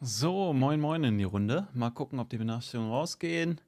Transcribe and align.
So, 0.00 0.52
moin 0.52 0.80
moin 0.80 1.02
in 1.02 1.18
die 1.18 1.24
Runde. 1.24 1.66
Mal 1.74 1.90
gucken, 1.90 2.20
ob 2.20 2.28
die 2.28 2.38
Benachrichtigungen 2.38 2.92
rausgehen. 2.92 3.60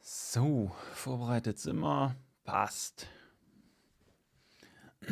So, 0.00 0.70
vorbereitet 0.94 1.58
sind 1.58 1.80
wir. 1.80 2.14
Passt. 2.44 3.08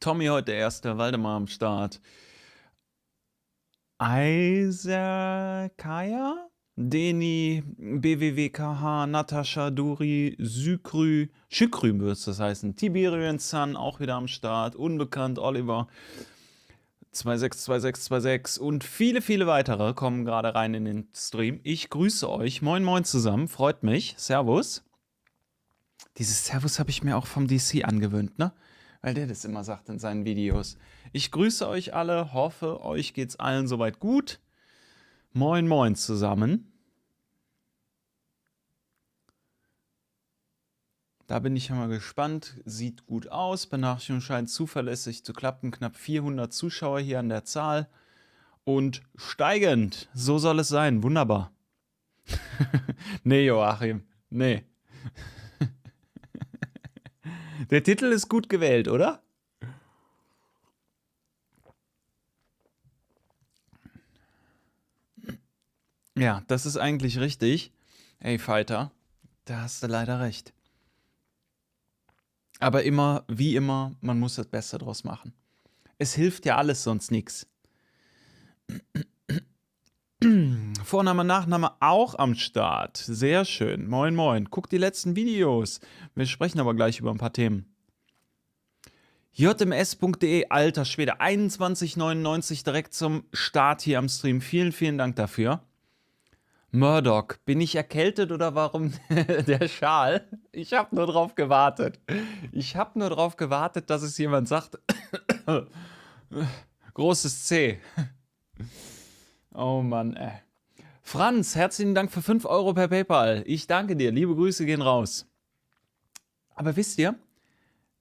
Tommy 0.00 0.26
heute 0.26 0.46
der 0.46 0.56
erste, 0.56 0.96
Waldemar 0.96 1.36
am 1.36 1.46
Start. 1.46 2.00
Eiserkaya? 3.98 4.96
Deni, 6.78 7.62
BWWKH, 7.78 9.06
Natascha, 9.06 9.70
Duri, 9.70 10.36
Sykrü, 10.38 11.28
Şükrü 11.48 11.92
müsste 11.94 12.32
es 12.32 12.38
heißen, 12.38 12.76
Tiberian 12.76 13.38
Sun 13.38 13.76
auch 13.76 13.98
wieder 13.98 14.16
am 14.16 14.28
Start, 14.28 14.76
Unbekannt, 14.76 15.38
Oliver, 15.38 15.88
262626 17.12 18.60
und 18.60 18.84
viele, 18.84 19.22
viele 19.22 19.46
weitere 19.46 19.94
kommen 19.94 20.26
gerade 20.26 20.54
rein 20.54 20.74
in 20.74 20.84
den 20.84 21.08
Stream. 21.14 21.60
Ich 21.62 21.88
grüße 21.88 22.28
euch. 22.30 22.60
Moin, 22.60 22.84
moin 22.84 23.04
zusammen. 23.04 23.48
Freut 23.48 23.82
mich. 23.82 24.14
Servus. 24.18 24.84
Dieses 26.18 26.44
Servus 26.44 26.78
habe 26.78 26.90
ich 26.90 27.02
mir 27.02 27.16
auch 27.16 27.26
vom 27.26 27.46
DC 27.46 27.84
angewöhnt, 27.84 28.38
ne? 28.38 28.52
Weil 29.00 29.14
der 29.14 29.26
das 29.26 29.46
immer 29.46 29.64
sagt 29.64 29.88
in 29.88 29.98
seinen 29.98 30.26
Videos. 30.26 30.76
Ich 31.12 31.30
grüße 31.30 31.66
euch 31.66 31.94
alle, 31.94 32.34
hoffe, 32.34 32.82
euch 32.84 33.14
geht's 33.14 33.36
allen 33.36 33.66
soweit 33.66 33.98
gut. 33.98 34.40
Moin, 35.36 35.68
moin 35.68 35.94
zusammen. 35.94 36.72
Da 41.26 41.40
bin 41.40 41.54
ich 41.54 41.68
ja 41.68 41.74
mal 41.74 41.88
gespannt. 41.88 42.54
Sieht 42.64 43.04
gut 43.04 43.28
aus. 43.28 43.66
Benachrichtigung 43.66 44.22
scheint 44.22 44.48
zuverlässig 44.48 45.26
zu 45.26 45.34
klappen. 45.34 45.72
Knapp 45.72 45.94
400 45.94 46.54
Zuschauer 46.54 47.00
hier 47.00 47.18
an 47.18 47.28
der 47.28 47.44
Zahl. 47.44 47.86
Und 48.64 49.02
steigend. 49.14 50.08
So 50.14 50.38
soll 50.38 50.60
es 50.60 50.68
sein. 50.68 51.02
Wunderbar. 51.02 51.52
nee, 53.22 53.44
Joachim. 53.44 54.04
Nee. 54.30 54.64
der 57.70 57.82
Titel 57.82 58.06
ist 58.06 58.30
gut 58.30 58.48
gewählt, 58.48 58.88
oder? 58.88 59.22
Ja, 66.18 66.42
das 66.46 66.64
ist 66.64 66.78
eigentlich 66.78 67.18
richtig. 67.18 67.72
Ey, 68.20 68.38
Fighter, 68.38 68.90
da 69.44 69.62
hast 69.62 69.82
du 69.82 69.86
leider 69.86 70.20
recht. 70.20 70.54
Aber 72.58 72.84
immer, 72.84 73.24
wie 73.28 73.54
immer, 73.54 73.94
man 74.00 74.18
muss 74.18 74.36
das 74.36 74.46
Beste 74.46 74.78
draus 74.78 75.04
machen. 75.04 75.34
Es 75.98 76.14
hilft 76.14 76.46
ja 76.46 76.56
alles 76.56 76.82
sonst 76.82 77.10
nichts. 77.10 77.46
Vorname, 80.84 81.24
Nachname 81.24 81.72
auch 81.80 82.14
am 82.14 82.34
Start. 82.34 82.96
Sehr 82.96 83.44
schön. 83.44 83.86
Moin, 83.86 84.14
moin. 84.14 84.46
Guckt 84.46 84.72
die 84.72 84.78
letzten 84.78 85.16
Videos. 85.16 85.80
Wir 86.14 86.24
sprechen 86.24 86.60
aber 86.60 86.74
gleich 86.74 86.98
über 86.98 87.10
ein 87.10 87.18
paar 87.18 87.34
Themen. 87.34 87.66
jms.de, 89.32 90.48
alter 90.48 90.86
Schwede, 90.86 91.20
21,99 91.20 92.64
direkt 92.64 92.94
zum 92.94 93.24
Start 93.34 93.82
hier 93.82 93.98
am 93.98 94.08
Stream. 94.08 94.40
Vielen, 94.40 94.72
vielen 94.72 94.96
Dank 94.96 95.16
dafür. 95.16 95.62
Murdoch, 96.76 97.28
bin 97.46 97.60
ich 97.62 97.74
erkältet 97.74 98.30
oder 98.30 98.54
warum 98.54 98.92
der 99.08 99.66
Schal? 99.66 100.28
Ich 100.52 100.74
habe 100.74 100.94
nur 100.94 101.06
drauf 101.06 101.34
gewartet. 101.34 101.98
Ich 102.52 102.76
habe 102.76 102.98
nur 102.98 103.08
drauf 103.08 103.36
gewartet, 103.36 103.88
dass 103.88 104.02
es 104.02 104.18
jemand 104.18 104.46
sagt. 104.46 104.78
Großes 106.94 107.46
C. 107.46 107.80
Oh 109.54 109.80
Mann, 109.80 110.16
ey. 110.16 110.32
Franz, 111.02 111.54
herzlichen 111.54 111.94
Dank 111.94 112.12
für 112.12 112.20
5 112.20 112.44
Euro 112.44 112.74
per 112.74 112.88
PayPal. 112.88 113.42
Ich 113.46 113.66
danke 113.66 113.96
dir. 113.96 114.12
Liebe 114.12 114.34
Grüße 114.34 114.66
gehen 114.66 114.82
raus. 114.82 115.26
Aber 116.54 116.76
wisst 116.76 116.98
ihr, 116.98 117.14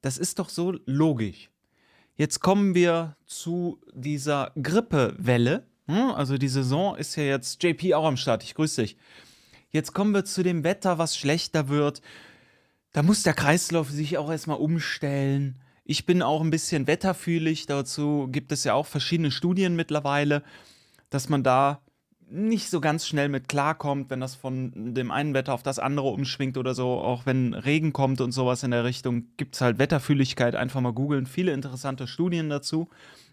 das 0.02 0.18
ist 0.18 0.40
doch 0.40 0.50
so 0.50 0.74
logisch. 0.86 1.50
Jetzt 2.16 2.42
kommen 2.42 2.76
wir 2.76 3.16
zu 3.26 3.80
dieser 3.94 4.52
Grippewelle, 4.62 5.66
also 5.88 6.38
die 6.38 6.48
Saison 6.48 6.96
ist 6.96 7.16
ja 7.16 7.24
jetzt 7.24 7.62
JP 7.62 7.94
auch 7.94 8.06
am 8.06 8.18
Start. 8.18 8.44
Ich 8.44 8.56
grüße 8.56 8.82
dich. 8.82 8.98
Jetzt 9.70 9.94
kommen 9.94 10.14
wir 10.14 10.26
zu 10.26 10.42
dem 10.42 10.64
Wetter, 10.64 10.98
was 10.98 11.18
schlechter 11.18 11.68
wird. 11.68 12.02
Da 12.94 13.04
muss 13.04 13.24
der 13.24 13.34
Kreislauf 13.34 13.90
sich 13.90 14.18
auch 14.18 14.32
erstmal 14.32 14.58
umstellen. 14.58 15.60
Ich 15.84 16.06
bin 16.06 16.22
auch 16.22 16.42
ein 16.42 16.50
bisschen 16.50 16.88
wetterfühlig. 16.88 17.66
Dazu 17.66 18.28
gibt 18.32 18.52
es 18.52 18.64
ja 18.64 18.74
auch 18.74 18.86
verschiedene 18.86 19.32
Studien 19.32 19.76
mittlerweile, 19.76 20.44
dass 21.10 21.30
man 21.30 21.44
da 21.44 21.82
nicht 22.28 22.70
so 22.70 22.82
ganz 22.82 23.06
schnell 23.06 23.30
mit 23.30 23.48
klarkommt, 23.48 24.10
wenn 24.10 24.20
das 24.20 24.34
von 24.34 24.94
dem 24.96 25.12
einen 25.12 25.34
Wetter 25.34 25.54
auf 25.54 25.62
das 25.62 25.78
andere 25.78 26.08
umschwingt 26.08 26.58
oder 26.58 26.74
so. 26.74 27.00
Auch 27.00 27.26
wenn 27.26 27.54
Regen 27.54 27.94
kommt 27.94 28.22
und 28.22 28.32
sowas 28.32 28.64
in 28.64 28.72
der 28.72 28.84
Richtung, 28.84 29.28
gibt 29.38 29.56
es 29.56 29.62
halt 29.62 29.78
Wetterfühligkeit. 29.78 30.56
Einfach 30.56 30.82
mal 30.82 30.94
googeln. 30.94 31.28
Viele 31.28 31.54
interessante 31.54 32.08
Studien 32.08 32.50
dazu. 32.50 32.90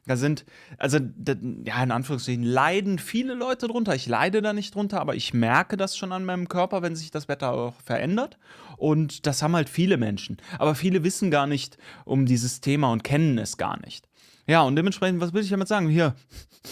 Da 0.07 0.17
sind, 0.17 0.45
also, 0.79 0.99
da, 1.01 1.35
ja, 1.65 1.83
in 1.83 1.93
Anführungsstrichen, 1.93 2.43
leiden 2.43 2.99
viele 2.99 3.35
Leute 3.35 3.69
drunter. 3.69 3.95
Ich 3.95 4.07
leide 4.07 4.43
da 4.43 4.53
nicht 4.53 4.75
drunter, 4.75 5.01
aber 5.01 5.15
ich 5.15 5.33
merke 5.33 5.77
das 5.77 5.97
schon 5.97 6.11
an 6.11 6.25
meinem 6.25 6.49
Körper, 6.49 6.83
wenn 6.83 6.97
sich 6.97 7.13
das 7.13 7.29
Wetter 7.29 7.53
auch 7.53 7.81
verändert. 7.81 8.37
Und 8.77 9.27
das 9.27 9.43
haben 9.43 9.55
halt 9.55 9.69
viele 9.69 9.97
Menschen. 9.97 10.39
Aber 10.59 10.75
viele 10.75 11.05
wissen 11.05 11.31
gar 11.31 11.47
nicht 11.47 11.79
um 12.05 12.27
dieses 12.27 12.61
Thema 12.61 12.91
und 12.91 13.05
kennen 13.05 13.39
es 13.39 13.57
gar 13.57 13.81
nicht. 13.81 14.09
Ja, 14.47 14.63
und 14.63 14.75
dementsprechend, 14.75 15.21
was 15.21 15.33
will 15.33 15.43
ich 15.43 15.51
damit 15.51 15.69
sagen? 15.69 15.89
Hier, 15.89 16.17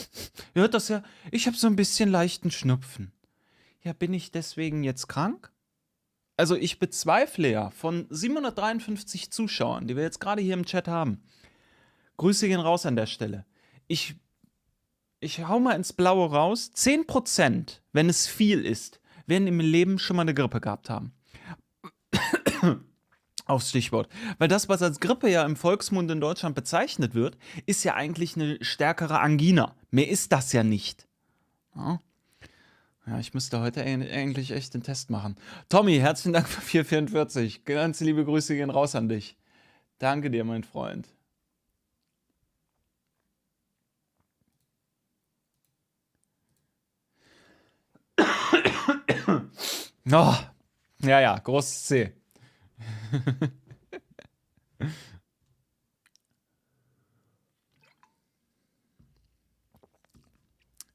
ihr 0.55 0.63
hört 0.63 0.75
das 0.75 0.89
ja, 0.89 1.03
ich 1.31 1.47
habe 1.47 1.57
so 1.57 1.69
ein 1.69 1.77
bisschen 1.77 2.11
leichten 2.11 2.51
Schnupfen. 2.51 3.13
Ja, 3.83 3.93
bin 3.93 4.13
ich 4.13 4.33
deswegen 4.33 4.83
jetzt 4.83 5.07
krank? 5.07 5.53
Also 6.37 6.57
ich 6.57 6.79
bezweifle 6.79 7.51
ja 7.51 7.71
von 7.71 8.07
753 8.11 9.31
Zuschauern, 9.31 9.87
die 9.87 9.95
wir 9.95 10.03
jetzt 10.03 10.21
gerade 10.21 10.43
hier 10.43 10.55
im 10.55 10.65
Chat 10.65 10.89
haben, 10.89 11.23
Grüße 12.21 12.49
gehen 12.49 12.61
raus 12.61 12.85
an 12.85 12.97
der 12.97 13.07
Stelle. 13.07 13.47
Ich, 13.87 14.15
ich 15.21 15.49
hau 15.49 15.59
mal 15.59 15.73
ins 15.73 15.95
Blaue 15.95 16.31
raus. 16.31 16.71
10%, 16.77 17.81
wenn 17.95 18.11
es 18.11 18.27
viel 18.27 18.67
ist, 18.67 19.01
werden 19.25 19.49
im 19.49 19.59
Leben 19.59 19.99
schon 19.99 20.17
mal 20.17 20.23
eine 20.23 20.35
Grippe 20.35 20.61
gehabt 20.61 20.91
haben. 20.91 21.15
Aufs 23.47 23.71
Stichwort. 23.71 24.11
Weil 24.37 24.49
das, 24.49 24.69
was 24.69 24.83
als 24.83 25.01
Grippe 25.01 25.31
ja 25.31 25.47
im 25.47 25.57
Volksmund 25.57 26.11
in 26.11 26.21
Deutschland 26.21 26.55
bezeichnet 26.55 27.15
wird, 27.15 27.39
ist 27.65 27.85
ja 27.85 27.95
eigentlich 27.95 28.37
eine 28.37 28.63
stärkere 28.63 29.21
Angina. 29.21 29.75
Mehr 29.91 30.11
ist 30.11 30.31
das 30.31 30.53
ja 30.53 30.63
nicht. 30.63 31.09
Ja. 31.75 32.03
Ja, 33.07 33.19
ich 33.19 33.33
müsste 33.33 33.61
heute 33.61 33.83
eigentlich 33.83 34.51
echt 34.51 34.75
den 34.75 34.83
Test 34.83 35.09
machen. 35.09 35.37
Tommy, 35.71 35.97
herzlichen 35.97 36.35
Dank 36.35 36.49
für 36.49 36.61
444. 36.61 37.65
Ganz 37.65 38.01
liebe 38.01 38.27
Grüße 38.27 38.55
gehen 38.55 38.69
raus 38.69 38.95
an 38.95 39.09
dich. 39.09 39.39
Danke 39.99 40.31
dir, 40.31 40.45
mein 40.45 40.65
Freund. 40.65 41.09
Oh, 50.13 50.35
ja, 51.03 51.21
ja, 51.21 51.39
großes 51.39 51.85
C. 51.85 52.13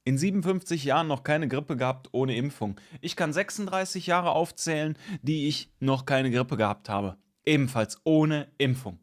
In 0.04 0.18
57 0.18 0.84
Jahren 0.84 1.08
noch 1.08 1.24
keine 1.24 1.48
Grippe 1.48 1.78
gehabt 1.78 2.10
ohne 2.12 2.36
Impfung. 2.36 2.80
Ich 3.02 3.16
kann 3.16 3.32
36 3.32 4.06
Jahre 4.08 4.32
aufzählen, 4.32 4.98
die 5.22 5.48
ich 5.48 5.72
noch 5.80 6.06
keine 6.06 6.30
Grippe 6.30 6.58
gehabt 6.58 6.90
habe. 6.90 7.18
Ebenfalls 7.46 8.02
ohne 8.04 8.48
Impfung. 8.58 9.00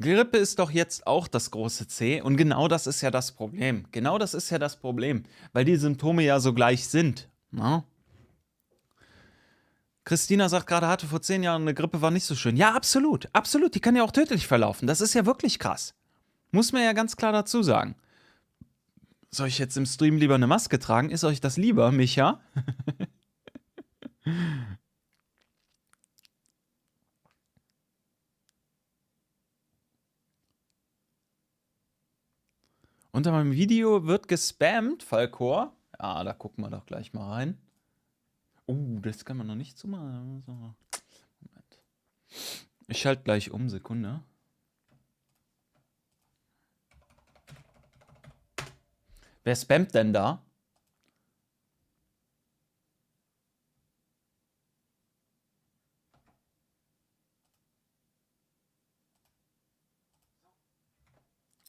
Grippe 0.00 0.38
ist 0.38 0.58
doch 0.58 0.70
jetzt 0.70 1.06
auch 1.06 1.28
das 1.28 1.50
große 1.50 1.86
C 1.86 2.20
und 2.20 2.36
genau 2.36 2.66
das 2.68 2.86
ist 2.86 3.00
ja 3.00 3.10
das 3.10 3.32
Problem. 3.32 3.86
Genau 3.92 4.18
das 4.18 4.34
ist 4.34 4.50
ja 4.50 4.58
das 4.58 4.76
Problem, 4.76 5.22
weil 5.52 5.64
die 5.64 5.76
Symptome 5.76 6.24
ja 6.24 6.40
so 6.40 6.52
gleich 6.52 6.86
sind. 6.88 7.28
Na? 7.50 7.78
Ne? 7.78 7.84
Christina 10.04 10.50
sagt 10.50 10.66
gerade, 10.66 10.86
hatte 10.86 11.06
vor 11.06 11.22
zehn 11.22 11.42
Jahren 11.42 11.62
eine 11.62 11.72
Grippe, 11.72 12.02
war 12.02 12.10
nicht 12.10 12.26
so 12.26 12.34
schön. 12.34 12.56
Ja, 12.56 12.74
absolut, 12.74 13.28
absolut. 13.32 13.74
Die 13.74 13.80
kann 13.80 13.96
ja 13.96 14.02
auch 14.02 14.12
tödlich 14.12 14.46
verlaufen. 14.46 14.86
Das 14.86 15.00
ist 15.00 15.14
ja 15.14 15.24
wirklich 15.24 15.58
krass. 15.58 15.94
Muss 16.50 16.72
man 16.72 16.82
ja 16.82 16.92
ganz 16.92 17.16
klar 17.16 17.32
dazu 17.32 17.62
sagen. 17.62 17.96
Soll 19.30 19.48
ich 19.48 19.58
jetzt 19.58 19.76
im 19.76 19.86
Stream 19.86 20.18
lieber 20.18 20.34
eine 20.34 20.46
Maske 20.46 20.78
tragen? 20.78 21.10
Ist 21.10 21.24
euch 21.24 21.40
das 21.40 21.56
lieber, 21.56 21.90
Micha? 21.90 22.40
Unter 33.14 33.30
meinem 33.30 33.52
Video 33.52 34.06
wird 34.08 34.26
gespammt, 34.26 35.04
Falkor. 35.04 35.72
Ja, 36.00 36.24
da 36.24 36.32
gucken 36.32 36.64
wir 36.64 36.70
doch 36.70 36.84
gleich 36.84 37.12
mal 37.12 37.30
rein. 37.30 37.56
Oh, 38.66 38.98
das 39.02 39.24
kann 39.24 39.36
man 39.36 39.46
noch 39.46 39.54
nicht 39.54 39.78
zumachen. 39.78 40.42
Moment. 40.48 41.80
Ich 42.88 43.00
schalte 43.00 43.22
gleich 43.22 43.52
um, 43.52 43.68
Sekunde. 43.68 44.20
Wer 49.44 49.54
spammt 49.54 49.94
denn 49.94 50.12
da? 50.12 50.42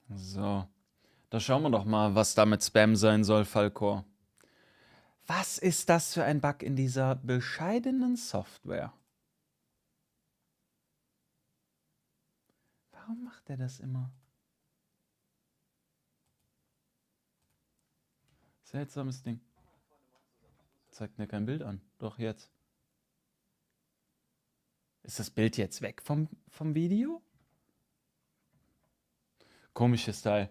So. 0.10 0.68
Da 1.30 1.40
schauen 1.40 1.64
wir 1.64 1.70
doch 1.70 1.86
mal, 1.86 2.16
was 2.16 2.36
da 2.36 2.46
mit 2.46 2.64
Spam 2.64 2.96
sein 2.96 3.24
soll, 3.24 3.46
Falcor. 3.46 4.06
Was 5.28 5.58
ist 5.58 5.90
das 5.90 6.14
für 6.14 6.24
ein 6.24 6.40
Bug 6.40 6.62
in 6.62 6.76
dieser 6.76 7.16
bescheidenen 7.16 8.16
Software? 8.16 8.94
Warum 12.92 13.24
macht 13.24 13.50
er 13.50 13.58
das 13.58 13.80
immer? 13.80 14.12
Seltsames 18.64 19.24
Ding. 19.24 19.40
Zeigt 20.90 21.18
mir 21.18 21.28
kein 21.28 21.46
Bild 21.46 21.62
an. 21.62 21.82
Doch 21.98 22.20
jetzt. 22.20 22.52
Ist 25.04 25.20
das 25.20 25.30
Bild 25.30 25.58
jetzt 25.58 25.82
weg 25.82 26.02
vom, 26.02 26.30
vom 26.50 26.74
Video? 26.74 27.22
Komisches 29.74 30.22
Teil. 30.22 30.50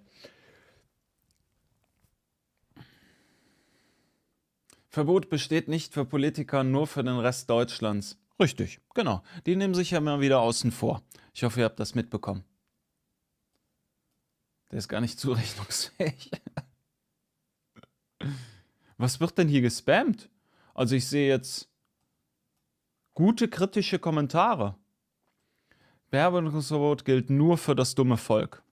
Verbot 4.94 5.28
besteht 5.28 5.68
nicht 5.68 5.92
für 5.92 6.04
Politiker, 6.04 6.64
nur 6.64 6.86
für 6.86 7.02
den 7.02 7.18
Rest 7.18 7.50
Deutschlands. 7.50 8.16
Richtig, 8.40 8.80
genau. 8.94 9.22
Die 9.44 9.56
nehmen 9.56 9.74
sich 9.74 9.90
ja 9.90 9.98
immer 9.98 10.20
wieder 10.20 10.40
außen 10.40 10.70
vor. 10.70 11.02
Ich 11.32 11.42
hoffe, 11.42 11.60
ihr 11.60 11.64
habt 11.66 11.80
das 11.80 11.94
mitbekommen. 11.94 12.44
Der 14.70 14.78
ist 14.78 14.88
gar 14.88 15.00
nicht 15.00 15.18
zurechnungsfähig. 15.18 16.30
Was 18.96 19.20
wird 19.20 19.36
denn 19.36 19.48
hier 19.48 19.60
gespammt? 19.60 20.30
Also 20.74 20.94
ich 20.94 21.06
sehe 21.06 21.28
jetzt 21.28 21.68
gute 23.14 23.48
kritische 23.48 23.98
Kommentare. 23.98 24.76
Werbungsverbot 26.10 27.04
gilt 27.04 27.30
nur 27.30 27.58
für 27.58 27.74
das 27.74 27.94
dumme 27.94 28.16
Volk. 28.16 28.63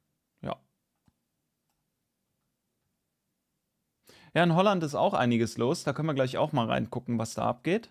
Ja, 4.35 4.43
in 4.45 4.55
Holland 4.55 4.83
ist 4.83 4.95
auch 4.95 5.15
einiges 5.15 5.57
los. 5.59 5.85
Da 5.85 5.93
können 5.93 6.09
wir 6.09 6.15
gleich 6.15 6.39
auch 6.39 6.53
mal 6.53 6.67
reingucken, 6.67 7.19
was 7.19 7.35
da 7.35 7.45
abgeht. 7.47 7.91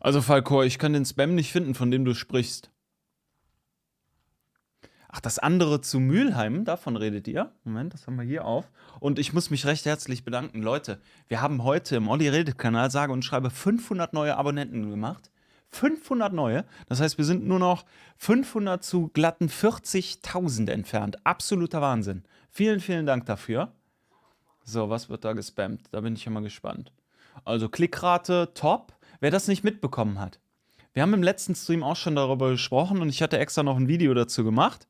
Also 0.00 0.22
Falkor, 0.22 0.64
ich 0.64 0.78
kann 0.78 0.92
den 0.92 1.04
Spam 1.04 1.34
nicht 1.34 1.52
finden, 1.52 1.74
von 1.74 1.90
dem 1.90 2.04
du 2.04 2.14
sprichst. 2.14 2.70
Ach, 5.18 5.20
das 5.20 5.40
andere 5.40 5.80
zu 5.80 5.98
Mülheim, 5.98 6.64
davon 6.64 6.94
redet 6.94 7.26
ihr. 7.26 7.50
Moment, 7.64 7.92
das 7.92 8.06
haben 8.06 8.14
wir 8.14 8.22
hier 8.22 8.44
auf. 8.44 8.70
Und 9.00 9.18
ich 9.18 9.32
muss 9.32 9.50
mich 9.50 9.66
recht 9.66 9.84
herzlich 9.84 10.24
bedanken. 10.24 10.62
Leute, 10.62 11.00
wir 11.26 11.40
haben 11.40 11.64
heute 11.64 11.96
im 11.96 12.06
Olli 12.06 12.28
Redet-Kanal 12.28 12.92
sage 12.92 13.12
und 13.12 13.24
schreibe 13.24 13.50
500 13.50 14.12
neue 14.12 14.36
Abonnenten 14.36 14.88
gemacht. 14.88 15.32
500 15.70 16.32
neue. 16.32 16.64
Das 16.86 17.00
heißt, 17.00 17.18
wir 17.18 17.24
sind 17.24 17.44
nur 17.44 17.58
noch 17.58 17.84
500 18.18 18.84
zu 18.84 19.08
glatten 19.08 19.48
40.000 19.48 20.70
entfernt. 20.70 21.26
Absoluter 21.26 21.80
Wahnsinn. 21.80 22.22
Vielen, 22.52 22.78
vielen 22.78 23.04
Dank 23.04 23.26
dafür. 23.26 23.72
So, 24.62 24.88
was 24.88 25.08
wird 25.08 25.24
da 25.24 25.32
gespammt? 25.32 25.88
Da 25.90 26.00
bin 26.00 26.14
ich 26.14 26.28
immer 26.28 26.42
gespannt. 26.42 26.92
Also 27.44 27.68
Klickrate 27.68 28.52
top. 28.54 28.92
Wer 29.18 29.32
das 29.32 29.48
nicht 29.48 29.64
mitbekommen 29.64 30.20
hat. 30.20 30.38
Wir 30.92 31.02
haben 31.02 31.14
im 31.14 31.24
letzten 31.24 31.56
Stream 31.56 31.82
auch 31.82 31.96
schon 31.96 32.14
darüber 32.14 32.50
gesprochen 32.50 33.02
und 33.02 33.08
ich 33.08 33.20
hatte 33.20 33.38
extra 33.38 33.64
noch 33.64 33.76
ein 33.76 33.88
Video 33.88 34.14
dazu 34.14 34.44
gemacht. 34.44 34.87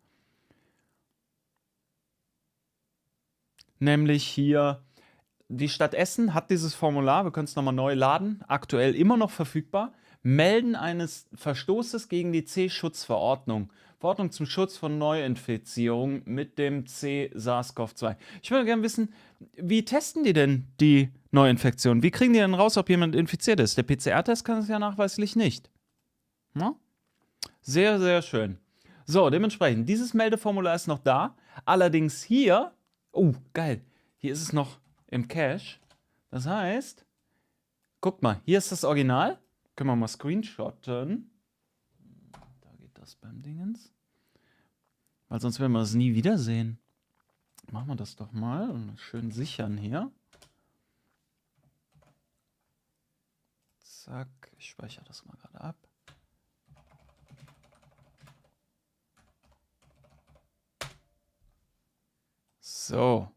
Nämlich 3.80 4.24
hier 4.24 4.82
die 5.48 5.68
Stadt 5.68 5.94
Essen 5.94 6.34
hat 6.34 6.50
dieses 6.50 6.74
Formular, 6.74 7.24
wir 7.24 7.32
können 7.32 7.46
es 7.46 7.56
nochmal 7.56 7.74
neu 7.74 7.94
laden, 7.94 8.42
aktuell 8.48 8.94
immer 8.94 9.16
noch 9.16 9.30
verfügbar. 9.30 9.92
Melden 10.22 10.74
eines 10.74 11.26
Verstoßes 11.34 12.08
gegen 12.08 12.32
die 12.32 12.44
C-Schutzverordnung. 12.44 13.72
Verordnung 13.98 14.30
zum 14.30 14.46
Schutz 14.46 14.76
von 14.76 14.98
Neuinfizierung 14.98 16.22
mit 16.24 16.58
dem 16.58 16.86
C-SARS-CoV-2. 16.86 18.16
Ich 18.42 18.50
würde 18.50 18.64
gerne 18.64 18.82
wissen, 18.82 19.12
wie 19.56 19.84
testen 19.84 20.22
die 20.22 20.32
denn 20.32 20.66
die 20.80 21.10
Neuinfektion? 21.30 22.02
Wie 22.02 22.10
kriegen 22.10 22.32
die 22.32 22.38
denn 22.38 22.54
raus, 22.54 22.76
ob 22.76 22.88
jemand 22.90 23.16
infiziert 23.16 23.58
ist? 23.58 23.76
Der 23.76 23.82
PCR-Test 23.82 24.44
kann 24.44 24.58
es 24.58 24.68
ja 24.68 24.78
nachweislich 24.78 25.34
nicht. 25.34 25.70
Na? 26.54 26.76
Sehr, 27.60 27.98
sehr 27.98 28.22
schön. 28.22 28.58
So, 29.04 29.30
dementsprechend, 29.30 29.88
dieses 29.88 30.14
Meldeformular 30.14 30.74
ist 30.74 30.86
noch 30.86 30.98
da. 30.98 31.36
Allerdings 31.64 32.22
hier 32.22 32.72
Oh, 33.18 33.34
geil. 33.52 33.84
Hier 34.16 34.32
ist 34.32 34.42
es 34.42 34.52
noch 34.52 34.78
im 35.08 35.26
Cache. 35.26 35.80
Das 36.30 36.46
heißt, 36.46 37.04
guckt 38.00 38.22
mal, 38.22 38.40
hier 38.44 38.58
ist 38.58 38.70
das 38.70 38.84
Original. 38.84 39.40
Können 39.74 39.90
wir 39.90 39.96
mal 39.96 40.06
screenshotten. 40.06 41.28
Da 42.60 42.70
geht 42.76 42.96
das 42.96 43.16
beim 43.16 43.42
Dingens. 43.42 43.92
Weil 45.28 45.40
sonst 45.40 45.58
werden 45.58 45.72
wir 45.72 45.80
es 45.80 45.94
nie 45.94 46.14
wiedersehen. 46.14 46.78
Machen 47.72 47.88
wir 47.88 47.96
das 47.96 48.14
doch 48.14 48.30
mal 48.30 48.70
und 48.70 49.00
schön 49.00 49.32
sichern 49.32 49.76
hier. 49.76 50.12
Zack, 53.80 54.28
ich 54.58 54.70
speichere 54.70 55.04
das 55.04 55.24
mal 55.26 55.36
gerade 55.36 55.60
ab. 55.60 55.87
So. 62.88 63.28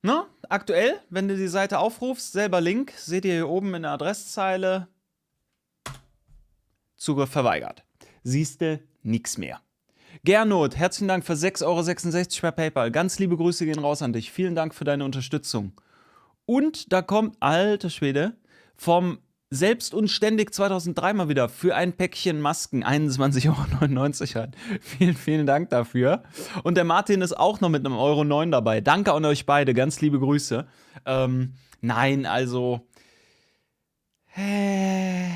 Na, 0.00 0.26
aktuell, 0.48 1.02
wenn 1.10 1.28
du 1.28 1.36
die 1.36 1.48
Seite 1.48 1.78
aufrufst, 1.78 2.32
selber 2.32 2.62
Link, 2.62 2.94
seht 2.96 3.26
ihr 3.26 3.34
hier 3.34 3.48
oben 3.48 3.74
in 3.74 3.82
der 3.82 3.90
Adresszeile 3.90 4.88
Zugriff 6.96 7.28
verweigert. 7.28 7.84
Siehst 8.22 8.62
du 8.62 8.80
nichts 9.02 9.36
mehr. 9.36 9.60
Gernot, 10.24 10.76
herzlichen 10.76 11.08
Dank 11.08 11.26
für 11.26 11.34
6,66 11.34 11.62
Euro 11.66 12.40
per 12.40 12.52
PayPal. 12.52 12.90
Ganz 12.90 13.18
liebe 13.18 13.36
Grüße 13.36 13.66
gehen 13.66 13.80
raus 13.80 14.00
an 14.00 14.14
dich. 14.14 14.32
Vielen 14.32 14.54
Dank 14.54 14.74
für 14.74 14.84
deine 14.84 15.04
Unterstützung. 15.04 15.78
Und 16.46 16.94
da 16.94 17.02
kommt, 17.02 17.36
alter 17.40 17.90
Schwede, 17.90 18.34
vom 18.76 19.18
selbst 19.50 19.94
und 19.94 20.08
ständig 20.08 20.52
2003 20.52 21.12
mal 21.12 21.28
wieder 21.28 21.48
für 21.48 21.76
ein 21.76 21.92
Päckchen 21.92 22.40
Masken 22.40 22.84
21,99 22.84 24.36
Euro 24.36 24.42
hat. 24.42 24.56
Vielen, 24.80 25.14
vielen 25.16 25.46
Dank 25.46 25.70
dafür. 25.70 26.24
Und 26.64 26.76
der 26.76 26.84
Martin 26.84 27.22
ist 27.22 27.36
auch 27.36 27.60
noch 27.60 27.68
mit 27.68 27.86
einem 27.86 27.96
Euro 27.96 28.24
9 28.24 28.50
dabei. 28.50 28.80
Danke 28.80 29.12
an 29.12 29.24
euch 29.24 29.46
beide, 29.46 29.72
ganz 29.72 30.00
liebe 30.00 30.18
Grüße. 30.18 30.66
Ähm, 31.04 31.54
nein, 31.80 32.26
also. 32.26 32.88
Äh, 34.36 35.30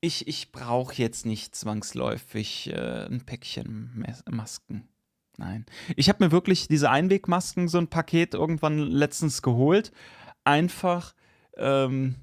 ich 0.00 0.28
ich 0.28 0.52
brauche 0.52 0.94
jetzt 0.94 1.26
nicht 1.26 1.56
zwangsläufig 1.56 2.70
äh, 2.70 3.06
ein 3.06 3.22
Päckchen 3.26 4.06
Masken. 4.30 4.88
Nein. 5.36 5.66
Ich 5.96 6.08
habe 6.08 6.24
mir 6.24 6.30
wirklich 6.30 6.68
diese 6.68 6.90
Einwegmasken, 6.90 7.66
so 7.66 7.78
ein 7.78 7.88
Paket 7.88 8.34
irgendwann 8.34 8.78
letztens 8.78 9.42
geholt. 9.42 9.90
Einfach. 10.44 11.14
Ähm, 11.56 12.16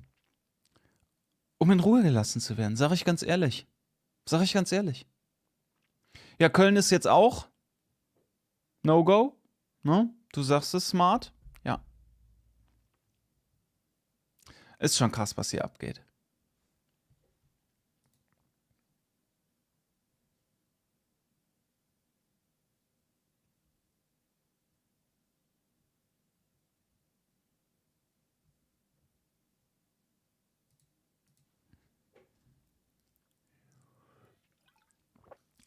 um 1.62 1.70
in 1.70 1.80
Ruhe 1.80 2.02
gelassen 2.02 2.42
zu 2.42 2.58
werden, 2.58 2.76
sage 2.76 2.96
ich 2.96 3.06
ganz 3.06 3.22
ehrlich. 3.22 3.68
Sage 4.28 4.44
ich 4.46 4.54
ganz 4.54 4.72
ehrlich. 4.72 5.06
Ja, 6.40 6.50
Köln 6.50 6.76
ist 6.76 6.90
jetzt 6.90 7.08
auch 7.08 7.50
No-Go. 8.82 9.38
Ne? 9.84 10.12
Du 10.34 10.42
sagst 10.42 10.74
es 10.74 10.88
smart. 10.88 11.32
Ja. 11.64 11.86
Ist 14.80 14.98
schon 14.98 15.12
krass, 15.12 15.38
was 15.38 15.52
hier 15.52 15.64
abgeht. 15.64 16.02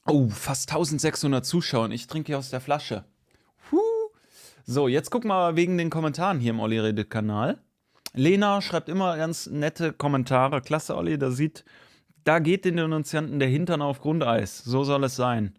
Oh, 0.06 0.28
fast 0.28 0.70
1600 0.70 1.46
Zuschauer. 1.46 1.90
Ich 1.90 2.06
trinke 2.06 2.28
hier 2.28 2.38
aus 2.38 2.50
der 2.50 2.60
Flasche. 2.60 3.04
Huh. 3.72 3.80
So, 4.66 4.86
jetzt 4.86 5.10
gucken 5.10 5.28
wir 5.28 5.56
wegen 5.56 5.78
den 5.78 5.88
Kommentaren 5.88 6.40
hier 6.40 6.50
im 6.50 6.60
Olli 6.60 6.78
Redet 6.78 7.08
Kanal. 7.08 7.58
Lena 8.12 8.60
schreibt 8.60 8.90
immer 8.90 9.16
ganz 9.16 9.46
nette 9.46 9.92
Kommentare. 9.94 10.60
Klasse, 10.60 10.96
Olli, 10.96 11.18
da 11.18 11.30
sieht, 11.30 11.64
da 12.24 12.38
geht 12.38 12.66
den 12.66 12.76
Denunzianten 12.76 13.38
der 13.38 13.48
Hintern 13.48 13.80
auf 13.80 14.00
Grundeis. 14.00 14.58
So 14.62 14.84
soll 14.84 15.04
es 15.04 15.16
sein. 15.16 15.58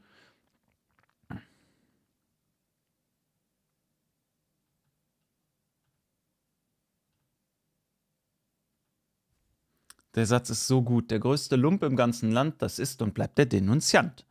Der 10.14 10.26
Satz 10.28 10.50
ist 10.52 10.68
so 10.68 10.84
gut. 10.84 11.10
Der 11.12 11.20
größte 11.20 11.56
Lump 11.56 11.84
im 11.84 11.96
ganzen 11.96 12.32
Land, 12.32 12.62
das 12.62 12.78
ist 12.80 13.02
und 13.02 13.16
bleibt 13.16 13.38
der 13.40 13.48
Denunziant. 13.48 14.26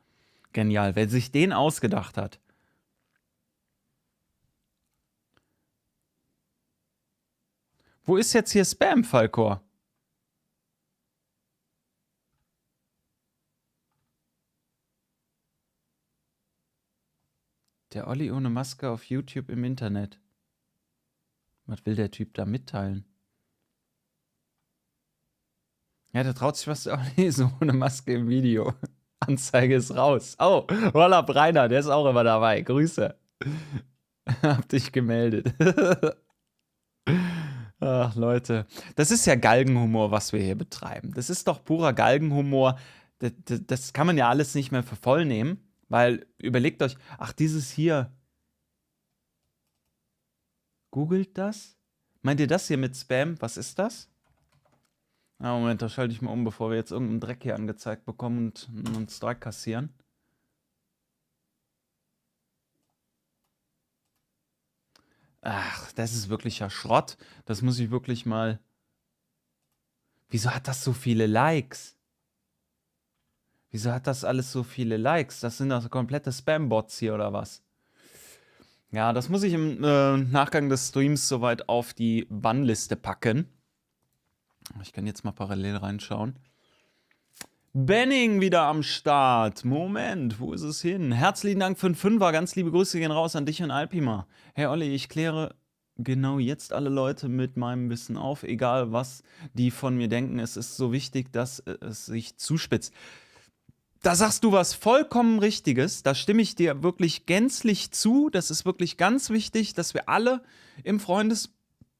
Genial, 0.54 0.94
wer 0.94 1.08
sich 1.08 1.32
den 1.32 1.52
ausgedacht 1.52 2.16
hat. 2.16 2.40
Wo 8.04 8.16
ist 8.16 8.32
jetzt 8.34 8.52
hier 8.52 8.64
Spam, 8.64 9.02
Falkor? 9.02 9.62
Der 17.92 18.06
Olli 18.06 18.30
ohne 18.30 18.48
Maske 18.48 18.90
auf 18.90 19.04
YouTube 19.04 19.48
im 19.48 19.64
Internet. 19.64 20.20
Was 21.66 21.84
will 21.84 21.96
der 21.96 22.10
Typ 22.12 22.34
da 22.34 22.44
mitteilen? 22.44 23.04
Ja, 26.12 26.22
der 26.22 26.34
traut 26.34 26.56
sich 26.56 26.68
was 26.68 26.86
auch 26.86 27.02
nicht 27.16 27.34
so 27.34 27.50
ohne 27.60 27.72
Maske 27.72 28.14
im 28.14 28.28
Video. 28.28 28.72
Anzeige 29.28 29.76
ist 29.76 29.94
raus. 29.96 30.36
Oh, 30.38 30.66
Roller 30.94 31.22
Breiner, 31.22 31.68
der 31.68 31.80
ist 31.80 31.88
auch 31.88 32.06
immer 32.08 32.24
dabei. 32.24 32.60
Grüße. 32.62 33.14
Hab 34.42 34.68
dich 34.68 34.92
gemeldet. 34.92 35.54
Ach, 37.80 38.14
Leute. 38.14 38.66
Das 38.96 39.10
ist 39.10 39.26
ja 39.26 39.34
Galgenhumor, 39.34 40.10
was 40.10 40.32
wir 40.32 40.40
hier 40.40 40.54
betreiben. 40.54 41.12
Das 41.14 41.28
ist 41.28 41.46
doch 41.48 41.62
purer 41.64 41.92
Galgenhumor. 41.92 42.78
Das, 43.18 43.32
das, 43.44 43.60
das 43.66 43.92
kann 43.92 44.06
man 44.06 44.16
ja 44.16 44.28
alles 44.28 44.54
nicht 44.54 44.72
mehr 44.72 44.82
für 44.82 44.96
voll 44.96 45.24
nehmen, 45.24 45.58
weil 45.88 46.26
überlegt 46.38 46.82
euch, 46.82 46.96
ach, 47.18 47.32
dieses 47.32 47.70
hier. 47.70 48.10
Googelt 50.90 51.36
das? 51.36 51.76
Meint 52.22 52.40
ihr 52.40 52.46
das 52.46 52.68
hier 52.68 52.78
mit 52.78 52.96
Spam? 52.96 53.36
Was 53.40 53.56
ist 53.56 53.78
das? 53.78 54.08
Ah, 55.38 55.58
Moment, 55.58 55.82
da 55.82 55.88
schalte 55.88 56.12
ich 56.14 56.22
mal 56.22 56.30
um, 56.32 56.44
bevor 56.44 56.70
wir 56.70 56.76
jetzt 56.76 56.90
irgendeinen 56.92 57.20
Dreck 57.20 57.42
hier 57.42 57.54
angezeigt 57.54 58.04
bekommen 58.04 58.48
und 58.48 58.68
einen 58.96 59.08
Strike 59.08 59.40
kassieren. 59.40 59.92
Ach, 65.42 65.92
das 65.92 66.14
ist 66.14 66.30
wirklich 66.30 66.58
ja 66.60 66.70
Schrott. 66.70 67.18
Das 67.44 67.60
muss 67.62 67.78
ich 67.78 67.90
wirklich 67.90 68.24
mal. 68.24 68.60
Wieso 70.30 70.50
hat 70.50 70.66
das 70.68 70.82
so 70.82 70.92
viele 70.92 71.26
Likes? 71.26 71.96
Wieso 73.70 73.92
hat 73.92 74.06
das 74.06 74.24
alles 74.24 74.50
so 74.52 74.62
viele 74.62 74.96
Likes? 74.96 75.40
Das 75.40 75.58
sind 75.58 75.70
also 75.72 75.88
komplette 75.88 76.32
Spam-Bots 76.32 76.98
hier 76.98 77.14
oder 77.14 77.32
was? 77.32 77.62
Ja, 78.90 79.12
das 79.12 79.28
muss 79.28 79.42
ich 79.42 79.52
im 79.52 79.82
äh, 79.84 80.16
Nachgang 80.16 80.68
des 80.68 80.88
Streams 80.88 81.28
soweit 81.28 81.68
auf 81.68 81.92
die 81.92 82.26
Bannliste 82.30 82.96
packen. 82.96 83.48
Ich 84.82 84.92
kann 84.92 85.06
jetzt 85.06 85.24
mal 85.24 85.32
parallel 85.32 85.76
reinschauen. 85.76 86.36
Benning 87.72 88.40
wieder 88.40 88.62
am 88.62 88.82
Start. 88.84 89.64
Moment, 89.64 90.38
wo 90.38 90.52
ist 90.52 90.62
es 90.62 90.80
hin? 90.80 91.10
Herzlichen 91.10 91.60
Dank 91.60 91.78
für 91.78 91.88
den 91.88 91.96
Fünfer. 91.96 92.30
Ganz 92.30 92.54
liebe 92.54 92.70
Grüße 92.70 92.98
gehen 92.98 93.10
raus 93.10 93.34
an 93.34 93.46
dich 93.46 93.62
und 93.62 93.72
Alpima. 93.72 94.28
Herr 94.54 94.70
Olli, 94.70 94.94
ich 94.94 95.08
kläre 95.08 95.56
genau 95.96 96.38
jetzt 96.38 96.72
alle 96.72 96.88
Leute 96.88 97.28
mit 97.28 97.56
meinem 97.56 97.90
Wissen 97.90 98.16
auf, 98.16 98.42
egal 98.42 98.92
was 98.92 99.22
die 99.54 99.70
von 99.70 99.96
mir 99.96 100.08
denken. 100.08 100.38
Es 100.38 100.56
ist 100.56 100.76
so 100.76 100.92
wichtig, 100.92 101.32
dass 101.32 101.60
es 101.60 102.06
sich 102.06 102.36
zuspitzt. 102.36 102.92
Da 104.02 104.14
sagst 104.14 104.44
du 104.44 104.52
was 104.52 104.74
vollkommen 104.74 105.38
Richtiges. 105.38 106.02
Da 106.02 106.14
stimme 106.14 106.42
ich 106.42 106.54
dir 106.54 106.82
wirklich 106.82 107.26
gänzlich 107.26 107.90
zu. 107.90 108.28
Das 108.30 108.50
ist 108.50 108.66
wirklich 108.66 108.98
ganz 108.98 109.30
wichtig, 109.30 109.74
dass 109.74 109.94
wir 109.94 110.08
alle 110.08 110.42
im 110.82 111.00
Freundes 111.00 111.54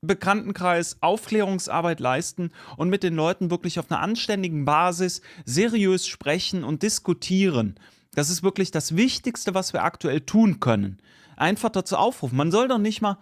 Bekanntenkreis 0.07 0.99
Aufklärungsarbeit 1.01 2.01
leisten 2.01 2.51
und 2.77 2.91
mit 2.91 3.03
den 3.03 3.15
Leuten 3.15 3.51
wirklich 3.51 3.79
auf 3.79 3.91
einer 3.91 4.01
anständigen 4.01 4.65
Basis 4.65 5.21
seriös 5.45 6.07
sprechen 6.07 6.65
und 6.65 6.83
diskutieren. 6.83 7.77
Das 8.15 8.31
ist 8.31 8.43
wirklich 8.43 8.71
das 8.71 8.97
Wichtigste, 8.97 9.55
was 9.55 9.73
wir 9.73 9.83
aktuell 9.83 10.21
tun 10.21 10.61
können. 10.61 10.99
Einfach 11.37 11.71
dazu 11.71 11.97
aufrufen. 11.97 12.37
Man 12.37 12.53
soll 12.53 12.69
doch 12.69 12.79
nicht 12.79 13.03
mal, 13.03 13.19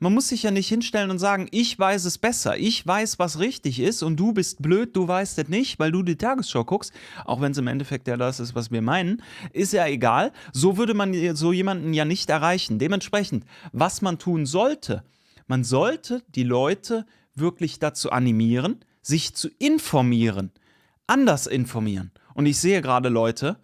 man 0.00 0.12
muss 0.12 0.28
sich 0.28 0.42
ja 0.42 0.50
nicht 0.50 0.68
hinstellen 0.68 1.10
und 1.10 1.18
sagen, 1.18 1.48
ich 1.50 1.78
weiß 1.78 2.04
es 2.04 2.18
besser, 2.18 2.58
ich 2.58 2.86
weiß, 2.86 3.18
was 3.18 3.38
richtig 3.38 3.80
ist 3.80 4.02
und 4.02 4.16
du 4.16 4.32
bist 4.32 4.60
blöd, 4.60 4.94
du 4.96 5.06
weißt 5.06 5.38
es 5.38 5.48
nicht, 5.48 5.78
weil 5.78 5.92
du 5.92 6.02
die 6.02 6.16
Tagesschau 6.16 6.64
guckst, 6.64 6.92
auch 7.24 7.40
wenn 7.40 7.52
es 7.52 7.58
im 7.58 7.68
Endeffekt 7.68 8.08
ja 8.08 8.16
das 8.16 8.40
ist, 8.40 8.54
was 8.54 8.70
wir 8.70 8.82
meinen, 8.82 9.22
ist 9.52 9.72
ja 9.72 9.86
egal. 9.86 10.32
So 10.52 10.76
würde 10.76 10.94
man 10.94 11.36
so 11.36 11.52
jemanden 11.52 11.94
ja 11.94 12.04
nicht 12.04 12.28
erreichen. 12.28 12.78
Dementsprechend, 12.78 13.44
was 13.72 14.02
man 14.02 14.18
tun 14.18 14.46
sollte, 14.46 15.04
man 15.46 15.64
sollte 15.64 16.22
die 16.28 16.44
Leute 16.44 17.06
wirklich 17.34 17.78
dazu 17.78 18.10
animieren, 18.10 18.84
sich 19.02 19.34
zu 19.34 19.48
informieren, 19.58 20.52
anders 21.06 21.46
informieren. 21.46 22.12
Und 22.34 22.46
ich 22.46 22.58
sehe 22.58 22.82
gerade 22.82 23.08
Leute, 23.08 23.56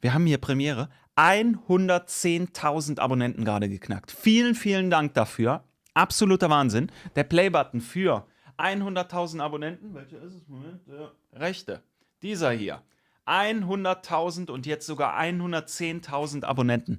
wir 0.00 0.12
haben 0.14 0.26
hier 0.26 0.38
Premiere, 0.38 0.90
110.000 1.16 2.98
Abonnenten 2.98 3.44
gerade 3.44 3.68
geknackt. 3.68 4.10
Vielen, 4.10 4.54
vielen 4.54 4.90
Dank 4.90 5.14
dafür. 5.14 5.64
Absoluter 5.94 6.50
Wahnsinn. 6.50 6.90
Der 7.14 7.24
Playbutton 7.24 7.80
für 7.80 8.26
100.000 8.58 9.40
Abonnenten, 9.40 9.94
welcher 9.94 10.20
ist 10.22 10.34
es? 10.34 10.48
Moment, 10.48 10.80
der 10.86 11.12
rechte. 11.32 11.82
Dieser 12.22 12.50
hier. 12.50 12.82
100.000 13.26 14.50
und 14.50 14.66
jetzt 14.66 14.86
sogar 14.86 15.18
110.000 15.18 16.44
Abonnenten. 16.44 16.98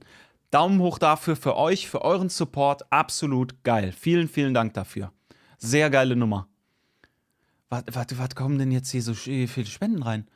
Daumen 0.55 0.79
hoch 0.79 1.00
dafür 1.00 1.35
für 1.35 1.57
euch, 1.57 1.89
für 1.89 2.01
euren 2.01 2.29
Support. 2.29 2.89
Absolut 2.89 3.62
geil. 3.65 3.91
Vielen, 3.91 4.29
vielen 4.29 4.53
Dank 4.53 4.74
dafür. 4.74 5.12
Sehr 5.57 5.89
geile 5.89 6.15
Nummer. 6.15 6.47
Warte, 7.67 7.93
warte, 7.93 8.17
was 8.17 8.35
kommen 8.35 8.57
denn 8.57 8.71
jetzt 8.71 8.89
hier 8.89 9.01
so 9.01 9.13
viele 9.13 9.65
Spenden 9.65 10.01
rein? 10.01 10.29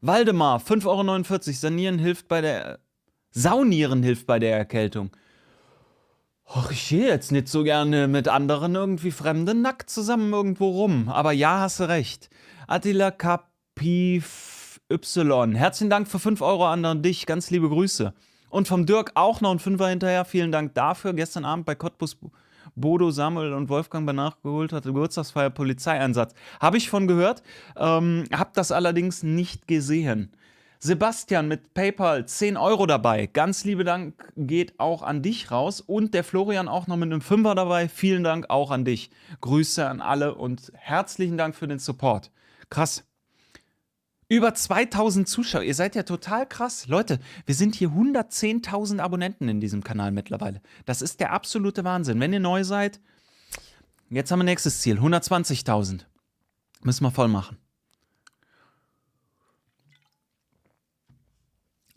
Waldemar, 0.00 0.58
5,49 0.58 0.86
Euro. 0.88 1.52
Sanieren 1.52 2.00
hilft 2.00 2.26
bei 2.26 2.40
der. 2.40 2.80
Saunieren 3.30 4.02
hilft 4.02 4.26
bei 4.26 4.40
der 4.40 4.56
Erkältung. 4.56 5.10
Och, 6.44 6.72
ich 6.72 6.88
gehe 6.88 7.06
jetzt 7.06 7.30
nicht 7.30 7.46
so 7.46 7.62
gerne 7.62 8.08
mit 8.08 8.26
anderen 8.26 8.74
irgendwie 8.74 9.12
Fremden 9.12 9.62
nackt 9.62 9.90
zusammen 9.90 10.32
irgendwo 10.32 10.70
rum. 10.70 11.08
Aber 11.08 11.30
ja, 11.30 11.60
hast 11.60 11.78
du 11.78 11.84
recht. 11.84 12.30
Attila 12.66 13.12
Kapif 13.12 14.80
Y. 14.90 15.54
Herzlichen 15.54 15.90
Dank 15.90 16.08
für 16.08 16.18
5 16.18 16.40
Euro 16.40 16.66
an 16.66 17.00
dich. 17.04 17.26
Ganz 17.26 17.50
liebe 17.50 17.68
Grüße. 17.68 18.12
Und 18.52 18.68
vom 18.68 18.84
Dirk 18.84 19.12
auch 19.14 19.40
noch 19.40 19.50
ein 19.50 19.58
Fünfer 19.58 19.88
hinterher. 19.88 20.26
Vielen 20.26 20.52
Dank 20.52 20.74
dafür. 20.74 21.14
Gestern 21.14 21.46
Abend 21.46 21.64
bei 21.64 21.74
Cottbus 21.74 22.18
Bodo, 22.74 23.10
Samuel 23.10 23.54
und 23.54 23.70
Wolfgang 23.70 24.06
bei 24.06 24.12
nachgeholt 24.12 24.74
hatte 24.74 24.90
Geburtstagsfeier 24.90 25.48
Polizeieinsatz. 25.48 26.34
Habe 26.60 26.76
ich 26.76 26.90
von 26.90 27.08
gehört, 27.08 27.42
ähm, 27.76 28.24
habe 28.30 28.50
das 28.52 28.70
allerdings 28.70 29.22
nicht 29.22 29.66
gesehen. 29.66 30.32
Sebastian 30.80 31.48
mit 31.48 31.72
PayPal 31.72 32.26
10 32.26 32.58
Euro 32.58 32.84
dabei. 32.84 33.26
Ganz 33.26 33.64
liebe 33.64 33.84
Dank 33.84 34.32
geht 34.36 34.78
auch 34.78 35.02
an 35.02 35.22
dich 35.22 35.50
raus. 35.50 35.80
Und 35.80 36.12
der 36.12 36.22
Florian 36.22 36.68
auch 36.68 36.86
noch 36.88 36.98
mit 36.98 37.10
einem 37.10 37.22
Fünfer 37.22 37.54
dabei. 37.54 37.88
Vielen 37.88 38.22
Dank 38.22 38.50
auch 38.50 38.70
an 38.70 38.84
dich. 38.84 39.10
Grüße 39.40 39.88
an 39.88 40.02
alle 40.02 40.34
und 40.34 40.72
herzlichen 40.74 41.38
Dank 41.38 41.54
für 41.54 41.68
den 41.68 41.78
Support. 41.78 42.30
Krass. 42.68 43.11
Über 44.32 44.54
2000 44.54 45.28
Zuschauer. 45.28 45.62
Ihr 45.62 45.74
seid 45.74 45.94
ja 45.94 46.04
total 46.04 46.46
krass. 46.48 46.86
Leute, 46.86 47.18
wir 47.44 47.54
sind 47.54 47.74
hier 47.74 47.90
110.000 47.90 48.98
Abonnenten 48.98 49.46
in 49.46 49.60
diesem 49.60 49.84
Kanal 49.84 50.10
mittlerweile. 50.10 50.62
Das 50.86 51.02
ist 51.02 51.20
der 51.20 51.34
absolute 51.34 51.84
Wahnsinn. 51.84 52.18
Wenn 52.18 52.32
ihr 52.32 52.40
neu 52.40 52.64
seid, 52.64 52.98
jetzt 54.08 54.32
haben 54.32 54.38
wir 54.38 54.44
nächstes 54.44 54.80
Ziel. 54.80 54.98
120.000. 54.98 56.06
Müssen 56.80 57.04
wir 57.04 57.10
voll 57.10 57.28
machen. 57.28 57.58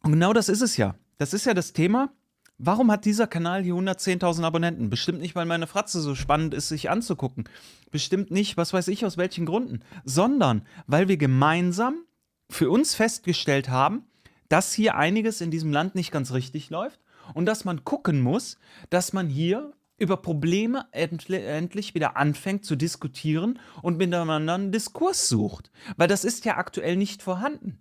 Und 0.03 0.11
genau 0.11 0.33
das 0.33 0.49
ist 0.49 0.61
es 0.61 0.75
ja. 0.75 0.95
Das 1.17 1.33
ist 1.33 1.45
ja 1.45 1.53
das 1.53 1.71
Thema. 1.71 2.11
Warum 2.57 2.91
hat 2.91 3.05
dieser 3.05 3.27
Kanal 3.27 3.63
hier 3.63 3.75
110.000 3.75 4.43
Abonnenten? 4.43 4.89
Bestimmt 4.89 5.21
nicht, 5.21 5.35
weil 5.35 5.45
meine 5.45 5.67
Fratze 5.67 6.01
so 6.01 6.15
spannend 6.15 6.53
ist, 6.53 6.67
sich 6.67 6.89
anzugucken. 6.89 7.47
Bestimmt 7.91 8.29
nicht, 8.29 8.57
was 8.57 8.73
weiß 8.73 8.89
ich 8.89 9.05
aus 9.05 9.15
welchen 9.15 9.45
Gründen. 9.45 9.79
Sondern 10.03 10.63
weil 10.85 11.07
wir 11.07 11.15
gemeinsam 11.15 12.01
für 12.49 12.69
uns 12.69 12.95
festgestellt 12.95 13.69
haben, 13.69 14.05
dass 14.49 14.73
hier 14.73 14.95
einiges 14.95 15.41
in 15.41 15.51
diesem 15.51 15.71
Land 15.71 15.95
nicht 15.95 16.11
ganz 16.11 16.31
richtig 16.31 16.69
läuft 16.69 16.99
und 17.33 17.45
dass 17.45 17.65
man 17.65 17.83
gucken 17.83 18.21
muss, 18.21 18.57
dass 18.89 19.13
man 19.13 19.27
hier 19.27 19.73
über 19.97 20.17
Probleme 20.17 20.87
endlich 20.91 21.95
wieder 21.95 22.17
anfängt 22.17 22.65
zu 22.65 22.75
diskutieren 22.75 23.59
und 23.81 23.97
miteinander 23.97 24.55
einen 24.55 24.71
Diskurs 24.71 25.29
sucht. 25.29 25.71
Weil 25.95 26.07
das 26.07 26.25
ist 26.25 26.45
ja 26.45 26.57
aktuell 26.57 26.97
nicht 26.97 27.23
vorhanden. 27.23 27.79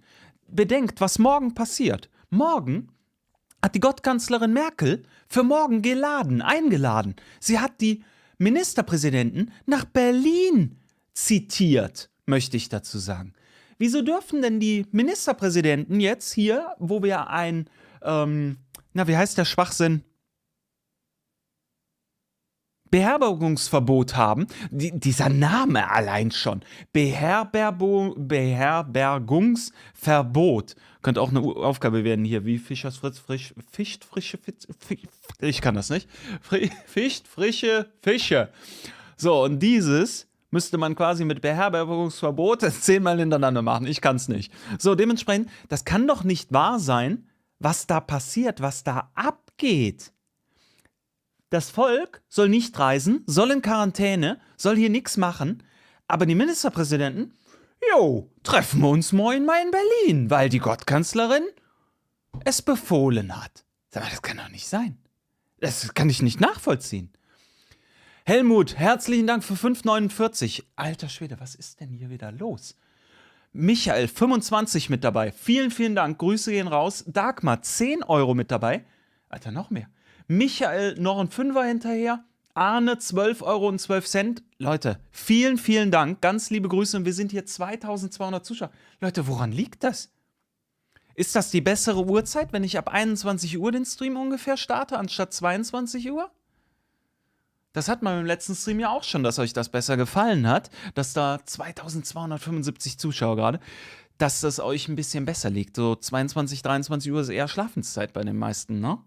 Bedenkt, 0.48 1.00
was 1.00 1.18
morgen 1.18 1.54
passiert. 1.54 2.08
Morgen 2.30 2.88
hat 3.62 3.74
die 3.74 3.80
Gottkanzlerin 3.80 4.52
Merkel 4.52 5.02
für 5.28 5.42
morgen 5.42 5.82
geladen, 5.82 6.42
eingeladen. 6.42 7.16
Sie 7.40 7.58
hat 7.58 7.80
die 7.80 8.04
Ministerpräsidenten 8.38 9.52
nach 9.66 9.84
Berlin 9.84 10.78
zitiert, 11.14 12.10
möchte 12.26 12.56
ich 12.56 12.68
dazu 12.68 12.98
sagen. 12.98 13.32
Wieso 13.78 14.02
dürfen 14.02 14.42
denn 14.42 14.60
die 14.60 14.86
Ministerpräsidenten 14.92 16.00
jetzt 16.00 16.32
hier, 16.32 16.74
wo 16.78 17.02
wir 17.02 17.28
ein, 17.28 17.68
ähm, 18.02 18.58
na, 18.92 19.08
wie 19.08 19.16
heißt 19.16 19.38
der 19.38 19.44
Schwachsinn? 19.44 20.02
Beherbergungsverbot 22.94 24.14
haben. 24.14 24.46
Die, 24.70 24.96
dieser 24.96 25.28
Name 25.28 25.90
allein 25.90 26.30
schon. 26.30 26.60
Beherberbo, 26.92 28.14
Beherbergungsverbot. 28.16 30.76
Könnte 31.02 31.20
auch 31.20 31.30
eine 31.30 31.40
Aufgabe 31.40 32.04
werden 32.04 32.24
hier, 32.24 32.44
wie 32.44 32.58
Fischers 32.58 32.98
Fritz 32.98 33.18
frisch, 33.18 33.52
Fischt 33.72 34.04
frische 34.04 34.38
Fisch, 34.38 34.68
ich 35.40 35.60
kann 35.60 35.74
das 35.74 35.90
nicht. 35.90 36.08
Fischt 36.86 37.26
frische 37.26 37.90
Fische. 38.00 38.50
So, 39.16 39.42
und 39.42 39.58
dieses 39.58 40.28
müsste 40.54 40.78
man 40.78 40.94
quasi 40.94 41.24
mit 41.24 41.42
Beherbergungsverbot 41.42 42.62
zehnmal 42.80 43.18
hintereinander 43.18 43.60
machen. 43.60 43.86
Ich 43.86 44.00
kann 44.00 44.16
es 44.16 44.28
nicht. 44.28 44.52
So, 44.78 44.94
dementsprechend, 44.94 45.50
das 45.68 45.84
kann 45.84 46.06
doch 46.06 46.24
nicht 46.24 46.52
wahr 46.52 46.78
sein, 46.78 47.28
was 47.58 47.86
da 47.86 48.00
passiert, 48.00 48.62
was 48.62 48.84
da 48.84 49.10
abgeht. 49.14 50.12
Das 51.50 51.70
Volk 51.70 52.22
soll 52.28 52.48
nicht 52.48 52.78
reisen, 52.78 53.24
soll 53.26 53.50
in 53.50 53.62
Quarantäne, 53.62 54.40
soll 54.56 54.76
hier 54.76 54.90
nichts 54.90 55.16
machen, 55.16 55.62
aber 56.06 56.24
die 56.24 56.34
Ministerpräsidenten, 56.34 57.34
jo, 57.92 58.30
treffen 58.42 58.80
wir 58.80 58.88
uns 58.88 59.12
morgen 59.12 59.44
mal 59.44 59.60
in 59.60 59.70
Berlin, 59.70 60.30
weil 60.30 60.48
die 60.48 60.58
Gottkanzlerin 60.58 61.44
es 62.44 62.62
befohlen 62.62 63.36
hat. 63.36 63.64
Sag 63.90 64.04
mal, 64.04 64.10
das 64.10 64.22
kann 64.22 64.36
doch 64.36 64.48
nicht 64.48 64.68
sein. 64.68 64.98
Das 65.60 65.94
kann 65.94 66.10
ich 66.10 66.22
nicht 66.22 66.40
nachvollziehen. 66.40 67.12
Helmut, 68.26 68.78
herzlichen 68.78 69.26
Dank 69.26 69.44
für 69.44 69.52
5,49. 69.52 70.62
Alter 70.76 71.10
Schwede, 71.10 71.38
was 71.40 71.54
ist 71.54 71.80
denn 71.80 71.90
hier 71.90 72.08
wieder 72.08 72.32
los? 72.32 72.74
Michael, 73.52 74.08
25 74.08 74.88
mit 74.88 75.04
dabei. 75.04 75.30
Vielen, 75.30 75.70
vielen 75.70 75.94
Dank. 75.94 76.16
Grüße 76.20 76.50
gehen 76.50 76.66
raus. 76.66 77.04
Dagmar, 77.06 77.60
10 77.60 78.02
Euro 78.02 78.32
mit 78.32 78.50
dabei. 78.50 78.86
Alter, 79.28 79.50
noch 79.50 79.68
mehr. 79.68 79.90
Michael 80.26 80.94
noch 80.98 81.18
ein 81.18 81.28
Fünfer 81.28 81.64
hinterher. 81.64 82.24
Arne 82.54 82.96
12 82.96 83.42
Euro 83.42 83.68
und 83.68 83.78
12 83.78 84.06
Cent. 84.06 84.42
Leute, 84.56 84.98
vielen, 85.10 85.58
vielen 85.58 85.90
Dank. 85.90 86.22
Ganz 86.22 86.48
liebe 86.48 86.70
Grüße 86.70 86.96
und 86.96 87.04
wir 87.04 87.12
sind 87.12 87.30
hier 87.30 87.44
2200 87.44 88.42
Zuschauer. 88.42 88.70
Leute, 89.02 89.26
woran 89.26 89.52
liegt 89.52 89.84
das? 89.84 90.10
Ist 91.14 91.36
das 91.36 91.50
die 91.50 91.60
bessere 91.60 92.06
Uhrzeit, 92.06 92.54
wenn 92.54 92.64
ich 92.64 92.78
ab 92.78 92.88
21 92.88 93.58
Uhr 93.58 93.70
den 93.70 93.84
Stream 93.84 94.16
ungefähr 94.16 94.56
starte, 94.56 94.98
anstatt 94.98 95.34
22 95.34 96.10
Uhr? 96.10 96.30
Das 97.74 97.88
hat 97.88 98.02
man 98.02 98.20
im 98.20 98.24
letzten 98.24 98.54
Stream 98.54 98.80
ja 98.80 98.90
auch 98.90 99.02
schon, 99.02 99.24
dass 99.24 99.38
euch 99.38 99.52
das 99.52 99.68
besser 99.68 99.96
gefallen 99.96 100.48
hat, 100.48 100.70
dass 100.94 101.12
da 101.12 101.40
2275 101.44 102.98
Zuschauer 102.98 103.36
gerade, 103.36 103.60
dass 104.16 104.40
das 104.40 104.60
euch 104.60 104.88
ein 104.88 104.94
bisschen 104.94 105.24
besser 105.24 105.50
liegt. 105.50 105.74
So 105.74 105.96
22, 105.96 106.62
23 106.62 107.10
Uhr 107.12 107.20
ist 107.20 107.30
eher 107.30 107.48
Schlafenszeit 107.48 108.12
bei 108.12 108.22
den 108.22 108.38
meisten, 108.38 108.80
ne? 108.80 108.98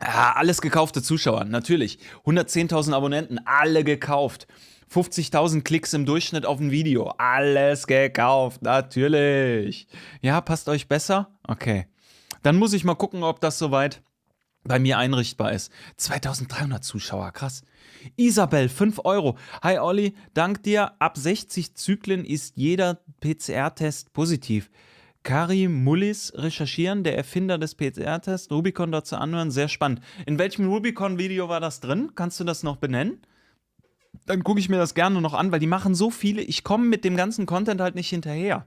Ah, 0.00 0.32
alles 0.34 0.60
gekaufte 0.60 1.02
Zuschauer, 1.02 1.44
natürlich. 1.44 1.98
110.000 2.24 2.92
Abonnenten, 2.92 3.40
alle 3.46 3.82
gekauft. 3.84 4.46
50.000 4.92 5.62
Klicks 5.62 5.94
im 5.94 6.04
Durchschnitt 6.04 6.44
auf 6.44 6.60
ein 6.60 6.70
Video, 6.70 7.08
alles 7.16 7.86
gekauft, 7.86 8.62
natürlich. 8.62 9.88
Ja, 10.20 10.40
passt 10.42 10.68
euch 10.68 10.88
besser? 10.88 11.30
Okay. 11.42 11.86
Dann 12.42 12.56
muss 12.56 12.74
ich 12.74 12.84
mal 12.84 12.94
gucken, 12.94 13.22
ob 13.22 13.40
das 13.40 13.58
soweit 13.58 14.02
bei 14.68 14.78
mir 14.78 14.98
einrichtbar 14.98 15.52
ist. 15.52 15.72
2300 15.96 16.84
Zuschauer, 16.84 17.32
krass. 17.32 17.62
Isabel, 18.16 18.68
5 18.68 19.00
Euro. 19.04 19.36
Hi 19.62 19.78
Olli, 19.78 20.14
dank 20.34 20.62
dir. 20.62 20.92
Ab 21.00 21.16
60 21.18 21.74
Zyklen 21.74 22.24
ist 22.24 22.56
jeder 22.56 23.00
PCR-Test 23.20 24.12
positiv. 24.12 24.70
Kari 25.24 25.68
Mullis 25.68 26.32
recherchieren, 26.36 27.02
der 27.02 27.16
Erfinder 27.16 27.58
des 27.58 27.74
PCR-Tests, 27.74 28.50
Rubicon 28.50 28.92
dazu 28.92 29.16
anhören, 29.16 29.50
sehr 29.50 29.68
spannend. 29.68 30.00
In 30.26 30.38
welchem 30.38 30.68
Rubicon-Video 30.68 31.48
war 31.48 31.60
das 31.60 31.80
drin? 31.80 32.12
Kannst 32.14 32.38
du 32.38 32.44
das 32.44 32.62
noch 32.62 32.76
benennen? 32.76 33.20
Dann 34.26 34.44
gucke 34.44 34.60
ich 34.60 34.68
mir 34.68 34.78
das 34.78 34.94
gerne 34.94 35.20
noch 35.20 35.34
an, 35.34 35.52
weil 35.52 35.60
die 35.60 35.66
machen 35.66 35.94
so 35.94 36.10
viele. 36.10 36.42
Ich 36.42 36.64
komme 36.64 36.84
mit 36.84 37.04
dem 37.04 37.16
ganzen 37.16 37.46
Content 37.46 37.80
halt 37.80 37.94
nicht 37.94 38.08
hinterher. 38.08 38.66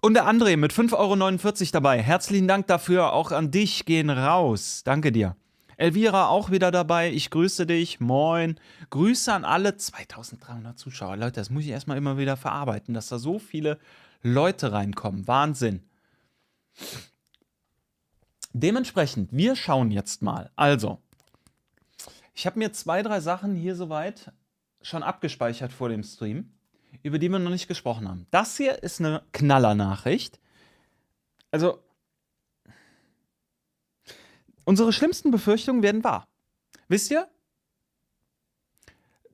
Und 0.00 0.14
der 0.14 0.28
André 0.28 0.56
mit 0.56 0.72
5,49 0.72 0.94
Euro 0.94 1.70
dabei. 1.72 2.00
Herzlichen 2.00 2.46
Dank 2.46 2.68
dafür. 2.68 3.12
Auch 3.12 3.32
an 3.32 3.50
dich 3.50 3.84
gehen 3.84 4.10
raus. 4.10 4.82
Danke 4.84 5.10
dir. 5.10 5.36
Elvira 5.76 6.28
auch 6.28 6.50
wieder 6.50 6.70
dabei. 6.70 7.10
Ich 7.10 7.30
grüße 7.30 7.66
dich. 7.66 7.98
Moin. 7.98 8.60
Grüße 8.90 9.32
an 9.32 9.44
alle 9.44 9.76
2300 9.76 10.78
Zuschauer. 10.78 11.16
Leute, 11.16 11.40
das 11.40 11.50
muss 11.50 11.64
ich 11.64 11.70
erstmal 11.70 11.96
immer 11.96 12.16
wieder 12.16 12.36
verarbeiten, 12.36 12.94
dass 12.94 13.08
da 13.08 13.18
so 13.18 13.40
viele 13.40 13.78
Leute 14.22 14.70
reinkommen. 14.70 15.26
Wahnsinn. 15.26 15.82
Dementsprechend, 18.52 19.32
wir 19.32 19.56
schauen 19.56 19.90
jetzt 19.90 20.22
mal. 20.22 20.50
Also, 20.54 21.00
ich 22.34 22.46
habe 22.46 22.58
mir 22.58 22.72
zwei, 22.72 23.02
drei 23.02 23.20
Sachen 23.20 23.56
hier 23.56 23.74
soweit 23.74 24.32
schon 24.80 25.02
abgespeichert 25.02 25.72
vor 25.72 25.88
dem 25.88 26.04
Stream, 26.04 26.52
über 27.02 27.18
die 27.18 27.28
wir 27.28 27.38
noch 27.38 27.50
nicht 27.50 27.68
gesprochen 27.68 28.08
haben. 28.08 28.26
Das 28.30 28.56
hier 28.56 28.82
ist 28.82 29.00
eine 29.00 29.22
Knallernachricht. 29.32 30.40
Also, 31.50 31.78
unsere 34.64 34.92
schlimmsten 34.92 35.30
Befürchtungen 35.30 35.82
werden 35.82 36.04
wahr. 36.04 36.26
Wisst 36.88 37.10
ihr? 37.10 37.28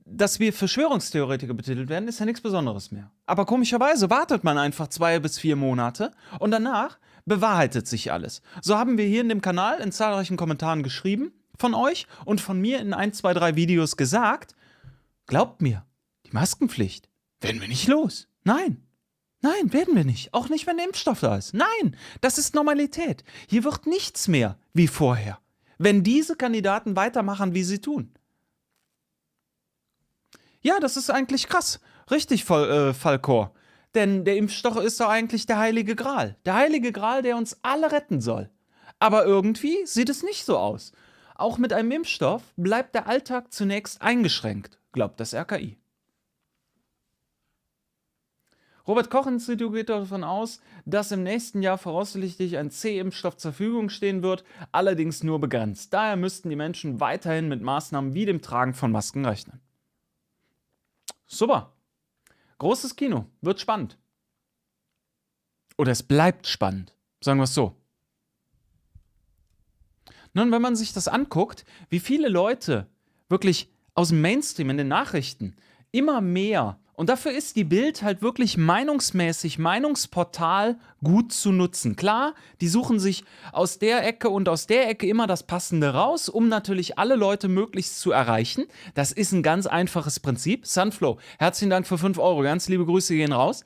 dass 0.05 0.39
wir 0.39 0.53
Verschwörungstheoretiker 0.53 1.53
betitelt 1.53 1.89
werden, 1.89 2.07
ist 2.07 2.19
ja 2.19 2.25
nichts 2.25 2.41
Besonderes 2.41 2.91
mehr. 2.91 3.11
Aber 3.25 3.45
komischerweise 3.45 4.09
wartet 4.09 4.43
man 4.43 4.57
einfach 4.57 4.87
zwei 4.87 5.19
bis 5.19 5.39
vier 5.39 5.55
Monate 5.55 6.11
und 6.39 6.51
danach 6.51 6.99
bewahrheitet 7.25 7.87
sich 7.87 8.11
alles. 8.11 8.41
So 8.61 8.77
haben 8.77 8.99
wir 8.99 9.05
hier 9.05 9.21
in 9.21 9.29
dem 9.29 9.41
Kanal 9.41 9.79
in 9.79 9.91
zahlreichen 9.91 10.37
Kommentaren 10.37 10.83
geschrieben 10.83 11.33
von 11.57 11.73
euch 11.73 12.05
und 12.23 12.39
von 12.39 12.61
mir 12.61 12.79
in 12.79 12.93
ein, 12.93 13.13
zwei, 13.13 13.33
drei 13.33 13.55
Videos 13.55 13.97
gesagt, 13.97 14.55
glaubt 15.25 15.61
mir, 15.61 15.85
die 16.27 16.31
Maskenpflicht 16.31 17.09
werden 17.45 17.61
wir 17.61 17.67
nicht 17.67 17.87
los. 17.87 18.27
Nein. 18.43 18.81
Nein, 19.41 19.73
werden 19.73 19.95
wir 19.95 20.05
nicht. 20.05 20.33
Auch 20.33 20.49
nicht, 20.49 20.65
wenn 20.65 20.77
der 20.77 20.87
Impfstoff 20.87 21.19
da 21.19 21.37
ist. 21.37 21.53
Nein, 21.53 21.95
das 22.21 22.39
ist 22.39 22.55
Normalität. 22.55 23.23
Hier 23.47 23.63
wird 23.63 23.85
nichts 23.85 24.27
mehr 24.27 24.57
wie 24.73 24.87
vorher. 24.87 25.39
Wenn 25.77 26.03
diese 26.03 26.35
Kandidaten 26.35 26.95
weitermachen, 26.95 27.53
wie 27.53 27.63
sie 27.63 27.79
tun. 27.79 28.11
Ja, 30.61 30.79
das 30.79 30.97
ist 30.97 31.11
eigentlich 31.11 31.47
krass. 31.47 31.79
Richtig, 32.09 32.43
Fall, 32.43 32.69
äh, 32.69 32.93
Falkor. 32.93 33.53
Denn 33.93 34.25
der 34.25 34.37
Impfstoff 34.37 34.77
ist 34.77 34.99
doch 34.99 35.09
eigentlich 35.09 35.45
der 35.45 35.59
heilige 35.59 35.95
Gral. 35.95 36.37
Der 36.45 36.55
heilige 36.55 36.91
Gral, 36.91 37.21
der 37.21 37.37
uns 37.37 37.59
alle 37.61 37.91
retten 37.91 38.21
soll. 38.21 38.49
Aber 38.97 39.25
irgendwie 39.25 39.85
sieht 39.85 40.09
es 40.09 40.23
nicht 40.23 40.45
so 40.45 40.57
aus. 40.57 40.91
Auch 41.35 41.59
mit 41.59 41.71
einem 41.71 41.91
Impfstoff 41.91 42.41
bleibt 42.55 42.95
der 42.95 43.07
Alltag 43.07 43.53
zunächst 43.53 44.01
eingeschränkt, 44.01 44.79
glaubt 44.91 45.19
das 45.19 45.35
RKI. 45.35 45.77
Robert 48.87 49.09
Koch 49.09 49.25
Institut 49.25 49.73
geht 49.73 49.89
davon 49.89 50.23
aus, 50.23 50.61
dass 50.85 51.11
im 51.11 51.23
nächsten 51.23 51.63
Jahr 51.63 51.77
voraussichtlich 51.77 52.57
ein 52.57 52.69
C-Impfstoff 52.69 53.35
zur 53.37 53.51
Verfügung 53.51 53.89
stehen 53.89 54.21
wird, 54.21 54.43
allerdings 54.71 55.23
nur 55.23 55.39
begrenzt. 55.39 55.91
Daher 55.91 56.17
müssten 56.17 56.49
die 56.49 56.55
Menschen 56.55 56.99
weiterhin 56.99 57.47
mit 57.47 57.61
Maßnahmen 57.61 58.13
wie 58.13 58.25
dem 58.25 58.41
Tragen 58.41 58.75
von 58.75 58.91
Masken 58.91 59.25
rechnen. 59.25 59.59
Super. 61.25 61.73
Großes 62.59 62.95
Kino. 62.95 63.25
Wird 63.41 63.59
spannend. 63.59 63.97
Oder 65.77 65.91
es 65.91 66.03
bleibt 66.03 66.47
spannend. 66.47 66.93
Sagen 67.21 67.39
wir 67.39 67.45
es 67.45 67.55
so. 67.55 67.75
Nun, 70.33 70.51
wenn 70.51 70.61
man 70.61 70.75
sich 70.75 70.93
das 70.93 71.07
anguckt, 71.07 71.65
wie 71.89 71.99
viele 71.99 72.29
Leute 72.29 72.87
wirklich 73.29 73.71
aus 73.95 74.09
dem 74.09 74.21
Mainstream 74.21 74.69
in 74.69 74.77
den 74.77 74.89
Nachrichten 74.89 75.55
immer 75.91 76.21
mehr 76.21 76.79
und 76.95 77.09
dafür 77.09 77.31
ist 77.31 77.55
die 77.57 77.63
Bild 77.63 78.03
halt 78.03 78.21
wirklich 78.21 78.57
meinungsmäßig, 78.57 79.59
Meinungsportal 79.59 80.77
gut 81.03 81.33
zu 81.33 81.51
nutzen. 81.51 81.95
Klar, 81.95 82.35
die 82.61 82.69
suchen 82.69 82.99
sich 82.99 83.25
aus 83.51 83.79
der 83.79 84.07
Ecke 84.07 84.29
und 84.29 84.47
aus 84.47 84.65
der 84.65 84.89
Ecke 84.89 85.07
immer 85.07 85.27
das 85.27 85.43
Passende 85.43 85.93
raus, 85.93 86.29
um 86.29 86.47
natürlich 86.47 86.97
alle 86.97 87.15
Leute 87.15 87.49
möglichst 87.49 87.99
zu 87.99 88.11
erreichen. 88.11 88.65
Das 88.93 89.11
ist 89.11 89.33
ein 89.33 89.43
ganz 89.43 89.67
einfaches 89.67 90.19
Prinzip. 90.21 90.65
Sunflow, 90.65 91.19
herzlichen 91.37 91.69
Dank 91.69 91.85
für 91.85 91.97
5 91.97 92.17
Euro. 92.17 92.41
Ganz 92.41 92.69
liebe 92.69 92.85
Grüße 92.85 93.13
gehen 93.13 93.33
raus. 93.33 93.65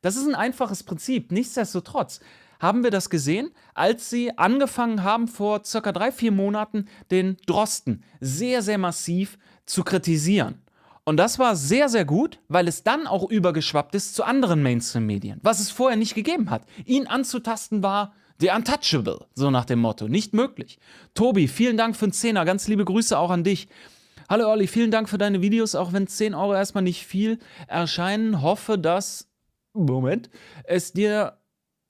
Das 0.00 0.16
ist 0.16 0.26
ein 0.26 0.34
einfaches 0.34 0.82
Prinzip. 0.82 1.32
Nichtsdestotrotz 1.32 2.20
haben 2.60 2.82
wir 2.82 2.90
das 2.90 3.10
gesehen, 3.10 3.50
als 3.74 4.08
sie 4.08 4.38
angefangen 4.38 5.02
haben, 5.02 5.28
vor 5.28 5.64
circa 5.64 5.92
drei, 5.92 6.12
vier 6.12 6.32
Monaten 6.32 6.86
den 7.10 7.36
Drosten 7.46 8.02
sehr, 8.20 8.62
sehr 8.62 8.78
massiv 8.78 9.38
zu 9.66 9.84
kritisieren. 9.84 10.63
Und 11.04 11.18
das 11.18 11.38
war 11.38 11.54
sehr, 11.54 11.88
sehr 11.88 12.06
gut, 12.06 12.38
weil 12.48 12.66
es 12.66 12.82
dann 12.82 13.06
auch 13.06 13.28
übergeschwappt 13.28 13.94
ist 13.94 14.14
zu 14.14 14.24
anderen 14.24 14.62
Mainstream-Medien, 14.62 15.38
was 15.42 15.60
es 15.60 15.70
vorher 15.70 15.98
nicht 15.98 16.14
gegeben 16.14 16.48
hat. 16.48 16.64
Ihn 16.86 17.06
anzutasten 17.06 17.82
war 17.82 18.14
The 18.40 18.50
Untouchable, 18.50 19.26
so 19.34 19.50
nach 19.50 19.66
dem 19.66 19.80
Motto. 19.80 20.08
Nicht 20.08 20.32
möglich. 20.32 20.78
Tobi, 21.14 21.46
vielen 21.46 21.76
Dank 21.76 21.94
für 21.94 22.06
den 22.06 22.12
Zehner. 22.12 22.44
Ganz 22.44 22.68
liebe 22.68 22.84
Grüße 22.84 23.18
auch 23.18 23.30
an 23.30 23.44
dich. 23.44 23.68
Hallo 24.28 24.50
Olli, 24.50 24.66
vielen 24.66 24.90
Dank 24.90 25.10
für 25.10 25.18
deine 25.18 25.42
Videos, 25.42 25.74
auch 25.74 25.92
wenn 25.92 26.06
10 26.06 26.34
Euro 26.34 26.54
erstmal 26.54 26.82
nicht 26.82 27.06
viel 27.06 27.38
erscheinen. 27.68 28.40
Hoffe, 28.40 28.78
dass, 28.78 29.28
Moment, 29.74 30.30
es 30.64 30.92
dir 30.92 31.36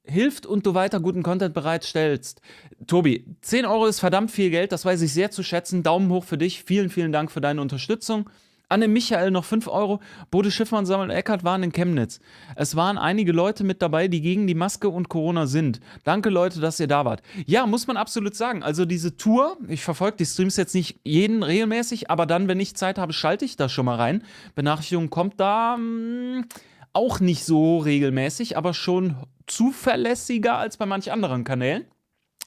hilft 0.02 0.44
und 0.44 0.66
du 0.66 0.74
weiter 0.74 0.98
guten 0.98 1.22
Content 1.22 1.54
bereitstellst. 1.54 2.40
Tobi, 2.88 3.24
10 3.40 3.64
Euro 3.64 3.86
ist 3.86 4.00
verdammt 4.00 4.32
viel 4.32 4.50
Geld, 4.50 4.72
das 4.72 4.84
weiß 4.84 5.00
ich 5.02 5.12
sehr 5.12 5.30
zu 5.30 5.44
schätzen. 5.44 5.84
Daumen 5.84 6.10
hoch 6.10 6.24
für 6.24 6.36
dich. 6.36 6.64
Vielen, 6.64 6.90
vielen 6.90 7.12
Dank 7.12 7.30
für 7.30 7.40
deine 7.40 7.60
Unterstützung. 7.62 8.28
Anne 8.74 8.88
Michael 8.88 9.30
noch 9.30 9.44
5 9.44 9.68
Euro. 9.68 10.00
Bode 10.32 10.50
Schiffmann, 10.50 10.84
Samuel 10.84 11.10
Eckert 11.10 11.44
waren 11.44 11.62
in 11.62 11.70
Chemnitz. 11.70 12.18
Es 12.56 12.74
waren 12.74 12.98
einige 12.98 13.30
Leute 13.30 13.62
mit 13.62 13.80
dabei, 13.82 14.08
die 14.08 14.20
gegen 14.20 14.48
die 14.48 14.56
Maske 14.56 14.88
und 14.88 15.08
Corona 15.08 15.46
sind. 15.46 15.78
Danke, 16.02 16.28
Leute, 16.28 16.58
dass 16.58 16.80
ihr 16.80 16.88
da 16.88 17.04
wart. 17.04 17.22
Ja, 17.46 17.68
muss 17.68 17.86
man 17.86 17.96
absolut 17.96 18.34
sagen. 18.34 18.64
Also 18.64 18.84
diese 18.84 19.16
Tour, 19.16 19.58
ich 19.68 19.84
verfolge 19.84 20.16
die 20.16 20.26
Streams 20.26 20.56
jetzt 20.56 20.74
nicht 20.74 20.98
jeden 21.04 21.44
regelmäßig, 21.44 22.10
aber 22.10 22.26
dann, 22.26 22.48
wenn 22.48 22.58
ich 22.58 22.74
Zeit 22.74 22.98
habe, 22.98 23.12
schalte 23.12 23.44
ich 23.44 23.54
da 23.54 23.68
schon 23.68 23.86
mal 23.86 23.94
rein. 23.94 24.24
Benachrichtigung 24.56 25.08
kommt 25.08 25.38
da. 25.38 25.76
Mh, 25.76 26.38
hm, 26.38 26.44
auch 26.92 27.20
nicht 27.20 27.44
so 27.44 27.78
regelmäßig, 27.78 28.56
aber 28.56 28.74
schon 28.74 29.14
zuverlässiger 29.46 30.58
als 30.58 30.78
bei 30.78 30.86
manchen 30.86 31.12
anderen 31.12 31.44
Kanälen. 31.44 31.84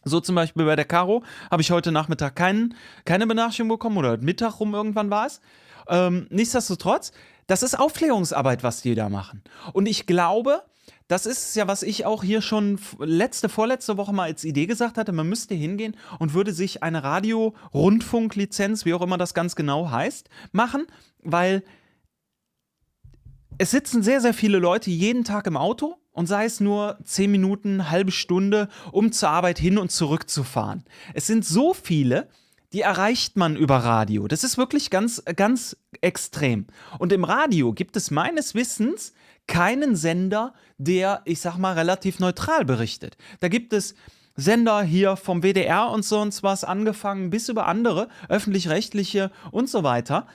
So 0.03 0.19
zum 0.19 0.35
Beispiel 0.35 0.65
bei 0.65 0.75
der 0.75 0.85
Caro 0.85 1.23
habe 1.49 1.61
ich 1.61 1.71
heute 1.71 1.93
Nachmittag 1.93 2.35
kein, 2.35 2.73
keine 3.05 3.27
Benachrichtigung 3.27 3.69
bekommen 3.69 3.97
oder 3.97 4.17
Mittag 4.17 4.59
rum 4.59 4.73
irgendwann 4.73 5.09
war 5.09 5.25
es. 5.25 5.39
Ähm, 5.89 6.27
nichtsdestotrotz, 6.29 7.11
das 7.47 7.63
ist 7.63 7.79
Aufklärungsarbeit, 7.79 8.63
was 8.63 8.81
die 8.81 8.95
da 8.95 9.09
machen. 9.09 9.41
Und 9.73 9.87
ich 9.87 10.05
glaube, 10.05 10.63
das 11.07 11.25
ist 11.25 11.55
ja, 11.55 11.67
was 11.67 11.83
ich 11.83 12.05
auch 12.05 12.23
hier 12.23 12.41
schon 12.41 12.79
letzte, 12.99 13.47
vorletzte 13.47 13.95
Woche 13.97 14.13
mal 14.13 14.23
als 14.23 14.43
Idee 14.43 14.65
gesagt 14.65 14.97
hatte. 14.97 15.13
Man 15.13 15.29
müsste 15.29 15.55
hingehen 15.55 15.95
und 16.19 16.33
würde 16.33 16.51
sich 16.53 16.83
eine 16.83 17.03
Radio-Rundfunklizenz, 17.03 18.83
wie 18.83 18.93
auch 18.93 19.01
immer 19.01 19.17
das 19.17 19.33
ganz 19.33 19.55
genau 19.55 19.89
heißt, 19.89 20.29
machen, 20.51 20.85
weil 21.23 21.63
es 23.57 23.71
sitzen 23.71 24.03
sehr, 24.03 24.21
sehr 24.21 24.33
viele 24.33 24.59
Leute 24.59 24.91
jeden 24.91 25.23
Tag 25.23 25.47
im 25.47 25.57
Auto 25.57 25.95
und 26.11 26.27
sei 26.27 26.45
es 26.45 26.59
nur 26.59 26.97
zehn 27.03 27.31
Minuten, 27.31 27.89
halbe 27.89 28.11
Stunde, 28.11 28.67
um 28.91 29.11
zur 29.11 29.29
Arbeit 29.29 29.59
hin 29.59 29.77
und 29.77 29.91
zurück 29.91 30.29
zu 30.29 30.43
fahren. 30.43 30.83
Es 31.13 31.25
sind 31.25 31.45
so 31.45 31.73
viele, 31.73 32.27
die 32.73 32.81
erreicht 32.81 33.37
man 33.37 33.55
über 33.55 33.77
Radio. 33.77 34.27
Das 34.27 34.43
ist 34.43 34.57
wirklich 34.57 34.89
ganz, 34.89 35.23
ganz 35.35 35.77
extrem. 36.01 36.67
Und 36.99 37.13
im 37.13 37.23
Radio 37.23 37.73
gibt 37.73 37.95
es 37.95 38.11
meines 38.11 38.55
Wissens 38.55 39.13
keinen 39.47 39.95
Sender, 39.95 40.53
der, 40.77 41.21
ich 41.25 41.39
sag 41.39 41.57
mal, 41.57 41.73
relativ 41.73 42.19
neutral 42.19 42.65
berichtet. 42.65 43.17
Da 43.39 43.47
gibt 43.47 43.71
es 43.73 43.95
Sender 44.35 44.83
hier 44.83 45.15
vom 45.15 45.41
WDR 45.41 45.89
und 45.89 46.05
so 46.05 46.19
und 46.19 46.43
was 46.43 46.63
angefangen 46.63 47.31
bis 47.31 47.49
über 47.49 47.65
andere, 47.65 48.07
öffentlich-rechtliche 48.29 49.31
und 49.51 49.69
so 49.69 49.83
weiter 49.83 50.27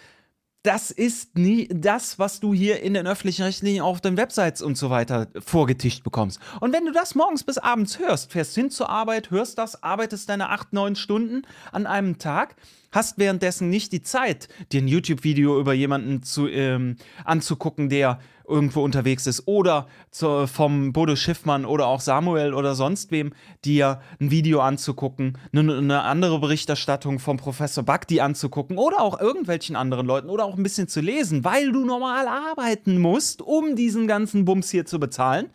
das 0.62 0.92
ist 0.92 1.36
nie 1.36 1.68
das, 1.72 2.18
was 2.20 2.38
du 2.38 2.54
hier 2.54 2.82
in 2.82 2.94
den 2.94 3.06
öffentlichen 3.06 3.42
Rechtlinien 3.42 3.82
auf 3.82 4.00
den 4.00 4.16
Websites 4.16 4.62
und 4.62 4.76
so 4.76 4.90
weiter 4.90 5.26
vorgetischt 5.44 6.04
bekommst. 6.04 6.38
Und 6.60 6.72
wenn 6.72 6.86
du 6.86 6.92
das 6.92 7.16
morgens 7.16 7.42
bis 7.42 7.58
abends 7.58 7.98
hörst, 7.98 8.30
fährst 8.30 8.54
hin 8.54 8.70
zur 8.70 8.88
Arbeit, 8.88 9.30
hörst 9.30 9.58
das, 9.58 9.82
arbeitest 9.82 10.28
deine 10.28 10.50
acht, 10.50 10.72
neun 10.72 10.94
Stunden 10.94 11.42
an 11.72 11.86
einem 11.86 12.18
Tag, 12.18 12.54
hast 12.92 13.18
währenddessen 13.18 13.70
nicht 13.70 13.90
die 13.90 14.02
Zeit, 14.02 14.48
dir 14.70 14.82
ein 14.82 14.88
YouTube-Video 14.88 15.58
über 15.58 15.72
jemanden 15.72 16.22
zu, 16.22 16.46
ähm, 16.46 16.96
anzugucken, 17.24 17.88
der 17.88 18.20
irgendwo 18.46 18.82
unterwegs 18.82 19.26
ist 19.26 19.46
oder 19.46 19.86
zu, 20.10 20.46
vom 20.46 20.92
Bodo 20.92 21.16
Schiffmann 21.16 21.64
oder 21.64 21.86
auch 21.86 22.00
Samuel 22.00 22.54
oder 22.54 22.74
sonst 22.74 23.10
wem, 23.10 23.32
dir 23.64 24.00
ein 24.20 24.30
Video 24.30 24.60
anzugucken, 24.60 25.38
eine, 25.52 25.76
eine 25.76 26.02
andere 26.02 26.38
Berichterstattung 26.38 27.18
vom 27.18 27.36
Professor 27.36 27.84
Bakti 27.84 28.20
anzugucken 28.20 28.78
oder 28.78 29.00
auch 29.00 29.20
irgendwelchen 29.20 29.76
anderen 29.76 30.06
Leuten 30.06 30.28
oder 30.28 30.44
auch 30.44 30.56
ein 30.56 30.62
bisschen 30.62 30.88
zu 30.88 31.00
lesen, 31.00 31.44
weil 31.44 31.72
du 31.72 31.84
normal 31.84 32.26
arbeiten 32.26 32.98
musst, 32.98 33.42
um 33.42 33.76
diesen 33.76 34.06
ganzen 34.06 34.44
Bums 34.44 34.70
hier 34.70 34.86
zu 34.86 34.98
bezahlen, 34.98 35.50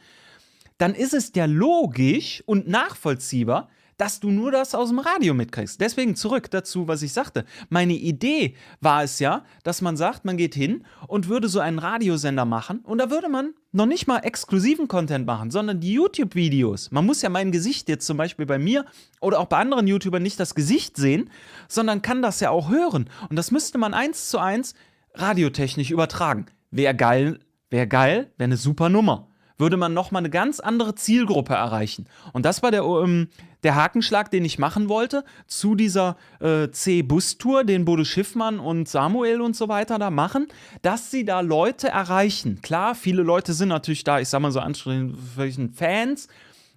dann 0.78 0.94
ist 0.94 1.14
es 1.14 1.32
ja 1.36 1.46
logisch 1.46 2.44
und 2.46 2.68
nachvollziehbar, 2.68 3.70
dass 3.98 4.20
du 4.20 4.30
nur 4.30 4.52
das 4.52 4.76
aus 4.76 4.90
dem 4.90 5.00
Radio 5.00 5.34
mitkriegst. 5.34 5.82
Deswegen 5.82 6.16
zurück 6.16 6.50
dazu, 6.52 6.88
was 6.88 7.02
ich 7.02 7.14
sagte. 7.14 7.46
Meine 7.70 7.94
Idee 7.94 8.56
war 8.80 9.04
es 9.04 9.20
ja, 9.20 9.44
dass 9.64 9.82
man 9.82 9.98
sagt, 9.98 10.24
man 10.24 10.38
geht 10.38 10.56
hin 10.56 10.86
und 11.08 11.28
würde 11.28 11.50
so 11.50 11.60
einen 11.60 11.80
Radiosender 11.80 12.46
machen 12.46 12.80
und 12.80 13.00
da 13.00 13.10
würde 13.10 13.30
man 13.30 13.54
noch 13.72 13.86
nicht 13.86 14.08
mal 14.08 14.20
exklusiven 14.20 14.88
Content 14.88 15.26
machen, 15.26 15.52
sondern 15.52 15.80
die 15.80 15.94
YouTube-Videos. 15.94 16.92
Man 16.92 17.06
muss 17.06 17.22
ja 17.22 17.30
mein 17.30 17.52
Gesicht 17.52 17.90
jetzt 17.90 18.06
zum 18.06 18.18
Beispiel 18.18 18.46
bei 18.46 18.60
mir 18.60 18.86
oder 19.20 19.40
auch 19.40 19.48
bei 19.48 19.58
anderen 19.58 19.88
YouTubern 19.88 20.24
nicht 20.24 20.40
das 20.40 20.56
Gesicht 20.56 20.98
sehen, 20.98 21.30
sondern 21.68 22.02
kann 22.02 22.22
das 22.22 22.40
ja 22.40 22.50
auch 22.50 22.70
hören. 22.70 23.10
Und 23.30 23.36
das 23.36 23.52
müsste 23.52 23.78
man 23.78 23.94
eins 23.94 24.30
zu 24.30 24.40
eins 24.40 24.74
radiotechnisch 25.14 25.92
übertragen. 25.92 26.46
Wäre 26.72 26.96
geil, 26.96 27.40
wäre 27.70 27.88
geil, 27.88 28.32
wäre 28.38 28.46
eine 28.46 28.58
super 28.58 28.90
Nummer 28.90 29.28
würde 29.58 29.78
man 29.78 29.94
nochmal 29.94 30.22
eine 30.22 30.30
ganz 30.30 30.60
andere 30.60 30.96
Zielgruppe 30.96 31.54
erreichen. 31.54 32.06
Und 32.34 32.46
das 32.46 32.64
war 32.64 32.72
der, 32.72 32.84
ähm, 32.84 33.30
der 33.64 33.76
Hakenschlag, 33.76 34.32
den 34.32 34.46
ich 34.46 34.60
machen 34.60 34.90
wollte 34.90 35.24
zu 35.48 35.76
dieser 35.76 36.18
äh, 36.40 36.70
C-Bus-Tour, 36.70 37.64
den 37.64 37.86
Bodo 37.86 38.04
Schiffmann 38.04 38.60
und 38.60 38.88
Samuel 38.88 39.42
und 39.42 39.56
so 39.56 39.68
weiter 39.68 40.00
da 40.00 40.12
machen, 40.12 40.48
dass 40.82 41.12
sie 41.12 41.26
da 41.26 41.42
Leute 41.42 41.90
erreichen. 41.90 42.62
Klar, 42.62 42.96
viele 42.96 43.24
Leute 43.24 43.54
sind 43.54 43.70
natürlich 43.70 44.04
da, 44.04 44.20
ich 44.20 44.30
sag 44.30 44.42
mal 44.42 44.52
so 44.52 44.60
ansprechend 44.60 45.76
Fans, 45.76 46.28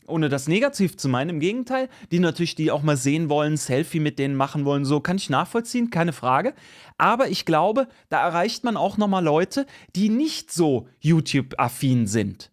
ohne 0.06 0.28
das 0.28 0.48
negativ 0.48 0.96
zu 0.96 1.08
meinen, 1.08 1.30
im 1.30 1.40
Gegenteil, 1.40 1.88
die 2.10 2.18
natürlich 2.18 2.54
die 2.54 2.70
auch 2.70 2.82
mal 2.82 2.96
sehen 2.96 3.28
wollen, 3.28 3.56
Selfie 3.56 4.00
mit 4.00 4.18
denen 4.18 4.34
machen 4.34 4.64
wollen, 4.64 4.84
so 4.84 5.00
kann 5.00 5.16
ich 5.16 5.30
nachvollziehen, 5.30 5.90
keine 5.90 6.12
Frage. 6.12 6.54
Aber 6.98 7.28
ich 7.28 7.46
glaube, 7.46 7.88
da 8.08 8.22
erreicht 8.22 8.64
man 8.64 8.76
auch 8.76 8.96
nochmal 8.96 9.24
Leute, 9.24 9.66
die 9.94 10.08
nicht 10.08 10.50
so 10.52 10.88
YouTube-affin 11.00 12.06
sind. 12.06 12.50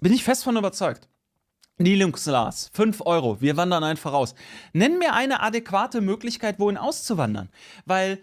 Bin 0.00 0.12
ich 0.12 0.24
fest 0.24 0.44
von 0.44 0.56
überzeugt. 0.56 1.08
Linux 1.76 2.26
Lars, 2.26 2.70
5 2.74 3.02
Euro, 3.06 3.40
wir 3.40 3.56
wandern 3.56 3.84
einfach 3.84 4.12
raus. 4.12 4.34
Nenn 4.72 4.98
mir 4.98 5.14
eine 5.14 5.40
adäquate 5.40 6.00
Möglichkeit, 6.00 6.58
wohin 6.58 6.76
auszuwandern. 6.76 7.48
Weil 7.86 8.18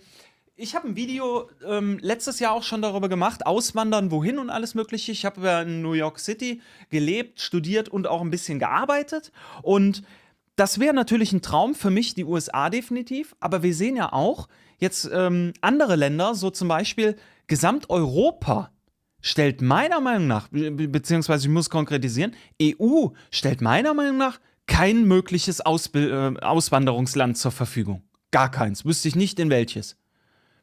ich 0.56 0.76
habe 0.76 0.88
ein 0.88 0.96
Video 0.96 1.50
ähm, 1.66 1.98
letztes 2.02 2.40
Jahr 2.40 2.54
auch 2.54 2.64
schon 2.64 2.82
darüber 2.82 3.10
gemacht, 3.10 3.46
auswandern, 3.46 4.12
wohin 4.12 4.40
und 4.40 4.50
alles 4.50 4.74
Mögliche. 4.76 5.12
Ich 5.12 5.26
habe 5.26 5.66
in 5.66 5.82
New 5.82 5.94
York 5.94 6.20
City 6.20 6.62
gelebt, 6.90 7.42
studiert 7.42 7.90
und 7.90 8.08
auch 8.08 8.22
ein 8.22 8.32
bisschen 8.32 8.58
gearbeitet. 8.58 9.32
Und 9.62 10.04
das 10.56 10.80
wäre 10.80 10.94
natürlich 10.94 11.32
ein 11.32 11.44
Traum 11.44 11.76
für 11.76 11.92
mich, 11.92 12.16
die 12.16 12.26
USA 12.26 12.72
definitiv. 12.72 13.36
Aber 13.40 13.62
wir 13.62 13.74
sehen 13.76 13.96
ja 13.96 14.14
auch 14.14 14.48
jetzt 14.80 15.10
ähm, 15.12 15.54
andere 15.62 15.96
Länder, 15.96 16.34
so 16.34 16.50
zum 16.50 16.68
Beispiel 16.68 17.16
Gesamteuropa 17.46 18.72
stellt 19.22 19.62
meiner 19.62 20.00
Meinung 20.00 20.28
nach, 20.28 20.48
beziehungsweise 20.50 21.48
ich 21.48 21.54
muss 21.54 21.70
konkretisieren, 21.70 22.36
EU 22.62 23.08
stellt 23.32 23.62
meiner 23.62 23.94
Meinung 23.94 24.18
nach 24.18 24.40
kein 24.68 25.06
mögliches 25.06 25.62
Ausbil 25.62 26.12
äh, 26.12 26.44
Auswanderungsland 26.44 27.38
zur 27.38 27.52
Verfügung. 27.52 28.04
Gar 28.32 28.52
keins. 28.52 28.86
Wüsste 28.86 29.08
ich 29.08 29.16
nicht 29.16 29.40
in 29.40 29.50
welches. 29.50 29.98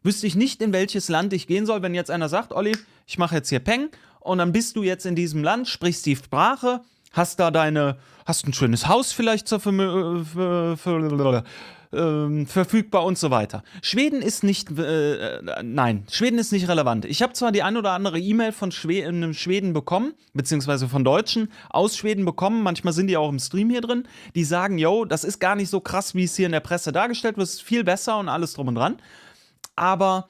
Wüsste 0.02 0.26
ich 0.26 0.36
nicht, 0.36 0.60
in 0.60 0.72
welches 0.74 1.08
Land 1.08 1.32
ich 1.32 1.46
gehen 1.46 1.64
soll, 1.64 1.82
wenn 1.82 1.94
jetzt 1.94 2.10
einer 2.10 2.28
sagt, 2.28 2.52
Olli, 2.52 2.76
ich 3.06 3.16
mache 3.16 3.36
jetzt 3.36 3.48
hier 3.48 3.60
Peng 3.60 3.88
und 4.20 4.38
dann 4.38 4.52
bist 4.52 4.76
du 4.76 4.82
jetzt 4.82 5.06
in 5.06 5.16
diesem 5.16 5.42
Land, 5.42 5.66
sprichst 5.66 6.04
die 6.04 6.16
Sprache, 6.16 6.82
hast 7.12 7.40
da 7.40 7.50
deine, 7.50 7.96
hast 8.26 8.46
ein 8.46 8.52
schönes 8.52 8.86
Haus 8.86 9.12
vielleicht 9.12 9.48
zur 9.48 9.60
für, 9.60 10.24
für, 10.76 10.76
ähm, 11.94 12.46
verfügbar 12.46 13.04
und 13.04 13.18
so 13.18 13.30
weiter. 13.30 13.62
Schweden 13.82 14.22
ist 14.22 14.44
nicht, 14.44 14.70
äh, 14.78 15.36
äh, 15.38 15.62
nein, 15.62 16.04
Schweden 16.10 16.38
ist 16.38 16.52
nicht 16.52 16.68
relevant. 16.68 17.04
Ich 17.04 17.22
habe 17.22 17.32
zwar 17.32 17.52
die 17.52 17.62
ein 17.62 17.76
oder 17.76 17.92
andere 17.92 18.18
E-Mail 18.18 18.52
von 18.52 18.72
Schwe 18.72 19.06
einem 19.06 19.34
Schweden 19.34 19.72
bekommen, 19.72 20.14
beziehungsweise 20.32 20.88
von 20.88 21.04
Deutschen 21.04 21.50
aus 21.70 21.96
Schweden 21.96 22.24
bekommen, 22.24 22.62
manchmal 22.62 22.92
sind 22.92 23.06
die 23.06 23.16
auch 23.16 23.28
im 23.28 23.38
Stream 23.38 23.70
hier 23.70 23.80
drin, 23.80 24.06
die 24.34 24.44
sagen, 24.44 24.78
yo, 24.78 25.04
das 25.04 25.24
ist 25.24 25.38
gar 25.38 25.56
nicht 25.56 25.70
so 25.70 25.80
krass, 25.80 26.14
wie 26.14 26.24
es 26.24 26.36
hier 26.36 26.46
in 26.46 26.52
der 26.52 26.60
Presse 26.60 26.92
dargestellt 26.92 27.36
wird, 27.36 27.48
es 27.48 27.54
ist 27.54 27.62
viel 27.62 27.84
besser 27.84 28.18
und 28.18 28.28
alles 28.28 28.54
drum 28.54 28.68
und 28.68 28.74
dran. 28.74 28.96
Aber, 29.76 30.28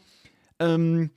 ähm, 0.59 1.11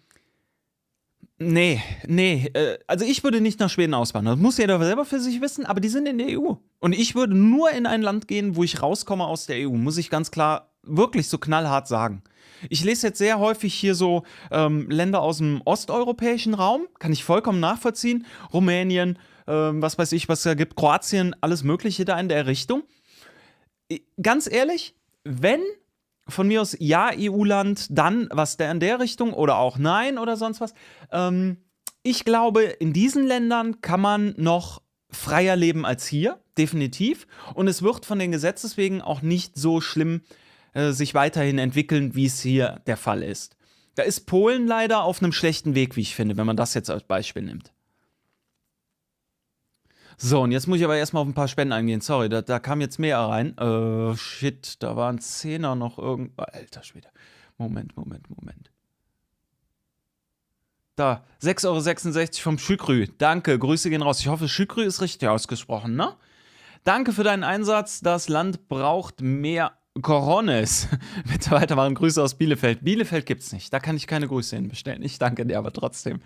Nee, 1.39 1.81
nee. 2.07 2.49
Äh, 2.53 2.79
also 2.87 3.05
ich 3.05 3.23
würde 3.23 3.41
nicht 3.41 3.59
nach 3.59 3.69
Schweden 3.69 3.93
auswandern. 3.93 4.35
Das 4.35 4.41
muss 4.41 4.57
jeder 4.57 4.79
selber 4.79 5.05
für 5.05 5.19
sich 5.19 5.39
wissen, 5.39 5.65
aber 5.65 5.79
die 5.79 5.89
sind 5.89 6.07
in 6.07 6.17
der 6.17 6.39
EU. 6.39 6.53
Und 6.79 6.93
ich 6.93 7.13
würde 7.13 7.35
nur 7.35 7.69
in 7.71 7.85
ein 7.85 8.01
Land 8.01 8.27
gehen, 8.27 8.55
wo 8.55 8.63
ich 8.63 8.81
rauskomme 8.81 9.25
aus 9.25 9.45
der 9.45 9.67
EU, 9.67 9.73
muss 9.73 9.97
ich 9.97 10.09
ganz 10.09 10.31
klar 10.31 10.71
wirklich 10.81 11.27
so 11.27 11.37
knallhart 11.37 11.87
sagen. 11.87 12.23
Ich 12.69 12.83
lese 12.83 13.07
jetzt 13.07 13.19
sehr 13.19 13.37
häufig 13.37 13.73
hier 13.73 13.93
so 13.93 14.23
ähm, 14.51 14.89
Länder 14.89 15.21
aus 15.21 15.37
dem 15.37 15.61
osteuropäischen 15.63 16.55
Raum, 16.55 16.87
kann 16.97 17.13
ich 17.13 17.23
vollkommen 17.23 17.59
nachvollziehen. 17.59 18.25
Rumänien, 18.51 19.19
ähm, 19.45 19.81
was 19.81 19.97
weiß 19.99 20.13
ich, 20.13 20.27
was 20.29 20.41
da 20.41 20.55
gibt, 20.55 20.75
Kroatien, 20.75 21.35
alles 21.41 21.63
Mögliche 21.63 22.03
da 22.03 22.19
in 22.19 22.29
der 22.29 22.47
Richtung. 22.47 22.83
Ganz 24.21 24.51
ehrlich, 24.51 24.95
wenn 25.23 25.61
von 26.29 26.47
mir 26.47 26.61
aus 26.61 26.75
ja, 26.79 27.11
EU-Land, 27.15 27.87
dann 27.89 28.27
was 28.31 28.57
der 28.57 28.71
in 28.71 28.79
der 28.79 28.99
Richtung 28.99 29.33
oder 29.33 29.57
auch 29.57 29.77
nein 29.77 30.17
oder 30.17 30.37
sonst 30.37 30.61
was. 30.61 30.73
Ähm, 31.11 31.57
ich 32.03 32.25
glaube, 32.25 32.63
in 32.63 32.93
diesen 32.93 33.25
Ländern 33.25 33.81
kann 33.81 34.01
man 34.01 34.33
noch 34.37 34.81
freier 35.09 35.55
leben 35.55 35.85
als 35.85 36.05
hier, 36.07 36.39
definitiv. 36.57 37.27
Und 37.53 37.67
es 37.67 37.81
wird 37.81 38.05
von 38.05 38.19
den 38.19 38.31
Gesetzes 38.31 38.77
wegen 38.77 39.01
auch 39.01 39.21
nicht 39.21 39.57
so 39.57 39.81
schlimm 39.81 40.21
äh, 40.73 40.91
sich 40.91 41.13
weiterhin 41.13 41.57
entwickeln, 41.57 42.15
wie 42.15 42.25
es 42.25 42.41
hier 42.41 42.81
der 42.87 42.97
Fall 42.97 43.23
ist. 43.23 43.57
Da 43.95 44.03
ist 44.03 44.27
Polen 44.27 44.67
leider 44.67 45.03
auf 45.03 45.21
einem 45.21 45.31
schlechten 45.31 45.75
Weg, 45.75 45.95
wie 45.95 46.01
ich 46.01 46.15
finde, 46.15 46.37
wenn 46.37 46.45
man 46.45 46.57
das 46.57 46.73
jetzt 46.73 46.89
als 46.89 47.03
Beispiel 47.03 47.43
nimmt. 47.43 47.73
So, 50.19 50.41
und 50.41 50.51
jetzt 50.51 50.67
muss 50.67 50.79
ich 50.79 50.83
aber 50.83 50.97
erstmal 50.97 51.21
auf 51.21 51.27
ein 51.27 51.35
paar 51.35 51.47
Spenden 51.47 51.73
eingehen. 51.73 52.01
Sorry, 52.01 52.27
da, 52.27 52.41
da 52.41 52.57
kam 52.57 52.81
jetzt 52.81 52.97
mehr 52.97 53.19
rein. 53.19 53.55
Äh, 53.57 54.17
shit, 54.17 54.81
da 54.81 54.95
waren 54.95 55.19
Zehner 55.19 55.75
noch 55.75 55.99
irgendwo. 55.99 56.41
Alter 56.41 56.81
Schwede. 56.83 57.09
Moment, 57.59 57.95
Moment, 57.95 58.27
Moment. 58.29 58.71
Da, 60.95 61.23
6,66 61.43 61.67
Euro 61.67 62.41
vom 62.41 62.57
Schükrü. 62.57 63.07
Danke, 63.19 63.59
Grüße 63.59 63.91
gehen 63.91 64.01
raus. 64.01 64.19
Ich 64.19 64.27
hoffe, 64.27 64.49
Schükrü 64.49 64.83
ist 64.83 65.01
richtig 65.01 65.29
ausgesprochen, 65.29 65.95
ne? 65.95 66.15
Danke 66.83 67.13
für 67.13 67.23
deinen 67.23 67.43
Einsatz. 67.43 68.01
Das 68.01 68.27
Land 68.27 68.67
braucht 68.67 69.21
mehr 69.21 69.76
Corones. 70.01 70.87
Mitarbeiter 71.25 71.77
waren 71.77 71.95
Grüße 71.95 72.21
aus 72.21 72.35
Bielefeld. 72.35 72.83
Bielefeld 72.83 73.25
gibt's 73.25 73.51
nicht. 73.51 73.71
Da 73.71 73.79
kann 73.79 73.95
ich 73.95 74.07
keine 74.07 74.27
Grüße 74.27 74.55
hinbestellen. 74.55 75.01
Ich 75.03 75.19
danke 75.19 75.45
dir 75.45 75.57
aber 75.57 75.71
trotzdem. 75.71 76.19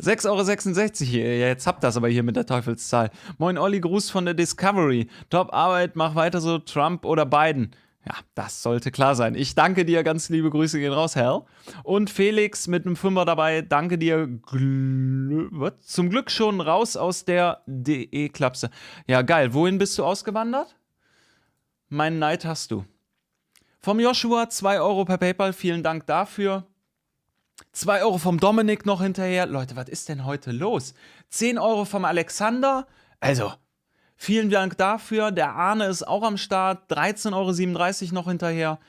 6,66 0.00 0.26
Euro 0.28 1.10
hier. 1.10 1.38
Jetzt 1.38 1.66
habt 1.66 1.84
das 1.84 1.96
aber 1.96 2.08
hier 2.08 2.22
mit 2.22 2.36
der 2.36 2.46
Teufelszahl. 2.46 3.10
Moin 3.38 3.58
Olli, 3.58 3.80
Gruß 3.80 4.10
von 4.10 4.24
der 4.24 4.34
Discovery. 4.34 5.08
Top 5.30 5.52
Arbeit, 5.52 5.96
mach 5.96 6.14
weiter 6.14 6.40
so, 6.40 6.58
Trump 6.58 7.04
oder 7.04 7.26
Biden. 7.26 7.72
Ja, 8.06 8.14
das 8.36 8.62
sollte 8.62 8.92
klar 8.92 9.16
sein. 9.16 9.34
Ich 9.34 9.56
danke 9.56 9.84
dir, 9.84 10.04
ganz 10.04 10.28
liebe 10.28 10.48
Grüße 10.48 10.78
gehen 10.78 10.92
raus, 10.92 11.16
Hell. 11.16 11.40
Und 11.82 12.08
Felix 12.08 12.68
mit 12.68 12.86
einem 12.86 12.94
Fünfer 12.94 13.24
dabei, 13.24 13.62
danke 13.62 13.98
dir. 13.98 14.28
Gl 14.28 15.72
Zum 15.82 16.10
Glück 16.10 16.30
schon 16.30 16.60
raus 16.60 16.96
aus 16.96 17.24
der 17.24 17.62
DE-Klapse. 17.66 18.70
Ja, 19.08 19.22
geil. 19.22 19.54
Wohin 19.54 19.78
bist 19.78 19.98
du 19.98 20.04
ausgewandert? 20.04 20.76
Meinen 21.88 22.20
Neid 22.20 22.44
hast 22.44 22.70
du. 22.70 22.84
Vom 23.86 24.00
Joshua 24.00 24.50
2 24.50 24.80
Euro 24.80 25.04
per 25.04 25.16
PayPal, 25.16 25.52
vielen 25.52 25.84
Dank 25.84 26.06
dafür. 26.06 26.64
2 27.70 28.02
Euro 28.02 28.18
vom 28.18 28.40
Dominik 28.40 28.84
noch 28.84 29.00
hinterher. 29.00 29.46
Leute, 29.46 29.76
was 29.76 29.88
ist 29.88 30.08
denn 30.08 30.24
heute 30.24 30.50
los? 30.50 30.92
10 31.28 31.56
Euro 31.56 31.84
vom 31.84 32.04
Alexander. 32.04 32.88
Also, 33.20 33.52
vielen 34.16 34.50
Dank 34.50 34.76
dafür. 34.76 35.30
Der 35.30 35.52
Arne 35.52 35.86
ist 35.86 36.02
auch 36.02 36.24
am 36.24 36.36
Start. 36.36 36.90
13,37 36.90 38.06
Euro 38.06 38.14
noch 38.14 38.26
hinterher. 38.26 38.80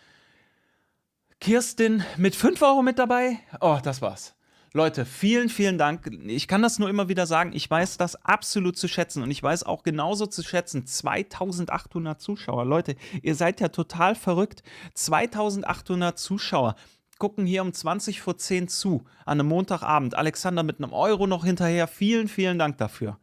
Kirstin 1.39 2.03
mit 2.15 2.36
5 2.36 2.60
Euro 2.63 2.81
mit 2.81 2.97
dabei. 2.97 3.38
Oh, 3.62 3.77
das 3.83 4.01
war's. 4.01 4.33
Leute, 4.73 5.06
vielen, 5.06 5.49
vielen 5.49 5.77
Dank. 5.77 6.10
Ich 6.25 6.47
kann 6.47 6.62
das 6.62 6.77
nur 6.77 6.89
immer 6.89 7.08
wieder 7.08 7.25
sagen. 7.25 7.51
Ich 7.53 7.69
weiß 7.69 7.97
das 7.97 8.15
absolut 8.25 8.77
zu 8.77 8.88
schätzen 8.88 9.23
und 9.23 9.32
ich 9.32 9.41
weiß 9.41 9.63
auch 9.63 9.84
genauso 9.84 10.25
zu 10.25 10.43
schätzen. 10.43 10.86
2800 10.86 12.19
Zuschauer. 12.19 12.65
Leute, 12.65 12.95
ihr 13.21 13.36
seid 13.36 13.62
ja 13.62 13.69
total 13.69 14.13
verrückt. 14.15 14.63
2800 14.93 16.19
Zuschauer 16.19 16.75
gucken 17.17 17.45
hier 17.45 17.62
um 17.62 17.73
20 17.73 18.21
vor 18.21 18.38
10 18.38 18.67
zu 18.67 19.06
an 19.25 19.39
einem 19.39 19.49
Montagabend. 19.49 20.15
Alexander 20.15 20.63
mit 20.63 20.80
einem 20.80 20.93
Euro 20.93 21.27
noch 21.27 21.45
hinterher. 21.45 21.88
Vielen, 21.88 22.27
vielen 22.27 22.60
Dank 22.60 22.77
dafür. 22.77 23.17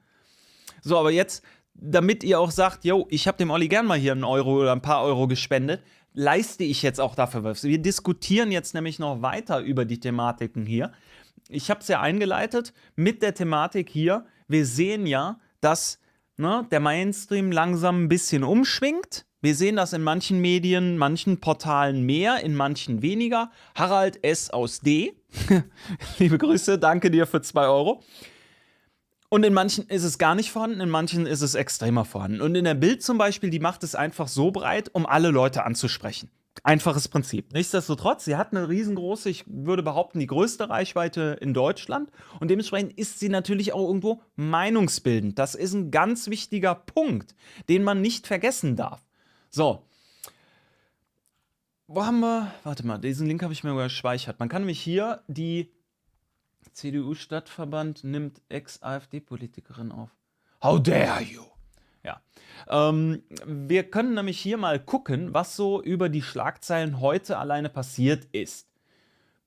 So, 0.83 0.99
aber 0.99 1.11
jetzt, 1.11 1.45
damit 1.75 2.25
ihr 2.25 2.41
auch 2.41 2.51
sagt, 2.51 2.85
yo, 2.85 3.07
ich 3.11 3.29
habe 3.29 3.39
dem 3.39 3.51
Olli 3.51 3.69
gern 3.69 3.87
mal 3.87 3.99
hier 3.99 4.13
einen 4.13 4.25
Euro 4.25 4.61
oder 4.61 4.73
ein 4.73 4.83
paar 4.83 5.05
Euro 5.05 5.29
gespendet, 5.29 5.83
leiste 6.15 6.65
ich 6.65 6.83
jetzt 6.83 7.01
auch 7.01 7.15
dafür 7.15 7.45
was. 7.45 7.65
Wir 7.65 7.79
diskutieren 7.79 8.51
jetzt 8.51 8.75
nämlich 8.75 8.99
noch 8.99 9.21
weiter 9.23 9.61
über 9.61 9.85
die 9.85 10.01
Thematiken 10.01 10.65
hier 10.65 10.93
ich 11.55 11.71
habe 11.71 11.81
es 11.81 11.89
ja 11.89 12.01
eingeleitet 12.01 12.73
mit 12.97 13.23
der 13.23 13.35
Thematik 13.35 13.89
hier. 13.89 14.27
Wir 14.49 14.67
sehen 14.67 15.07
ja, 15.07 15.39
dass 15.61 15.99
ne, 16.37 16.67
der 16.71 16.81
Mainstream 16.81 17.53
langsam 17.53 18.05
ein 18.05 18.09
bisschen 18.09 18.45
umschwingt. 18.45 19.27
Wir 19.41 19.55
sehen 19.55 19.77
das 19.77 19.93
in 19.93 20.03
manchen 20.03 20.41
Medien, 20.41 20.97
manchen 20.97 21.39
Portalen 21.39 22.03
mehr, 22.05 22.43
in 22.43 22.55
manchen 22.55 23.03
weniger. 23.03 23.51
Harald 23.75 24.25
S. 24.25 24.51
aus 24.51 24.81
D. 24.81 25.13
Liebe 26.19 26.39
Grüße, 26.39 26.79
danke 26.79 27.11
dir 27.11 27.27
für 27.27 27.43
2 27.43 27.67
Euro. 27.67 28.03
Und 29.29 29.45
in 29.45 29.53
manchen 29.53 29.87
ist 29.89 30.05
es 30.05 30.17
gar 30.17 30.35
nicht 30.35 30.51
vorhanden, 30.51 30.81
in 30.81 30.89
manchen 30.89 31.27
ist 31.27 31.43
es 31.43 31.55
extremer 31.55 32.05
vorhanden. 32.05 32.41
Und 32.41 32.55
in 32.55 32.65
der 32.65 32.75
Bild 32.75 33.03
zum 33.03 33.19
Beispiel, 33.19 33.51
die 33.51 33.59
macht 33.59 33.83
es 33.83 33.95
einfach 33.95 34.29
so 34.29 34.51
breit, 34.51 34.91
um 34.95 35.07
alle 35.07 35.31
Leute 35.31 35.65
anzusprechen. 35.65 36.31
Einfaches 36.63 37.09
Prinzip. 37.09 37.53
Nichtsdestotrotz, 37.53 38.25
sie 38.25 38.37
hat 38.37 38.53
eine 38.53 38.69
riesengroße, 38.69 39.29
ich 39.29 39.45
würde 39.47 39.83
behaupten, 39.83 40.21
die 40.21 40.27
größte 40.27 40.71
Reichweite 40.71 41.37
in 41.41 41.53
Deutschland 41.53 42.11
und 42.39 42.49
dementsprechend 42.49 42.97
ist 42.97 43.19
sie 43.19 43.29
natürlich 43.29 43.73
auch 43.73 43.87
irgendwo 43.87 44.23
meinungsbildend. 44.37 45.39
Das 45.39 45.55
ist 45.55 45.75
ein 45.75 45.91
ganz 45.91 46.29
wichtiger 46.29 46.75
Punkt, 46.75 47.35
den 47.69 47.83
man 47.83 48.01
nicht 48.01 48.27
vergessen 48.27 48.77
darf. 48.77 49.05
So. 49.51 49.83
Wo 51.87 52.05
haben 52.05 52.21
wir? 52.21 52.51
Warte 52.63 52.87
mal, 52.87 52.99
diesen 52.99 53.27
Link 53.27 53.43
habe 53.43 53.53
ich 53.53 53.65
mir 53.65 53.75
gespeichert. 53.75 54.39
Man 54.39 54.49
kann 54.49 54.63
nämlich 54.63 54.81
hier 54.81 55.23
die 55.27 55.71
CDU-Stadtverband 56.73 58.05
nimmt 58.05 58.41
Ex-AfD-Politikerin 58.49 59.93
auf. 59.93 60.11
How 60.63 60.83
dare 60.83 61.23
you? 61.23 61.43
Ähm, 62.69 63.23
wir 63.47 63.85
können 63.85 64.15
nämlich 64.15 64.41
hier 64.41 64.57
mal 64.57 64.79
gucken, 64.79 65.35
was 65.35 65.57
so 65.57 65.83
über 65.83 66.09
die 66.09 66.23
Schlagzeilen 66.23 67.01
heute 67.01 67.39
alleine 67.39 67.69
passiert 67.69 68.27
ist. 68.33 68.69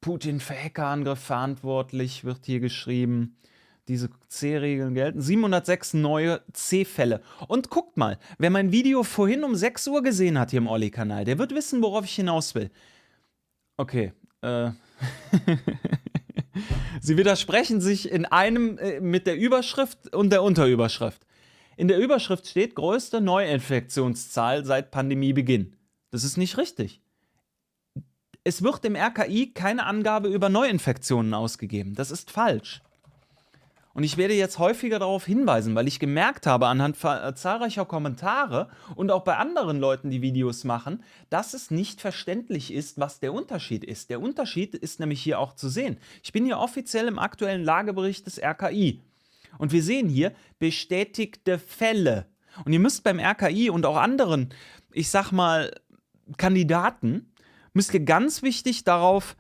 Putin 0.02 0.40
für 0.40 0.56
Hackerangriff 0.56 1.20
verantwortlich, 1.20 2.24
wird 2.24 2.46
hier 2.46 2.60
geschrieben. 2.60 3.38
Diese 3.88 4.10
C-Regeln 4.28 4.94
gelten. 4.94 5.22
706 5.22 5.94
neue 5.94 6.42
C-Fälle. 6.52 7.22
Und 7.48 7.70
guckt 7.70 7.96
mal, 7.96 8.20
wer 8.38 8.50
mein 8.50 8.72
Video 8.72 9.04
vorhin 9.04 9.44
um 9.44 9.56
6 9.56 9.88
Uhr 9.88 10.04
gesehen 10.04 10.38
hat 10.38 10.52
hier 10.52 10.60
im 10.60 10.68
Olli-Kanal, 10.68 11.24
der 11.24 11.38
wird 11.38 11.56
wissen, 11.56 11.82
worauf 11.82 12.04
ich 12.04 12.16
hinaus 12.16 12.54
will. 12.54 12.70
Okay. 13.78 14.12
Äh. 14.42 14.72
Sie 17.02 17.18
widersprechen 17.18 17.82
sich 17.82 18.12
in 18.12 18.26
einem 18.26 18.78
äh, 18.78 19.00
mit 19.00 19.28
der 19.28 19.38
Überschrift 19.38 20.14
und 20.14 20.32
der 20.32 20.44
Unterüberschrift. 20.44 21.27
In 21.78 21.88
der 21.88 22.00
Überschrift 22.00 22.48
steht 22.48 22.74
größte 22.74 23.22
Neuinfektionszahl 23.22 24.66
seit 24.66 24.90
Pandemiebeginn. 24.90 25.76
Das 26.10 26.24
ist 26.24 26.36
nicht 26.36 26.58
richtig. 26.58 27.02
Es 28.44 28.64
wird 28.64 28.84
im 28.84 28.96
RKI 28.96 29.54
keine 29.54 29.86
Angabe 29.86 30.28
über 30.28 30.50
Neuinfektionen 30.50 31.36
ausgegeben. 31.36 31.94
Das 31.94 32.10
ist 32.10 32.32
falsch. 32.32 32.82
Und 33.94 34.04
ich 34.04 34.18
werde 34.18 34.34
jetzt 34.34 34.58
häufiger 34.58 34.98
darauf 34.98 35.26
hinweisen, 35.26 35.76
weil 35.76 35.88
ich 35.88 36.00
gemerkt 36.00 36.48
habe 36.48 36.68
anhand 36.68 36.98
äh, 37.04 37.36
zahlreicher 37.36 37.86
Kommentare 37.86 38.70
und 38.96 39.12
auch 39.12 39.24
bei 39.24 39.38
anderen 39.38 39.80
Leuten, 39.80 40.10
die 40.10 40.22
Videos 40.24 40.64
machen, 40.64 41.04
dass 41.30 41.54
es 41.54 41.70
nicht 41.70 42.02
verständlich 42.02 42.74
ist, 42.74 43.00
was 43.00 43.20
der 43.20 43.34
Unterschied 43.34 43.84
ist. 43.84 44.10
Der 44.10 44.22
Unterschied 44.22 44.74
ist 44.74 45.00
nämlich 45.00 45.22
hier 45.22 45.40
auch 45.40 45.54
zu 45.54 45.70
sehen. 45.70 45.98
Ich 46.24 46.32
bin 46.32 46.46
hier 46.46 46.58
offiziell 46.58 47.08
im 47.08 47.20
aktuellen 47.20 47.64
Lagebericht 47.64 48.26
des 48.26 48.40
RKI. 48.40 49.02
Und 49.58 49.72
wir 49.72 49.84
sehen 49.84 50.10
hier 50.10 50.34
bestätigte 50.60 51.60
Fälle. 51.60 52.28
Und 52.66 52.74
ihr 52.74 52.80
müsst 52.80 53.04
beim 53.04 53.20
RKI 53.20 53.70
und 53.70 53.86
auch 53.86 53.98
anderen, 53.98 54.54
ich 54.92 55.10
sag 55.10 55.32
mal, 55.32 55.74
Kandidaten, 56.38 57.34
müsst 57.74 57.94
ihr 57.94 58.02
ganz 58.02 58.42
wichtig 58.42 58.84
darauf 58.84 59.38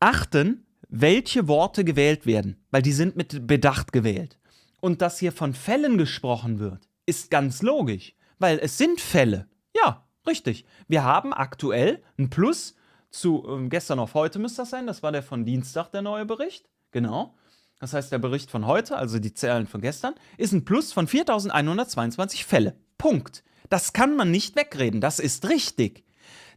achten, 0.00 0.66
welche 0.88 1.48
Worte 1.48 1.84
gewählt 1.84 2.26
werden, 2.26 2.56
weil 2.70 2.82
die 2.82 2.92
sind 2.92 3.16
mit 3.16 3.46
Bedacht 3.46 3.92
gewählt. 3.92 4.38
Und 4.80 5.02
dass 5.02 5.18
hier 5.18 5.32
von 5.32 5.54
Fällen 5.54 5.98
gesprochen 5.98 6.58
wird, 6.58 6.88
ist 7.06 7.30
ganz 7.30 7.62
logisch, 7.62 8.14
weil 8.38 8.58
es 8.58 8.78
sind 8.78 9.00
Fälle. 9.00 9.48
Ja, 9.74 10.06
richtig. 10.26 10.64
Wir 10.88 11.04
haben 11.04 11.32
aktuell 11.32 12.02
ein 12.18 12.30
Plus 12.30 12.74
zu 13.10 13.46
äh, 13.48 13.68
gestern 13.68 13.98
auf 13.98 14.14
heute 14.14 14.38
müsste 14.38 14.62
das 14.62 14.70
sein, 14.70 14.86
das 14.86 15.02
war 15.02 15.12
der 15.12 15.22
von 15.22 15.44
Dienstag 15.44 15.90
der 15.92 16.02
neue 16.02 16.26
Bericht. 16.26 16.68
Genau. 16.90 17.34
Das 17.80 17.92
heißt, 17.92 18.12
der 18.12 18.18
Bericht 18.18 18.50
von 18.50 18.66
heute, 18.66 18.96
also 18.96 19.18
die 19.18 19.34
Zahlen 19.34 19.66
von 19.66 19.80
gestern, 19.80 20.14
ist 20.38 20.52
ein 20.52 20.64
Plus 20.64 20.92
von 20.92 21.06
4122 21.06 22.44
Fälle. 22.44 22.76
Punkt. 22.98 23.44
Das 23.68 23.92
kann 23.92 24.16
man 24.16 24.30
nicht 24.30 24.56
wegreden, 24.56 25.00
das 25.00 25.18
ist 25.18 25.48
richtig. 25.48 26.04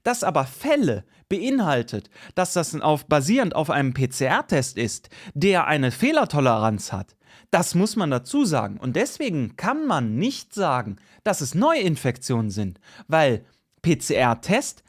Dass 0.03 0.23
aber 0.23 0.45
Fälle 0.45 1.03
beinhaltet, 1.29 2.09
dass 2.35 2.53
das 2.53 2.79
auf, 2.79 3.07
basierend 3.07 3.55
auf 3.55 3.69
einem 3.69 3.93
PCR-Test 3.93 4.77
ist, 4.77 5.09
der 5.33 5.67
eine 5.67 5.91
Fehlertoleranz 5.91 6.91
hat, 6.91 7.15
das 7.51 7.75
muss 7.75 7.95
man 7.95 8.11
dazu 8.11 8.45
sagen. 8.45 8.77
Und 8.77 8.95
deswegen 8.95 9.55
kann 9.55 9.85
man 9.85 10.15
nicht 10.15 10.53
sagen, 10.53 10.97
dass 11.23 11.41
es 11.41 11.55
Neuinfektionen 11.55 12.51
sind, 12.51 12.79
weil 13.07 13.45
PCR-Test 13.81 14.83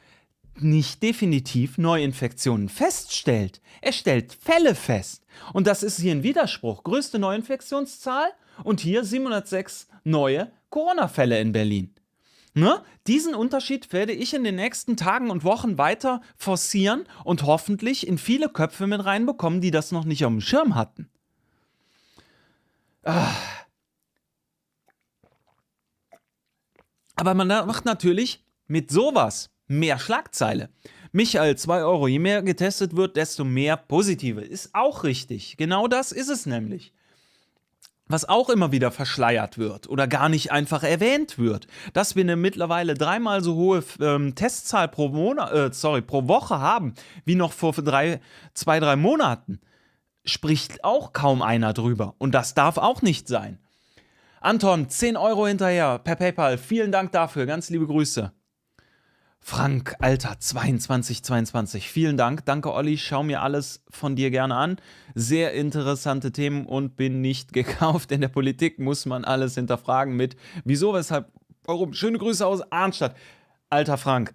nicht 0.61 1.01
definitiv 1.03 1.77
Neuinfektionen 1.77 2.69
feststellt. 2.69 3.61
Er 3.81 3.91
stellt 3.91 4.33
Fälle 4.33 4.75
fest. 4.75 5.25
Und 5.53 5.67
das 5.67 5.83
ist 5.83 5.99
hier 5.99 6.11
ein 6.11 6.23
Widerspruch. 6.23 6.83
Größte 6.83 7.19
Neuinfektionszahl 7.19 8.29
und 8.63 8.79
hier 8.79 9.03
706 9.03 9.87
neue 10.03 10.51
Corona-Fälle 10.69 11.39
in 11.39 11.51
Berlin. 11.51 11.93
Ne? 12.53 12.83
Diesen 13.07 13.35
Unterschied 13.35 13.91
werde 13.93 14.11
ich 14.11 14.33
in 14.33 14.43
den 14.43 14.55
nächsten 14.55 14.97
Tagen 14.97 15.29
und 15.29 15.43
Wochen 15.43 15.77
weiter 15.77 16.21
forcieren 16.35 17.05
und 17.23 17.43
hoffentlich 17.43 18.07
in 18.07 18.17
viele 18.17 18.49
Köpfe 18.49 18.87
mit 18.87 19.05
reinbekommen, 19.05 19.61
die 19.61 19.71
das 19.71 19.91
noch 19.91 20.03
nicht 20.03 20.25
auf 20.25 20.31
dem 20.31 20.41
Schirm 20.41 20.75
hatten. 20.75 21.09
Ah. 23.03 23.33
Aber 27.15 27.33
man 27.33 27.47
macht 27.47 27.85
natürlich 27.85 28.43
mit 28.67 28.91
sowas 28.91 29.49
mehr 29.69 29.97
Schlagzeile. 29.99 30.69
Michael, 31.11 31.55
2 31.55 31.83
Euro. 31.83 32.07
Je 32.07 32.19
mehr 32.19 32.41
getestet 32.41 32.95
wird, 32.95 33.15
desto 33.15 33.45
mehr 33.45 33.77
positive. 33.77 34.41
Ist 34.41 34.71
auch 34.73 35.03
richtig. 35.03 35.55
Genau 35.57 35.87
das 35.87 36.11
ist 36.11 36.29
es 36.29 36.45
nämlich. 36.45 36.93
Was 38.11 38.27
auch 38.27 38.49
immer 38.49 38.71
wieder 38.71 38.89
verschleiert 38.89 39.59
wird 39.59 39.87
oder 39.87 40.07
gar 40.07 40.29
nicht 40.29 40.51
einfach 40.51 40.81
erwähnt 40.81 41.37
wird, 41.37 41.67
dass 41.93 42.15
wir 42.15 42.23
eine 42.23 42.35
mittlerweile 42.35 42.95
dreimal 42.95 43.43
so 43.43 43.53
hohe 43.53 43.83
ähm, 44.01 44.33
Testzahl 44.33 44.87
pro 44.87 45.09
Monat, 45.09 45.53
äh, 45.53 45.69
sorry, 45.71 46.01
pro 46.01 46.27
Woche 46.27 46.59
haben, 46.59 46.95
wie 47.25 47.35
noch 47.35 47.53
vor 47.53 47.71
drei, 47.73 48.19
zwei, 48.55 48.79
drei 48.79 48.95
Monaten, 48.95 49.61
spricht 50.25 50.83
auch 50.83 51.13
kaum 51.13 51.43
einer 51.43 51.73
drüber. 51.73 52.15
Und 52.17 52.33
das 52.33 52.55
darf 52.55 52.79
auch 52.79 53.03
nicht 53.03 53.27
sein. 53.27 53.59
Anton, 54.41 54.89
10 54.89 55.15
Euro 55.15 55.45
hinterher 55.45 55.99
per 55.99 56.15
PayPal. 56.15 56.57
Vielen 56.57 56.91
Dank 56.91 57.11
dafür. 57.11 57.45
Ganz 57.45 57.69
liebe 57.69 57.85
Grüße. 57.85 58.31
Frank, 59.41 59.95
Alter, 59.99 60.39
22, 60.39 61.23
22. 61.23 61.89
Vielen 61.89 62.17
Dank. 62.17 62.45
Danke, 62.45 62.73
Olli. 62.73 62.97
Schau 62.97 63.23
mir 63.23 63.41
alles 63.41 63.81
von 63.89 64.15
dir 64.15 64.31
gerne 64.31 64.55
an. 64.55 64.77
Sehr 65.15 65.53
interessante 65.53 66.31
Themen 66.31 66.65
und 66.65 66.95
bin 66.95 67.21
nicht 67.21 67.53
gekauft. 67.53 68.11
In 68.11 68.21
der 68.21 68.27
Politik 68.27 68.79
muss 68.79 69.05
man 69.05 69.25
alles 69.25 69.55
hinterfragen 69.55 70.15
mit 70.15 70.35
wieso, 70.65 70.93
weshalb, 70.93 71.31
warum. 71.63 71.93
Schöne 71.93 72.17
Grüße 72.17 72.45
aus 72.45 72.61
Arnstadt. 72.71 73.15
Alter 73.71 73.97
Frank, 73.97 74.33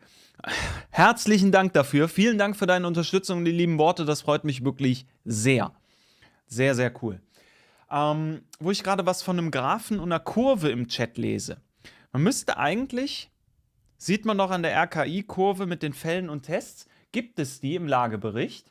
herzlichen 0.91 1.51
Dank 1.51 1.73
dafür. 1.73 2.09
Vielen 2.09 2.39
Dank 2.39 2.57
für 2.57 2.67
deine 2.67 2.87
Unterstützung 2.87 3.39
und 3.39 3.45
die 3.45 3.53
lieben 3.53 3.79
Worte. 3.79 4.05
Das 4.05 4.23
freut 4.23 4.45
mich 4.45 4.65
wirklich 4.65 5.07
sehr. 5.25 5.73
Sehr, 6.47 6.75
sehr 6.75 6.93
cool. 7.03 7.21
Ähm, 7.91 8.43
wo 8.61 8.71
ich 8.71 8.83
gerade 8.83 9.07
was 9.07 9.23
von 9.23 9.39
einem 9.39 9.51
Graphen 9.51 9.99
und 9.99 10.13
einer 10.13 10.21
Kurve 10.21 10.71
im 10.71 10.89
Chat 10.89 11.19
lese. 11.19 11.59
Man 12.13 12.23
müsste 12.23 12.59
eigentlich 12.59 13.31
Sieht 14.05 14.27
man 14.27 14.37
noch 14.37 14.51
an 14.51 14.63
der 14.63 14.77
RKI-Kurve 14.83 15.65
mit 15.65 15.83
den 15.83 15.95
Fällen 15.95 16.29
und 16.29 16.43
Tests? 16.43 16.87
Gibt 17.11 17.39
es 17.39 17.61
die 17.61 17.75
im 17.75 17.89
Lagebericht? 17.89 18.71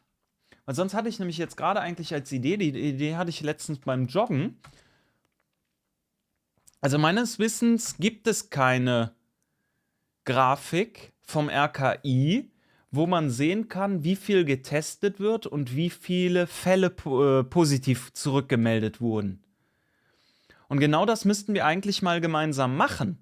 Weil 0.65 0.75
sonst 0.75 0.93
hatte 0.93 1.09
ich 1.09 1.17
nämlich 1.17 1.39
jetzt 1.39 1.57
gerade 1.57 1.79
eigentlich 1.79 2.13
als 2.13 2.31
Idee, 2.31 2.55
die 2.55 2.69
Idee 2.69 3.15
hatte 3.15 3.31
ich 3.31 3.41
letztens 3.41 3.79
beim 3.79 4.05
Joggen. 4.05 4.59
Also 6.81 6.99
meines 6.99 7.39
Wissens 7.39 7.97
gibt 7.97 8.27
es 8.27 8.51
keine 8.51 9.15
Grafik 10.23 11.13
vom 11.23 11.49
RKI, 11.49 12.51
wo 12.91 13.07
man 13.07 13.31
sehen 13.31 13.69
kann, 13.69 14.03
wie 14.03 14.15
viel 14.15 14.45
getestet 14.45 15.19
wird 15.19 15.47
und 15.47 15.75
wie 15.75 15.89
viele 15.89 16.45
Fälle 16.45 16.93
äh, 17.07 17.43
positiv 17.43 18.13
zurückgemeldet 18.13 19.01
wurden. 19.01 19.43
Und 20.67 20.79
genau 20.79 21.07
das 21.07 21.25
müssten 21.25 21.55
wir 21.55 21.65
eigentlich 21.65 22.03
mal 22.03 22.21
gemeinsam 22.21 22.77
machen. 22.77 23.17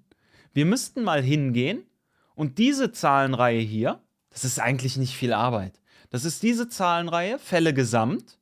Wir 0.52 0.66
müssten 0.66 1.04
mal 1.04 1.22
hingehen 1.22 1.86
und 2.34 2.58
diese 2.58 2.92
Zahlenreihe 2.92 3.60
hier, 3.60 4.00
das 4.30 4.44
ist 4.44 4.60
eigentlich 4.60 4.96
nicht 4.96 5.16
viel 5.16 5.32
Arbeit. 5.32 5.80
Das 6.10 6.24
ist 6.24 6.42
diese 6.42 6.68
Zahlenreihe, 6.68 7.38
Fälle 7.38 7.72
gesamt. 7.74 8.38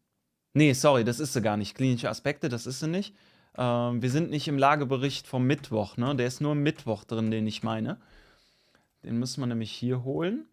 Nee, 0.55 0.73
sorry, 0.73 1.05
das 1.05 1.21
ist 1.21 1.33
sie 1.33 1.43
gar 1.43 1.57
nicht. 1.57 1.77
Klinische 1.77 2.11
Aspekte, 2.11 2.49
das 2.49 2.67
ist 2.67 2.81
sie 2.81 2.89
nicht. 2.89 3.15
Ähm, 3.57 4.03
wir 4.03 4.11
sind 4.11 4.31
nicht 4.31 4.49
im 4.49 4.59
Lagebericht 4.59 5.27
vom 5.27 5.45
Mittwoch, 5.45 5.97
ne? 5.97 6.15
Der 6.17 6.27
ist 6.27 6.41
nur 6.41 6.53
im 6.53 6.63
Mittwoch 6.63 7.05
drin, 7.05 7.31
den 7.31 7.47
ich 7.47 7.63
meine. 7.63 7.99
Den 9.05 9.19
müssen 9.19 9.41
wir 9.41 9.47
nämlich 9.47 9.71
hier 9.71 10.05
holen. 10.05 10.47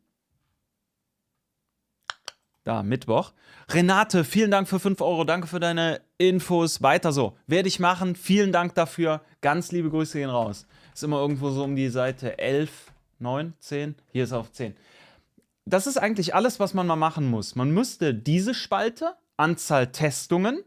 Da, 2.63 2.83
Mittwoch. 2.83 3.31
Renate, 3.69 4.25
vielen 4.25 4.51
Dank 4.51 4.67
für 4.67 4.79
5 4.79 4.99
Euro. 4.99 5.23
Danke 5.23 5.47
für 5.47 5.59
deine 5.59 6.01
Infos. 6.17 6.81
Weiter 6.81 7.13
so. 7.13 7.37
Werde 7.47 7.69
ich 7.69 7.79
machen. 7.79 8.15
Vielen 8.15 8.51
Dank 8.51 8.75
dafür. 8.75 9.21
Ganz 9.39 9.71
liebe 9.71 9.89
Grüße 9.89 10.17
gehen 10.19 10.29
raus. 10.29 10.67
Ist 10.93 11.03
immer 11.03 11.19
irgendwo 11.19 11.49
so 11.49 11.63
um 11.63 11.77
die 11.77 11.89
Seite 11.89 12.37
11 12.37 12.91
9, 13.19 13.53
10, 13.59 13.95
hier 14.11 14.23
ist 14.23 14.33
auf 14.33 14.51
10. 14.51 14.75
Das 15.65 15.87
ist 15.87 15.97
eigentlich 15.97 16.33
alles, 16.33 16.59
was 16.59 16.73
man 16.73 16.87
mal 16.87 16.95
machen 16.95 17.29
muss. 17.29 17.55
Man 17.55 17.71
müsste 17.71 18.13
diese 18.13 18.53
Spalte, 18.53 19.15
Anzahl 19.35 19.91
Testungen, 19.91 20.63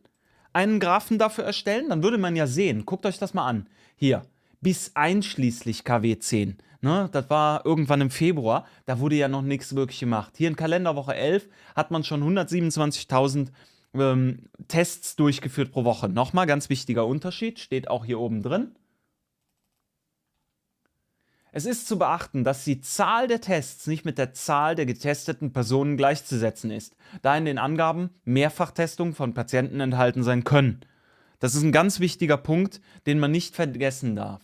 einen 0.53 0.81
Graphen 0.81 1.19
dafür 1.19 1.45
erstellen. 1.45 1.89
Dann 1.89 2.03
würde 2.03 2.19
man 2.19 2.37
ja 2.37 2.47
sehen, 2.47 2.85
guckt 2.85 3.07
euch 3.07 3.19
das 3.19 3.35
mal 3.35 3.47
an. 3.47 3.69
Hier, 3.97 4.23
bis 4.61 4.93
einschließlich 4.95 5.83
KW10. 5.83 6.57
Ne, 6.83 7.11
das 7.13 7.29
war 7.29 7.67
irgendwann 7.67 8.01
im 8.01 8.11
Februar, 8.11 8.67
da 8.87 9.01
wurde 9.01 9.15
ja 9.15 9.29
noch 9.29 9.43
nichts 9.43 9.77
wirklich 9.77 10.01
gemacht. 10.01 10.33
Hier 10.39 10.49
in 10.49 10.57
Kalenderwoche 10.57 11.15
11 11.15 11.47
hat 11.77 11.91
man 11.91 12.05
schon 12.05 12.23
127.000 12.23 13.49
ähm, 13.93 14.49
Tests 14.67 15.15
durchgeführt 15.17 15.73
pro 15.73 15.85
Woche. 15.85 16.09
Nochmal 16.09 16.47
ganz 16.47 16.71
wichtiger 16.71 17.07
Unterschied, 17.07 17.59
steht 17.59 17.89
auch 17.89 18.07
hier 18.07 18.19
oben 18.19 18.43
drin. 18.43 18.73
Es 21.53 21.67
ist 21.67 21.89
zu 21.89 21.99
beachten, 21.99 22.45
dass 22.45 22.65
die 22.65 22.81
Zahl 22.81 23.27
der 23.27 23.41
Tests 23.41 23.87
nicht 23.87 24.05
mit 24.05 24.19
der 24.19 24.33
Zahl 24.33 24.77
der 24.77 24.87
getesteten 24.87 25.53
Personen 25.53 25.97
gleichzusetzen 25.97 26.71
ist, 26.71 26.95
da 27.23 27.37
in 27.37 27.45
den 27.45 27.59
Angaben 27.59 28.11
Mehrfachtestungen 28.25 29.15
von 29.15 29.35
Patienten 29.35 29.81
enthalten 29.81 30.23
sein 30.23 30.45
können. 30.45 30.81
Das 31.41 31.55
ist 31.55 31.63
ein 31.63 31.73
ganz 31.73 31.99
wichtiger 31.99 32.37
Punkt, 32.37 32.81
den 33.07 33.19
man 33.19 33.33
nicht 33.33 33.57
vergessen 33.57 34.15
darf. 34.15 34.43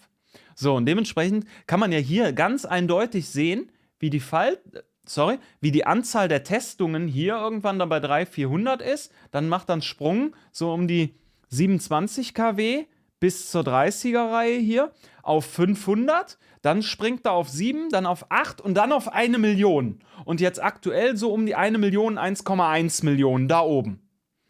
So, 0.57 0.75
und 0.75 0.87
dementsprechend 0.87 1.47
kann 1.67 1.81
man 1.81 1.93
ja 1.93 1.99
hier 1.99 2.33
ganz 2.33 2.65
eindeutig 2.65 3.29
sehen, 3.29 3.71
wie 3.99 4.11
die 4.11 4.21
Fall, 4.21 4.59
sorry, 5.05 5.39
wie 5.61 5.71
die 5.71 5.87
Anzahl 5.87 6.29
der 6.29 6.43
Testungen 6.43 7.07
hier 7.07 7.37
irgendwann 7.37 7.79
dann 7.79 7.89
bei 7.89 8.01
300, 8.01 8.29
400 8.29 8.83
ist. 8.83 9.13
Dann 9.31 9.49
macht 9.49 9.69
dann 9.69 9.83
Sprung 9.83 10.35
so 10.51 10.73
um 10.73 10.89
die 10.89 11.15
27 11.51 12.35
kW 12.35 12.87
bis 13.21 13.51
zur 13.51 13.63
30er-Reihe 13.63 14.59
hier 14.59 14.93
auf 15.27 15.45
500 15.47 16.39
dann 16.67 16.83
springt 16.83 17.25
er 17.27 17.33
auf 17.33 17.49
7, 17.49 17.91
dann 17.91 18.07
auf 18.07 18.27
8 18.29 18.61
und 18.61 18.75
dann 18.75 18.91
auf 18.91 19.07
eine 19.13 19.39
Million. 19.39 20.01
Und 20.25 20.41
jetzt 20.41 20.61
aktuell 20.61 21.17
so 21.17 21.33
um 21.33 21.47
die 21.47 21.55
1 21.55 21.79
Million, 21.79 22.19
1,1 22.19 23.05
Millionen 23.05 23.47
da 23.47 23.61
oben. 23.61 24.01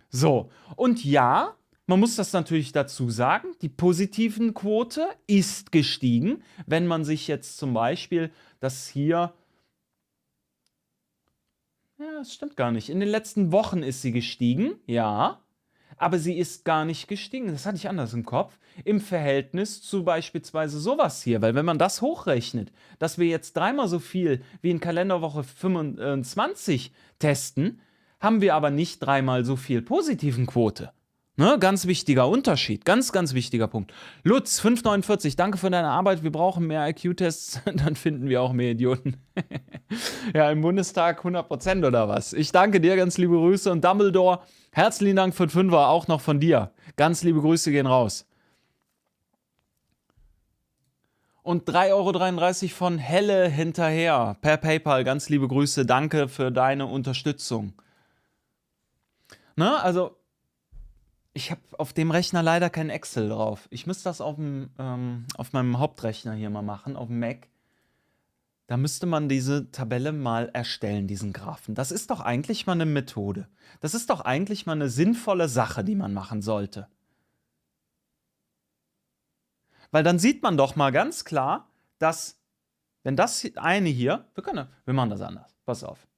So, 0.08 0.48
und 0.76 1.04
ja, 1.04 1.56
man 1.86 2.00
muss 2.00 2.16
das 2.16 2.32
natürlich 2.32 2.72
dazu 2.72 3.10
sagen, 3.10 3.48
die 3.60 3.68
positiven 3.68 4.54
Quote 4.54 5.06
ist 5.26 5.72
gestiegen. 5.72 6.42
Wenn 6.66 6.86
man 6.86 7.04
sich 7.04 7.28
jetzt 7.28 7.58
zum 7.58 7.74
Beispiel 7.74 8.30
das 8.60 8.88
hier 8.88 9.34
ja, 11.98 12.12
das 12.12 12.32
stimmt 12.32 12.56
gar 12.56 12.72
nicht. 12.72 12.88
In 12.88 13.00
den 13.00 13.08
letzten 13.10 13.52
Wochen 13.52 13.82
ist 13.82 14.00
sie 14.00 14.12
gestiegen, 14.12 14.76
ja 14.86 15.40
aber 15.96 16.18
sie 16.18 16.38
ist 16.38 16.64
gar 16.64 16.84
nicht 16.84 17.08
gestiegen. 17.08 17.48
Das 17.48 17.66
hatte 17.66 17.76
ich 17.76 17.88
anders 17.88 18.12
im 18.12 18.24
Kopf. 18.24 18.58
Im 18.84 19.00
Verhältnis 19.00 19.82
zu 19.82 20.04
beispielsweise 20.04 20.78
sowas 20.78 21.22
hier. 21.22 21.42
Weil 21.42 21.54
wenn 21.54 21.64
man 21.64 21.78
das 21.78 22.02
hochrechnet, 22.02 22.72
dass 22.98 23.18
wir 23.18 23.26
jetzt 23.26 23.56
dreimal 23.56 23.88
so 23.88 23.98
viel 23.98 24.42
wie 24.60 24.70
in 24.70 24.80
Kalenderwoche 24.80 25.42
25 25.42 26.92
testen, 27.18 27.80
haben 28.20 28.40
wir 28.40 28.54
aber 28.54 28.70
nicht 28.70 29.00
dreimal 29.00 29.44
so 29.44 29.56
viel 29.56 29.82
positiven 29.82 30.46
Quote. 30.46 30.92
Ne, 31.38 31.58
ganz 31.60 31.86
wichtiger 31.86 32.30
Unterschied, 32.30 32.86
ganz, 32.86 33.12
ganz 33.12 33.34
wichtiger 33.34 33.68
Punkt. 33.68 33.92
Lutz, 34.22 34.58
549, 34.58 35.36
danke 35.36 35.58
für 35.58 35.68
deine 35.68 35.88
Arbeit. 35.88 36.22
Wir 36.22 36.32
brauchen 36.32 36.66
mehr 36.66 36.88
IQ-Tests, 36.88 37.60
dann 37.74 37.94
finden 37.94 38.30
wir 38.30 38.40
auch 38.40 38.54
mehr 38.54 38.70
Idioten. 38.70 39.18
ja, 40.34 40.50
im 40.50 40.62
Bundestag 40.62 41.26
100% 41.26 41.86
oder 41.86 42.08
was? 42.08 42.32
Ich 42.32 42.52
danke 42.52 42.80
dir, 42.80 42.96
ganz 42.96 43.18
liebe 43.18 43.36
Grüße. 43.36 43.70
Und 43.70 43.84
Dumbledore, 43.84 44.40
herzlichen 44.76 45.16
Dank 45.16 45.34
für 45.34 45.46
den 45.46 45.50
Fünfer, 45.50 45.88
auch 45.88 46.06
noch 46.06 46.20
von 46.20 46.38
dir. 46.38 46.72
Ganz 46.96 47.22
liebe 47.22 47.40
Grüße 47.40 47.70
gehen 47.70 47.86
raus. 47.86 48.26
Und 51.42 51.68
3,33 51.68 52.64
Euro 52.64 52.68
von 52.74 52.98
Helle 52.98 53.48
hinterher 53.48 54.36
per 54.40 54.56
PayPal. 54.56 55.04
Ganz 55.04 55.28
liebe 55.28 55.48
Grüße, 55.48 55.86
danke 55.86 56.28
für 56.28 56.50
deine 56.50 56.86
Unterstützung. 56.86 57.72
Ne, 59.54 59.80
also 59.82 60.16
ich 61.32 61.50
habe 61.50 61.60
auf 61.78 61.92
dem 61.92 62.10
Rechner 62.10 62.42
leider 62.42 62.68
kein 62.68 62.90
Excel 62.90 63.28
drauf. 63.28 63.68
Ich 63.70 63.86
müsste 63.86 64.04
das 64.04 64.20
auf, 64.20 64.36
dem, 64.36 64.70
ähm, 64.78 65.26
auf 65.36 65.52
meinem 65.52 65.78
Hauptrechner 65.78 66.34
hier 66.34 66.50
mal 66.50 66.62
machen, 66.62 66.96
auf 66.96 67.08
dem 67.08 67.20
Mac. 67.20 67.48
Da 68.66 68.76
müsste 68.76 69.06
man 69.06 69.28
diese 69.28 69.70
Tabelle 69.70 70.12
mal 70.12 70.48
erstellen, 70.48 71.06
diesen 71.06 71.32
Graphen. 71.32 71.74
Das 71.76 71.92
ist 71.92 72.10
doch 72.10 72.20
eigentlich 72.20 72.66
mal 72.66 72.72
eine 72.72 72.86
Methode. 72.86 73.48
Das 73.80 73.94
ist 73.94 74.10
doch 74.10 74.22
eigentlich 74.22 74.66
mal 74.66 74.72
eine 74.72 74.88
sinnvolle 74.88 75.48
Sache, 75.48 75.84
die 75.84 75.94
man 75.94 76.12
machen 76.12 76.42
sollte. 76.42 76.88
Weil 79.92 80.02
dann 80.02 80.18
sieht 80.18 80.42
man 80.42 80.56
doch 80.56 80.74
mal 80.74 80.90
ganz 80.90 81.24
klar, 81.24 81.70
dass, 81.98 82.40
wenn 83.04 83.14
das 83.14 83.46
eine 83.54 83.88
hier, 83.88 84.28
wir 84.34 84.42
können, 84.42 84.68
wir 84.84 84.94
machen 84.94 85.10
das 85.10 85.20
anders. 85.20 85.56
Pass 85.64 85.84
auf. 85.84 86.08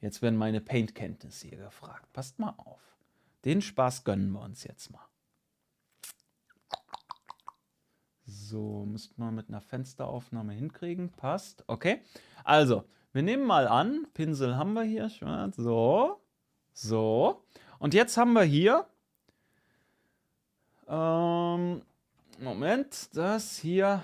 Jetzt 0.00 0.20
werden 0.22 0.36
meine 0.36 0.60
Paint-Kenntnisse 0.60 1.48
hier 1.48 1.58
gefragt. 1.58 2.12
Passt 2.12 2.38
mal 2.38 2.54
auf. 2.56 2.80
Den 3.44 3.62
Spaß 3.62 4.02
gönnen 4.04 4.32
wir 4.32 4.40
uns 4.40 4.64
jetzt 4.64 4.90
mal. 4.90 5.09
So, 8.30 8.84
müssten 8.86 9.20
wir 9.20 9.32
mit 9.32 9.48
einer 9.48 9.60
Fensteraufnahme 9.60 10.52
hinkriegen. 10.52 11.10
Passt. 11.10 11.64
Okay. 11.66 12.00
Also, 12.44 12.84
wir 13.12 13.22
nehmen 13.22 13.44
mal 13.44 13.66
an, 13.66 14.06
Pinsel 14.14 14.56
haben 14.56 14.74
wir 14.74 14.84
hier, 14.84 15.10
schwarz. 15.10 15.56
So. 15.56 16.20
So. 16.72 17.44
Und 17.78 17.94
jetzt 17.94 18.16
haben 18.16 18.34
wir 18.34 18.42
hier 18.42 18.86
ähm, 20.90 21.82
Moment, 22.40 23.14
das 23.14 23.58
hier, 23.58 24.02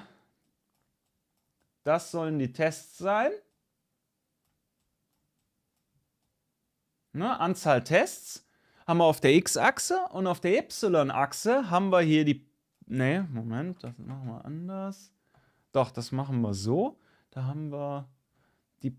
das 1.83 2.12
sollen 2.12 2.39
die 2.39 2.53
Tests 2.53 2.99
sein. 2.99 3.33
Ne, 7.12 7.41
Anzahl 7.41 7.83
Tests 7.83 8.47
haben 8.87 8.99
wir 8.99 9.05
auf 9.05 9.20
der 9.20 9.35
X-Achse 9.35 9.99
und 10.12 10.29
auf 10.29 10.39
der 10.41 10.59
Y-Achse 10.59 11.70
haben 11.70 11.91
wir 11.91 12.01
hier 12.01 12.24
die. 12.24 12.47
Ne, 12.87 13.26
Moment, 13.32 13.82
das 13.82 13.99
machen 13.99 14.28
wir 14.28 14.45
anders. 14.45 15.12
Doch, 15.72 15.91
das 15.91 16.12
machen 16.12 16.41
wir 16.41 16.55
so. 16.55 16.99
Da 17.30 17.45
haben 17.45 17.70
wir 17.70 18.09
die. 18.82 18.97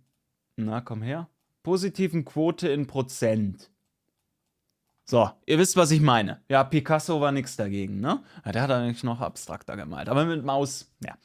Na, 0.57 0.81
komm 0.81 1.01
her. 1.01 1.29
Positiven 1.63 2.25
Quote 2.25 2.67
in 2.67 2.85
Prozent. 2.85 3.71
So, 5.05 5.29
ihr 5.45 5.57
wisst, 5.57 5.77
was 5.77 5.91
ich 5.91 6.01
meine. 6.01 6.41
Ja, 6.49 6.65
Picasso 6.65 7.21
war 7.21 7.31
nichts 7.31 7.55
dagegen, 7.55 8.01
ne? 8.01 8.21
Ja, 8.45 8.51
der 8.51 8.61
hat 8.63 8.71
eigentlich 8.71 9.03
noch 9.03 9.21
abstrakter 9.21 9.77
gemalt. 9.77 10.09
Aber 10.09 10.25
mit 10.25 10.43
Maus, 10.43 10.91
ja. 11.01 11.17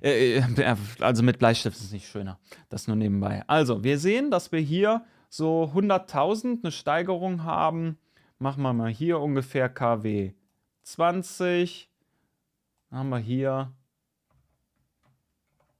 Äh, 0.00 0.38
äh, 0.38 0.76
also 1.00 1.22
mit 1.24 1.40
Bleistift 1.40 1.76
ist 1.76 1.84
es 1.84 1.92
nicht 1.92 2.08
schöner. 2.08 2.38
Das 2.68 2.86
nur 2.86 2.96
nebenbei. 2.96 3.42
Also, 3.48 3.82
wir 3.82 3.98
sehen, 3.98 4.30
dass 4.30 4.52
wir 4.52 4.60
hier 4.60 5.04
so 5.28 5.64
100.000 5.74 6.62
eine 6.62 6.70
Steigerung 6.70 7.42
haben. 7.42 7.98
Machen 8.38 8.62
wir 8.62 8.72
mal 8.72 8.90
hier 8.90 9.18
ungefähr 9.18 9.68
KW 9.68 10.32
20. 10.84 11.90
Dann 12.94 13.00
haben 13.00 13.08
wir 13.08 13.18
hier 13.18 13.72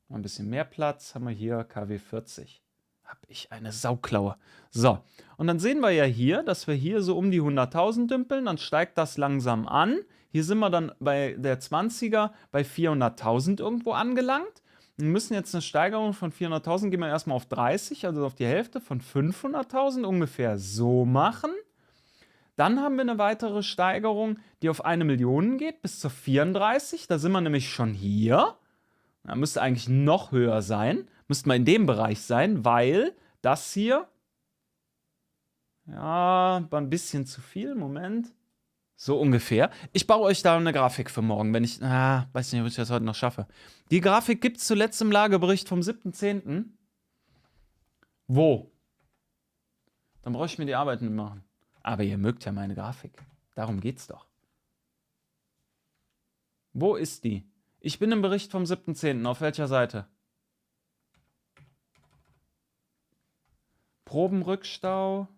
ein 0.08 0.22
bisschen 0.22 0.50
mehr 0.50 0.64
Platz. 0.64 1.14
Haben 1.14 1.26
wir 1.26 1.32
hier 1.32 1.62
KW 1.62 1.96
40 2.00 2.60
habe 3.04 3.20
ich 3.28 3.52
eine 3.52 3.70
Sauklaue. 3.70 4.34
So, 4.70 4.98
und 5.36 5.46
dann 5.46 5.60
sehen 5.60 5.78
wir 5.78 5.92
ja 5.92 6.02
hier, 6.02 6.42
dass 6.42 6.66
wir 6.66 6.74
hier 6.74 7.02
so 7.02 7.16
um 7.16 7.30
die 7.30 7.40
100.000 7.40 8.08
dümpeln, 8.08 8.46
dann 8.46 8.58
steigt 8.58 8.98
das 8.98 9.16
langsam 9.16 9.68
an. 9.68 10.00
Hier 10.32 10.42
sind 10.42 10.58
wir 10.58 10.70
dann 10.70 10.90
bei 10.98 11.36
der 11.38 11.60
20er 11.60 12.32
bei 12.50 12.62
400.000 12.62 13.60
irgendwo 13.60 13.92
angelangt. 13.92 14.62
Wir 14.96 15.06
müssen 15.06 15.34
jetzt 15.34 15.54
eine 15.54 15.62
Steigerung 15.62 16.14
von 16.14 16.32
400.000, 16.32 16.90
gehen 16.90 16.98
wir 16.98 17.06
erstmal 17.06 17.36
auf 17.36 17.46
30, 17.46 18.06
also 18.06 18.26
auf 18.26 18.34
die 18.34 18.46
Hälfte 18.46 18.80
von 18.80 19.00
500.000 19.00 20.02
ungefähr 20.02 20.58
so 20.58 21.04
machen. 21.04 21.52
Dann 22.56 22.80
haben 22.80 22.94
wir 22.96 23.02
eine 23.02 23.18
weitere 23.18 23.62
Steigerung, 23.62 24.38
die 24.62 24.68
auf 24.68 24.84
eine 24.84 25.04
Million 25.04 25.58
geht, 25.58 25.82
bis 25.82 25.98
zur 25.98 26.10
34. 26.10 27.08
Da 27.08 27.18
sind 27.18 27.32
wir 27.32 27.40
nämlich 27.40 27.68
schon 27.68 27.94
hier. 27.94 28.56
Da 29.24 29.34
müsste 29.34 29.60
eigentlich 29.60 29.88
noch 29.88 30.32
höher 30.32 30.62
sein. 30.62 31.08
Müsste 31.26 31.48
man 31.48 31.58
in 31.58 31.64
dem 31.64 31.86
Bereich 31.86 32.20
sein, 32.20 32.64
weil 32.64 33.16
das 33.42 33.72
hier. 33.72 34.08
Ja, 35.86 36.64
war 36.70 36.80
ein 36.80 36.90
bisschen 36.90 37.26
zu 37.26 37.40
viel. 37.40 37.74
Moment. 37.74 38.32
So 38.96 39.18
ungefähr. 39.18 39.70
Ich 39.92 40.06
baue 40.06 40.22
euch 40.22 40.42
da 40.42 40.56
eine 40.56 40.72
Grafik 40.72 41.10
für 41.10 41.22
morgen, 41.22 41.52
wenn 41.52 41.64
ich. 41.64 41.82
Ah, 41.82 42.28
weiß 42.32 42.52
nicht, 42.52 42.62
ob 42.62 42.68
ich 42.68 42.76
das 42.76 42.90
heute 42.90 43.04
noch 43.04 43.16
schaffe. 43.16 43.48
Die 43.90 44.00
Grafik 44.00 44.40
gibt 44.40 44.58
es 44.58 44.66
zuletzt 44.66 45.02
im 45.02 45.10
Lagebericht 45.10 45.68
vom 45.68 45.80
7.10. 45.80 46.66
Wo? 48.28 48.70
Dann 50.22 50.32
brauche 50.32 50.46
ich 50.46 50.58
mir 50.58 50.66
die 50.66 50.74
Arbeit 50.74 51.02
nicht 51.02 51.12
machen. 51.12 51.44
Aber 51.84 52.02
ihr 52.02 52.16
mögt 52.18 52.44
ja 52.46 52.52
meine 52.52 52.74
Grafik. 52.74 53.22
Darum 53.54 53.78
geht's 53.78 54.06
doch. 54.06 54.26
Wo 56.72 56.96
ist 56.96 57.24
die? 57.24 57.46
Ich 57.78 57.98
bin 57.98 58.10
im 58.10 58.22
Bericht 58.22 58.50
vom 58.50 58.64
7.10. 58.64 59.26
Auf 59.26 59.42
welcher 59.42 59.68
Seite? 59.68 60.08
Probenrückstau. 64.06 65.28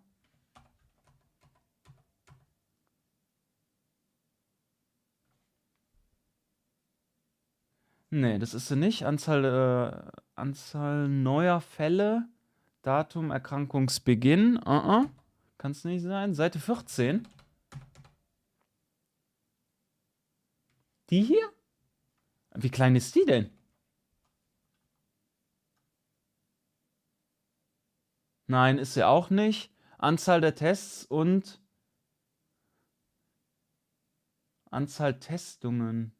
Nee, 8.09 8.39
das 8.39 8.53
ist 8.53 8.69
sie 8.69 8.77
nicht. 8.77 9.05
Anzahl, 9.05 9.43
äh, 9.43 10.19
Anzahl 10.35 11.09
neuer 11.09 11.59
Fälle. 11.59 12.29
Datum 12.83 13.31
Erkrankungsbeginn. 13.31 14.55
Uh 14.55 14.69
-uh. 14.69 15.09
Kann 15.57 15.71
es 15.71 15.83
nicht 15.83 16.03
sein. 16.03 16.33
Seite 16.33 16.59
14. 16.59 17.27
Die 21.09 21.23
hier? 21.23 21.51
Wie 22.55 22.69
klein 22.69 22.95
ist 22.95 23.15
die 23.15 23.25
denn? 23.25 23.49
Nein, 28.47 28.77
ist 28.77 28.93
sie 28.93 29.05
auch 29.05 29.29
nicht. 29.29 29.71
Anzahl 29.97 30.41
der 30.41 30.55
Tests 30.55 31.05
und 31.05 31.61
Anzahl 34.69 35.19
Testungen. 35.19 36.13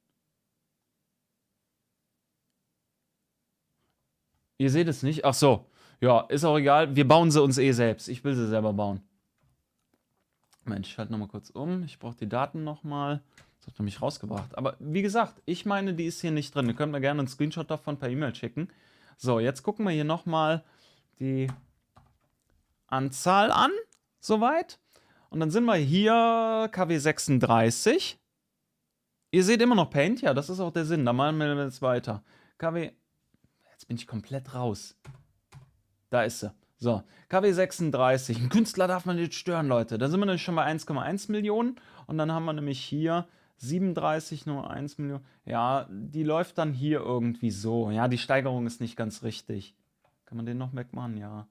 Ihr 4.57 4.71
seht 4.71 4.87
es 4.87 5.03
nicht? 5.03 5.25
Ach 5.25 5.33
so. 5.33 5.69
Ja, 6.01 6.21
ist 6.21 6.43
auch 6.43 6.57
egal. 6.57 6.95
Wir 6.95 7.07
bauen 7.07 7.31
sie 7.31 7.41
uns 7.41 7.57
eh 7.57 7.71
selbst. 7.71 8.07
Ich 8.07 8.23
will 8.23 8.35
sie 8.35 8.47
selber 8.47 8.73
bauen. 8.73 9.06
Mensch, 10.67 10.89
ich 10.89 10.93
schalte 10.93 11.11
nochmal 11.11 11.27
kurz 11.27 11.49
um. 11.49 11.83
Ich 11.83 11.99
brauche 11.99 12.17
die 12.17 12.29
Daten 12.29 12.63
nochmal. 12.63 13.21
Das 13.59 13.67
hat 13.73 13.79
mich 13.79 14.01
rausgebracht. 14.01 14.57
Aber 14.57 14.75
wie 14.79 15.01
gesagt, 15.01 15.41
ich 15.45 15.65
meine, 15.65 15.93
die 15.93 16.05
ist 16.05 16.21
hier 16.21 16.31
nicht 16.31 16.53
drin. 16.53 16.67
Ihr 16.67 16.73
könnt 16.73 16.91
mir 16.91 17.01
gerne 17.01 17.19
einen 17.19 17.27
Screenshot 17.27 17.69
davon 17.69 17.97
per 17.97 18.09
E-Mail 18.09 18.33
schicken. 18.33 18.69
So, 19.17 19.39
jetzt 19.39 19.63
gucken 19.63 19.85
wir 19.85 19.91
hier 19.91 20.03
nochmal 20.03 20.63
die 21.19 21.47
Anzahl 22.87 23.51
an, 23.51 23.71
soweit. 24.19 24.79
Und 25.29 25.39
dann 25.39 25.51
sind 25.51 25.65
wir 25.65 25.75
hier 25.75 26.69
KW 26.71 26.97
36. 26.97 28.19
Ihr 29.31 29.43
seht 29.43 29.61
immer 29.61 29.75
noch 29.75 29.89
Paint, 29.89 30.21
ja, 30.21 30.33
das 30.33 30.49
ist 30.49 30.59
auch 30.59 30.71
der 30.71 30.85
Sinn. 30.85 31.05
Da 31.05 31.11
machen 31.11 31.37
wir 31.37 31.63
jetzt 31.63 31.81
weiter. 31.81 32.23
KW. 32.57 32.91
Jetzt 33.71 33.87
bin 33.87 33.97
ich 33.97 34.07
komplett 34.07 34.53
raus. 34.53 34.95
Da 36.09 36.23
ist 36.23 36.39
sie. 36.39 36.51
So, 36.77 37.03
KW 37.29 37.51
36. 37.51 38.39
Ein 38.39 38.49
Künstler 38.49 38.87
darf 38.87 39.05
man 39.05 39.15
nicht 39.15 39.33
stören, 39.33 39.67
Leute. 39.67 39.97
Da 39.97 40.07
sind 40.07 40.19
wir 40.19 40.25
nämlich 40.25 40.43
schon 40.43 40.55
bei 40.55 40.65
1,1 40.65 41.31
Millionen. 41.31 41.75
Und 42.05 42.17
dann 42.17 42.31
haben 42.31 42.45
wir 42.45 42.53
nämlich 42.53 42.79
hier 42.79 43.27
37 43.57 44.45
nur 44.45 44.69
1 44.69 44.97
Million. 44.99 45.21
Ja, 45.45 45.87
die 45.89 46.23
läuft 46.23 46.57
dann 46.57 46.73
hier 46.73 46.99
irgendwie 46.99 47.51
so. 47.51 47.89
Ja, 47.89 48.07
die 48.07 48.19
Steigerung 48.19 48.67
ist 48.67 48.81
nicht 48.81 48.95
ganz 48.95 49.23
richtig. 49.23 49.75
Kann 50.25 50.37
man 50.37 50.45
den 50.45 50.57
noch 50.57 50.75
wegmachen? 50.75 51.17
Ja 51.17 51.47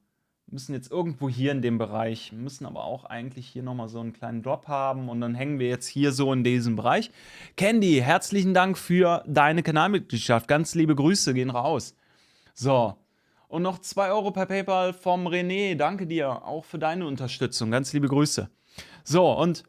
müssen 0.49 0.75
jetzt 0.75 0.91
irgendwo 0.91 1.29
hier 1.29 1.53
in 1.53 1.63
dem 1.63 1.79
Bereich, 1.79 2.33
müssen 2.33 2.67
aber 2.67 2.85
auch 2.85 3.05
eigentlich 3.05 3.47
hier 3.47 3.63
nochmal 3.63 3.89
so 3.89 4.01
einen 4.01 4.13
kleinen 4.13 4.43
Drop 4.43 4.69
haben 4.69 5.09
und 5.09 5.21
dann 5.21 5.35
hängen 5.35 5.59
wir 5.59 5.69
jetzt 5.69 5.89
hier 5.89 6.13
so 6.13 6.33
in 6.33 6.45
diesem 6.45 6.77
Bereich. 6.77 7.11
Candy, 7.57 8.01
herzlichen 8.03 8.55
Dank 8.55 8.79
für 8.79 9.25
deine 9.27 9.63
Kanalmitgliedschaft. 9.63 10.47
Ganz 10.47 10.75
liebe 10.75 10.95
Grüße 10.95 11.35
gehen 11.35 11.51
raus. 11.51 11.97
So. 12.55 12.97
Und 13.49 13.63
noch 13.63 13.79
2 13.79 14.11
Euro 14.11 14.31
per 14.31 14.47
PayPal 14.47 14.93
vom 14.93 15.27
René. 15.27 15.77
Danke 15.77 16.07
dir 16.07 16.45
auch 16.45 16.65
für 16.65 16.79
deine 16.79 17.07
Unterstützung. 17.07 17.71
Ganz 17.71 17.93
liebe 17.93 18.09
Grüße. 18.09 18.51
So, 19.05 19.33
und 19.33 19.63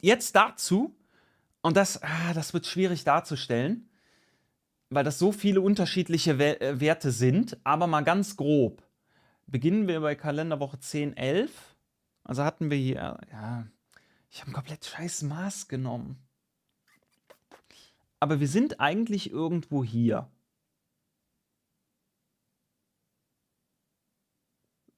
jetzt 0.00 0.36
dazu, 0.36 0.94
und 1.62 1.76
das, 1.76 2.02
ah, 2.02 2.32
das 2.34 2.54
wird 2.54 2.66
schwierig 2.66 3.04
darzustellen 3.04 3.88
weil 4.90 5.04
das 5.04 5.18
so 5.18 5.32
viele 5.32 5.60
unterschiedliche 5.60 6.32
äh, 6.32 6.80
Werte 6.80 7.10
sind, 7.10 7.58
aber 7.64 7.86
mal 7.86 8.04
ganz 8.04 8.36
grob. 8.36 8.82
Beginnen 9.46 9.88
wir 9.88 10.00
bei 10.00 10.14
Kalenderwoche 10.14 10.78
10, 10.78 11.16
11. 11.16 11.76
Also 12.24 12.44
hatten 12.44 12.70
wir 12.70 12.78
hier, 12.78 13.18
ja, 13.30 13.66
ich 14.30 14.40
habe 14.40 14.50
ein 14.50 14.54
komplett 14.54 14.84
scheiß 14.84 15.22
Maß 15.22 15.68
genommen. 15.68 16.18
Aber 18.18 18.40
wir 18.40 18.48
sind 18.48 18.80
eigentlich 18.80 19.30
irgendwo 19.30 19.84
hier. 19.84 20.28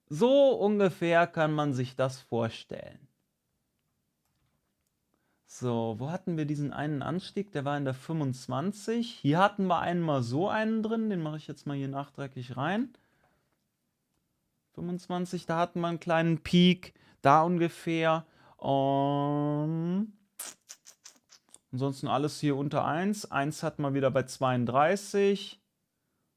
So 0.09 0.53
ungefähr 0.53 1.27
kann 1.27 1.53
man 1.53 1.75
sich 1.75 1.97
das 1.97 2.21
vorstellen. 2.21 3.09
So, 5.51 5.97
wo 5.99 6.11
hatten 6.11 6.37
wir 6.37 6.45
diesen 6.45 6.73
einen 6.73 7.03
Anstieg? 7.03 7.53
Der 7.53 7.65
war 7.65 7.77
in 7.77 7.85
der 7.85 7.95
25. 7.95 9.11
Hier 9.11 9.39
hatten 9.39 9.67
wir 9.67 9.81
einmal 9.81 10.23
so 10.23 10.49
einen 10.49 10.83
drin. 10.83 11.09
Den 11.11 11.23
mache 11.23 11.39
ich 11.39 11.47
jetzt 11.47 11.67
mal 11.67 11.77
hier 11.77 11.89
nachträglich 11.89 12.57
rein. 12.57 12.93
25, 14.75 15.47
da 15.47 15.59
hatten 15.59 15.81
wir 15.81 15.89
einen 15.89 16.01
kleinen 16.01 16.43
Peak. 16.43 16.95
Da 17.23 17.43
ungefähr. 17.43 18.27
Um, 18.57 20.13
ansonsten 21.73 22.09
alles 22.09 22.39
hier 22.41 22.57
unter 22.57 22.85
1. 22.85 23.31
1 23.31 23.63
hatten 23.63 23.83
wir 23.83 23.95
wieder 23.95 24.11
bei 24.11 24.25
32. 24.25 25.61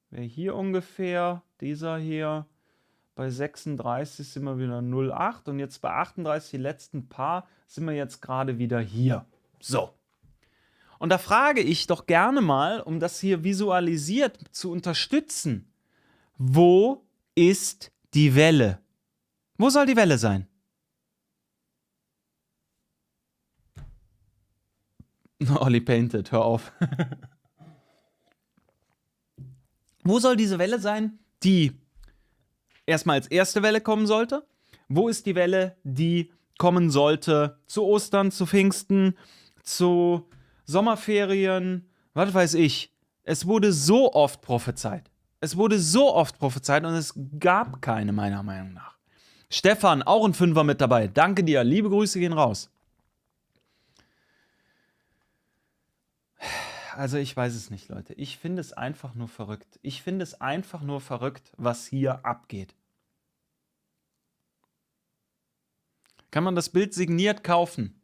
Wäre 0.09 0.23
hier 0.23 0.55
ungefähr. 0.55 1.43
Dieser 1.59 1.97
hier. 1.97 2.47
Bei 3.15 3.29
36 3.29 4.27
sind 4.27 4.43
wir 4.43 4.57
wieder 4.57 4.79
0,8 4.79 5.49
und 5.49 5.59
jetzt 5.59 5.81
bei 5.81 5.91
38, 5.91 6.51
die 6.51 6.57
letzten 6.57 7.09
paar, 7.09 7.47
sind 7.67 7.85
wir 7.85 7.93
jetzt 7.93 8.21
gerade 8.21 8.57
wieder 8.57 8.79
hier. 8.79 9.25
So. 9.59 9.93
Und 10.97 11.09
da 11.09 11.17
frage 11.17 11.61
ich 11.61 11.87
doch 11.87 12.05
gerne 12.05 12.41
mal, 12.41 12.79
um 12.79 12.99
das 12.99 13.19
hier 13.19 13.43
visualisiert 13.43 14.39
zu 14.51 14.71
unterstützen, 14.71 15.71
wo 16.37 17.03
ist 17.35 17.91
die 18.13 18.35
Welle? 18.35 18.79
Wo 19.57 19.69
soll 19.69 19.85
die 19.85 19.95
Welle 19.95 20.17
sein? 20.17 20.47
Olli 25.55 25.81
Painted, 25.81 26.31
hör 26.31 26.45
auf. 26.45 26.71
Wo 30.03 30.19
soll 30.19 30.35
diese 30.35 30.57
Welle 30.57 30.79
sein, 30.79 31.19
die 31.43 31.80
erstmal 32.85 33.17
als 33.17 33.27
erste 33.27 33.63
Welle 33.63 33.81
kommen 33.81 34.07
sollte? 34.07 34.45
Wo 34.89 35.07
ist 35.07 35.25
die 35.25 35.35
Welle, 35.35 35.77
die 35.83 36.31
kommen 36.57 36.89
sollte 36.89 37.57
zu 37.67 37.83
Ostern, 37.83 38.31
zu 38.31 38.45
Pfingsten, 38.45 39.17
zu 39.63 40.27
Sommerferien, 40.65 41.89
was 42.13 42.33
weiß 42.33 42.53
ich? 42.55 42.93
Es 43.23 43.47
wurde 43.47 43.71
so 43.71 44.13
oft 44.13 44.41
prophezeit. 44.41 45.09
Es 45.39 45.57
wurde 45.57 45.79
so 45.79 46.13
oft 46.13 46.37
prophezeit 46.37 46.85
und 46.85 46.93
es 46.93 47.13
gab 47.39 47.81
keine, 47.81 48.11
meiner 48.11 48.43
Meinung 48.43 48.73
nach. 48.73 48.97
Stefan, 49.49 50.03
auch 50.03 50.25
ein 50.25 50.33
Fünfer 50.33 50.63
mit 50.63 50.79
dabei. 50.79 51.07
Danke 51.07 51.43
dir. 51.43 51.63
Liebe 51.63 51.89
Grüße 51.89 52.19
gehen 52.19 52.33
raus. 52.33 52.69
Also 56.95 57.17
ich 57.17 57.35
weiß 57.35 57.55
es 57.55 57.69
nicht, 57.69 57.89
Leute. 57.89 58.13
Ich 58.13 58.37
finde 58.37 58.61
es 58.61 58.73
einfach 58.73 59.15
nur 59.15 59.27
verrückt. 59.27 59.79
Ich 59.81 60.01
finde 60.01 60.23
es 60.23 60.39
einfach 60.41 60.81
nur 60.81 61.01
verrückt, 61.01 61.53
was 61.57 61.87
hier 61.87 62.25
abgeht. 62.25 62.75
Kann 66.31 66.43
man 66.43 66.55
das 66.55 66.69
Bild 66.69 66.93
signiert 66.93 67.43
kaufen? 67.43 68.01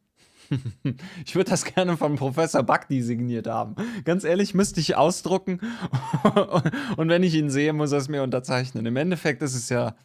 ich 1.25 1.35
würde 1.35 1.49
das 1.49 1.65
gerne 1.65 1.97
von 1.97 2.15
Professor 2.15 2.63
Bakti 2.63 3.01
signiert 3.01 3.47
haben. 3.47 3.75
Ganz 4.03 4.23
ehrlich, 4.23 4.53
müsste 4.53 4.79
ich 4.79 4.95
ausdrucken. 4.95 5.59
und 6.97 7.09
wenn 7.09 7.23
ich 7.23 7.33
ihn 7.35 7.49
sehe, 7.49 7.73
muss 7.73 7.91
er 7.91 7.99
es 7.99 8.09
mir 8.09 8.23
unterzeichnen. 8.23 8.85
Im 8.85 8.95
Endeffekt 8.95 9.41
ist 9.41 9.55
es 9.55 9.69
ja 9.69 9.95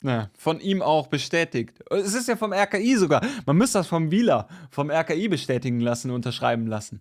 na, 0.00 0.30
von 0.36 0.60
ihm 0.60 0.82
auch 0.82 1.06
bestätigt. 1.06 1.82
Es 1.90 2.14
ist 2.14 2.28
ja 2.28 2.36
vom 2.36 2.52
RKI 2.52 2.96
sogar. 2.96 3.22
Man 3.46 3.56
müsste 3.56 3.78
das 3.78 3.86
vom 3.86 4.10
Wieler, 4.10 4.48
vom 4.70 4.90
RKI 4.90 5.28
bestätigen 5.28 5.80
lassen, 5.80 6.10
unterschreiben 6.10 6.66
lassen. 6.66 7.00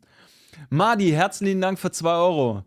Madi, 0.70 1.12
herzlichen 1.12 1.62
Dank 1.62 1.80
für 1.80 1.91
2 1.91 2.10
Euro. 2.10 2.64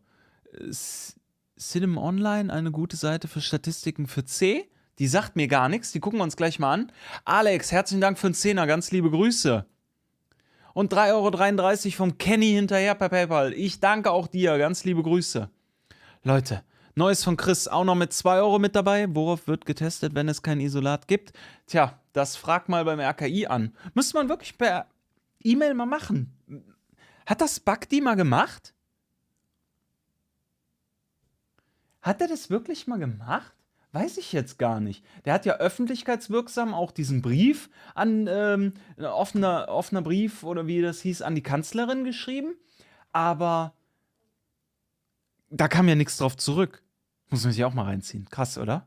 Cinem 1.58 1.98
Online, 1.98 2.52
eine 2.52 2.70
gute 2.70 2.96
Seite 2.96 3.28
für 3.28 3.40
Statistiken 3.40 4.06
für 4.06 4.24
C. 4.24 4.68
Die 4.98 5.08
sagt 5.08 5.36
mir 5.36 5.48
gar 5.48 5.68
nichts, 5.68 5.92
die 5.92 6.00
gucken 6.00 6.18
wir 6.18 6.24
uns 6.24 6.36
gleich 6.36 6.58
mal 6.58 6.72
an. 6.72 6.92
Alex, 7.24 7.72
herzlichen 7.72 8.00
Dank 8.00 8.18
für 8.18 8.28
den 8.28 8.34
Zehner, 8.34 8.66
ganz 8.66 8.90
liebe 8.90 9.10
Grüße. 9.10 9.66
Und 10.72 10.92
3,33 10.92 11.86
Euro 11.86 11.96
vom 11.96 12.18
Kenny 12.18 12.52
hinterher 12.52 12.94
per 12.94 13.08
PayPal. 13.08 13.52
Ich 13.52 13.80
danke 13.80 14.10
auch 14.10 14.26
dir, 14.26 14.58
ganz 14.58 14.84
liebe 14.84 15.02
Grüße. 15.02 15.50
Leute, 16.22 16.62
Neues 16.98 17.22
von 17.22 17.36
Chris 17.36 17.68
auch 17.68 17.84
noch 17.84 17.94
mit 17.94 18.14
2 18.14 18.38
Euro 18.38 18.58
mit 18.58 18.74
dabei. 18.74 19.06
Worauf 19.14 19.46
wird 19.48 19.66
getestet, 19.66 20.14
wenn 20.14 20.30
es 20.30 20.40
kein 20.40 20.60
Isolat 20.60 21.06
gibt? 21.08 21.34
Tja, 21.66 22.00
das 22.14 22.36
frag 22.36 22.70
mal 22.70 22.86
beim 22.86 23.00
RKI 23.00 23.46
an. 23.48 23.74
Müsste 23.92 24.16
man 24.16 24.30
wirklich 24.30 24.56
per 24.56 24.86
E-Mail 25.44 25.74
mal 25.74 25.84
machen. 25.84 26.35
Hat 27.26 27.40
das 27.40 27.60
Bakti 27.60 28.00
mal 28.00 28.14
gemacht? 28.14 28.72
Hat 32.00 32.20
er 32.20 32.28
das 32.28 32.50
wirklich 32.50 32.86
mal 32.86 32.98
gemacht? 32.98 33.52
Weiß 33.90 34.16
ich 34.18 34.32
jetzt 34.32 34.58
gar 34.58 34.78
nicht. 34.78 35.04
Der 35.24 35.34
hat 35.34 35.44
ja 35.44 35.56
öffentlichkeitswirksam 35.56 36.72
auch 36.72 36.92
diesen 36.92 37.22
Brief 37.22 37.68
an, 37.94 38.28
ähm, 38.28 38.74
offener, 38.98 39.68
offener 39.68 40.02
Brief 40.02 40.44
oder 40.44 40.66
wie 40.66 40.82
das 40.82 41.00
hieß, 41.00 41.22
an 41.22 41.34
die 41.34 41.42
Kanzlerin 41.42 42.04
geschrieben. 42.04 42.54
Aber 43.12 43.74
da 45.50 45.66
kam 45.66 45.88
ja 45.88 45.94
nichts 45.94 46.18
drauf 46.18 46.36
zurück. 46.36 46.82
Muss 47.30 47.42
man 47.42 47.52
sich 47.52 47.64
auch 47.64 47.74
mal 47.74 47.84
reinziehen. 47.84 48.28
Krass, 48.30 48.58
oder? 48.58 48.86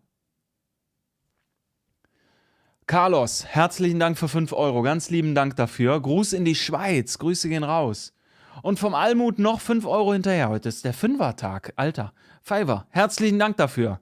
Carlos, 2.87 3.45
herzlichen 3.45 3.99
Dank 3.99 4.17
für 4.17 4.29
5 4.29 4.53
Euro. 4.53 4.81
Ganz 4.81 5.09
lieben 5.09 5.35
Dank 5.35 5.55
dafür. 5.57 5.99
Gruß 5.99 6.33
in 6.33 6.45
die 6.45 6.55
Schweiz. 6.55 7.17
Grüße 7.17 7.49
gehen 7.49 7.63
raus. 7.63 8.13
Und 8.62 8.80
vom 8.80 8.93
Almut 8.93 9.39
noch 9.39 9.62
5 9.62 9.86
Euro 9.86 10.14
hinterher. 10.14 10.49
Heute 10.49 10.70
ist 10.70 10.86
der 10.86 10.93
Fünfertag. 10.93 11.74
Alter. 11.76 12.14
Fiver. 12.41 12.88
Herzlichen 12.89 13.39
Dank 13.39 13.57
dafür. 13.57 13.99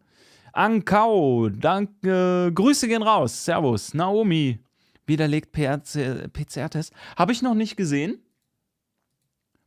Ankau, 0.53 1.49
danke. 1.49 2.51
Grüße 2.53 2.87
gehen 2.87 3.03
raus. 3.03 3.45
Servus. 3.45 3.93
Naomi. 3.93 4.59
Widerlegt 5.05 5.51
PCR-Test. 5.51 6.93
Habe 7.15 7.31
ich 7.31 7.41
noch 7.41 7.53
nicht 7.53 7.77
gesehen. 7.77 8.19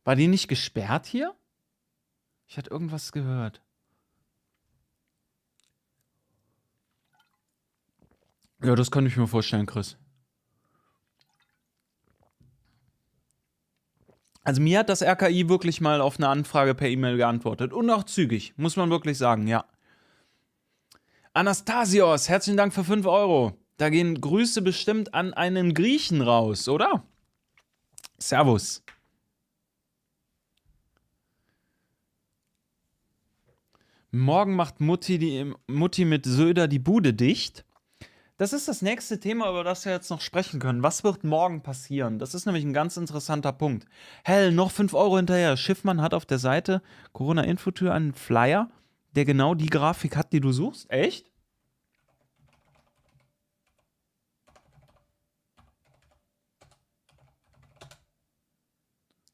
War 0.03 0.15
die 0.15 0.27
nicht 0.27 0.47
gesperrt 0.47 1.05
hier? 1.05 1.35
Ich 2.47 2.57
hatte 2.57 2.69
irgendwas 2.69 3.11
gehört. 3.11 3.61
Ja, 8.63 8.75
das 8.75 8.91
kann 8.91 9.05
ich 9.05 9.17
mir 9.17 9.27
vorstellen, 9.27 9.65
Chris. 9.65 9.97
Also 14.43 14.61
mir 14.61 14.79
hat 14.79 14.89
das 14.89 15.03
RKI 15.03 15.49
wirklich 15.49 15.81
mal 15.81 16.01
auf 16.01 16.17
eine 16.17 16.27
Anfrage 16.27 16.73
per 16.73 16.89
E-Mail 16.89 17.17
geantwortet. 17.17 17.73
Und 17.73 17.89
auch 17.89 18.03
zügig, 18.03 18.53
muss 18.57 18.75
man 18.75 18.89
wirklich 18.89 19.17
sagen, 19.17 19.47
ja. 19.47 19.65
Anastasios, 21.33 22.27
herzlichen 22.27 22.57
Dank 22.57 22.73
für 22.73 22.83
5 22.83 23.05
Euro. 23.05 23.53
Da 23.77 23.89
gehen 23.89 24.19
Grüße 24.19 24.61
bestimmt 24.61 25.13
an 25.13 25.33
einen 25.33 25.73
Griechen 25.73 26.21
raus, 26.21 26.67
oder? 26.67 27.03
Servus. 28.17 28.83
Morgen 34.11 34.55
macht 34.55 34.81
Mutti, 34.81 35.17
die, 35.17 35.53
Mutti 35.67 36.03
mit 36.03 36.25
Söder 36.25 36.67
die 36.67 36.79
Bude 36.79 37.13
dicht. 37.13 37.63
Das 38.41 38.53
ist 38.53 38.67
das 38.67 38.81
nächste 38.81 39.19
Thema, 39.19 39.51
über 39.51 39.63
das 39.63 39.85
wir 39.85 39.91
jetzt 39.91 40.09
noch 40.09 40.19
sprechen 40.19 40.59
können. 40.59 40.81
Was 40.81 41.03
wird 41.03 41.23
morgen 41.23 41.61
passieren? 41.61 42.17
Das 42.17 42.33
ist 42.33 42.47
nämlich 42.47 42.65
ein 42.65 42.73
ganz 42.73 42.97
interessanter 42.97 43.51
Punkt. 43.53 43.85
Hell, 44.23 44.51
noch 44.51 44.71
5 44.71 44.95
Euro 44.95 45.17
hinterher. 45.17 45.55
Schiffmann 45.57 46.01
hat 46.01 46.15
auf 46.15 46.25
der 46.25 46.39
Seite 46.39 46.81
Corona-Infotür 47.13 47.93
einen 47.93 48.15
Flyer, 48.15 48.71
der 49.11 49.25
genau 49.25 49.53
die 49.53 49.69
Grafik 49.69 50.17
hat, 50.17 50.33
die 50.33 50.39
du 50.39 50.51
suchst. 50.51 50.89
Echt? 50.89 51.29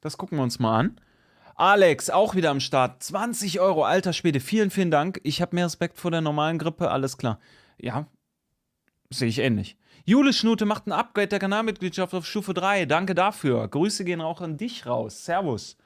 Das 0.02 0.18
gucken 0.18 0.38
wir 0.38 0.44
uns 0.44 0.60
mal 0.60 0.80
an. 0.80 1.02
Alex, 1.56 2.10
auch 2.10 2.36
wieder 2.36 2.50
am 2.50 2.60
Start. 2.60 3.02
20 3.02 3.62
Euro, 3.62 3.86
alter 3.86 4.12
Schwede. 4.12 4.42
Vielen, 4.42 4.70
vielen 4.70 4.92
Dank. 4.92 5.22
Ich 5.24 5.42
habe 5.42 5.56
mehr 5.56 5.68
Respekt 5.68 5.98
vor 5.98 6.12
der 6.12 6.20
normalen 6.20 6.58
Grippe. 6.60 6.92
Alles 6.92 7.18
klar. 7.18 7.40
Ja, 7.78 8.06
Sehe 9.10 9.30
ich 9.30 9.40
ähnlich. 9.40 9.78
Jule 10.06 10.34
Schnute 10.34 10.66
macht 10.66 10.88
ein 10.88 10.92
Upgrade 10.92 11.28
der 11.28 11.40
Kanalmitgliedschaft 11.40 12.14
auf 12.14 12.26
Stufe 12.26 12.54
3. 12.54 12.86
Danke 12.86 13.16
dafür. 13.16 13.68
Grüße 13.68 14.06
gehen 14.06 14.22
auch 14.22 14.42
an 14.42 14.58
dich 14.58 14.86
raus. 14.86 15.26
Servus. 15.26 15.78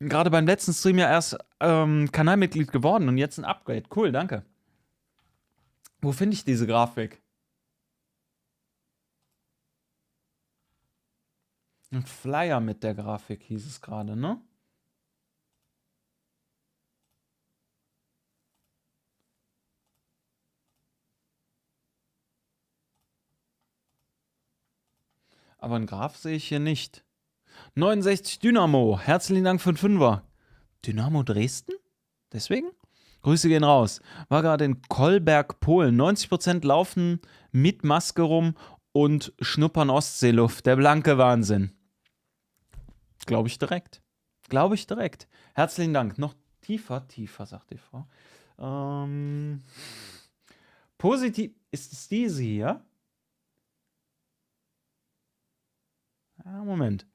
Gerade 0.00 0.30
beim 0.30 0.46
letzten 0.46 0.72
Stream 0.72 0.98
ja 0.98 1.08
erst 1.08 1.38
ähm, 1.60 2.10
Kanalmitglied 2.10 2.72
geworden 2.72 3.08
und 3.08 3.18
jetzt 3.18 3.38
ein 3.38 3.44
Upgrade. 3.44 3.84
Cool, 3.94 4.10
danke. 4.10 4.44
Wo 6.00 6.10
finde 6.10 6.34
ich 6.34 6.44
diese 6.44 6.66
Grafik? 6.66 7.22
Ein 11.92 12.04
Flyer 12.04 12.58
mit 12.58 12.82
der 12.82 12.94
Grafik 12.94 13.42
hieß 13.42 13.66
es 13.66 13.80
gerade, 13.80 14.16
ne? 14.16 14.40
Aber 25.62 25.76
einen 25.76 25.86
Graph 25.86 26.16
sehe 26.16 26.34
ich 26.34 26.48
hier 26.48 26.58
nicht. 26.58 27.04
69 27.76 28.40
Dynamo. 28.40 28.98
Herzlichen 28.98 29.44
Dank 29.44 29.60
für 29.60 29.70
den 29.70 29.76
Fünfer. 29.76 30.24
Dynamo 30.84 31.22
Dresden? 31.22 31.74
Deswegen? 32.32 32.72
Grüße 33.22 33.46
gehen 33.46 33.62
raus. 33.62 34.00
War 34.28 34.42
gerade 34.42 34.64
in 34.64 34.82
Kolberg, 34.82 35.60
Polen. 35.60 36.00
90% 36.00 36.66
laufen 36.66 37.20
mit 37.52 37.84
Maske 37.84 38.22
rum 38.22 38.56
und 38.90 39.34
schnuppern 39.40 39.90
Ostseeluft. 39.90 40.66
Der 40.66 40.74
blanke 40.74 41.16
Wahnsinn. 41.16 41.70
Glaube 43.26 43.46
ich 43.46 43.56
direkt. 43.60 44.02
Glaube 44.48 44.74
ich 44.74 44.88
direkt. 44.88 45.28
Herzlichen 45.54 45.94
Dank. 45.94 46.18
Noch 46.18 46.34
tiefer, 46.60 47.06
tiefer, 47.06 47.46
sagt 47.46 47.70
die 47.70 47.78
Frau. 47.78 48.08
Ähm, 48.58 49.62
positiv. 50.98 51.52
Ist 51.70 51.92
es 51.92 52.08
diese 52.08 52.42
hier? 52.42 52.84
Ja, 56.44 56.64
Moment. 56.64 57.06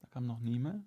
Da 0.00 0.08
kam 0.08 0.26
noch 0.26 0.40
eine 0.40 0.50
E-Mail. 0.50 0.82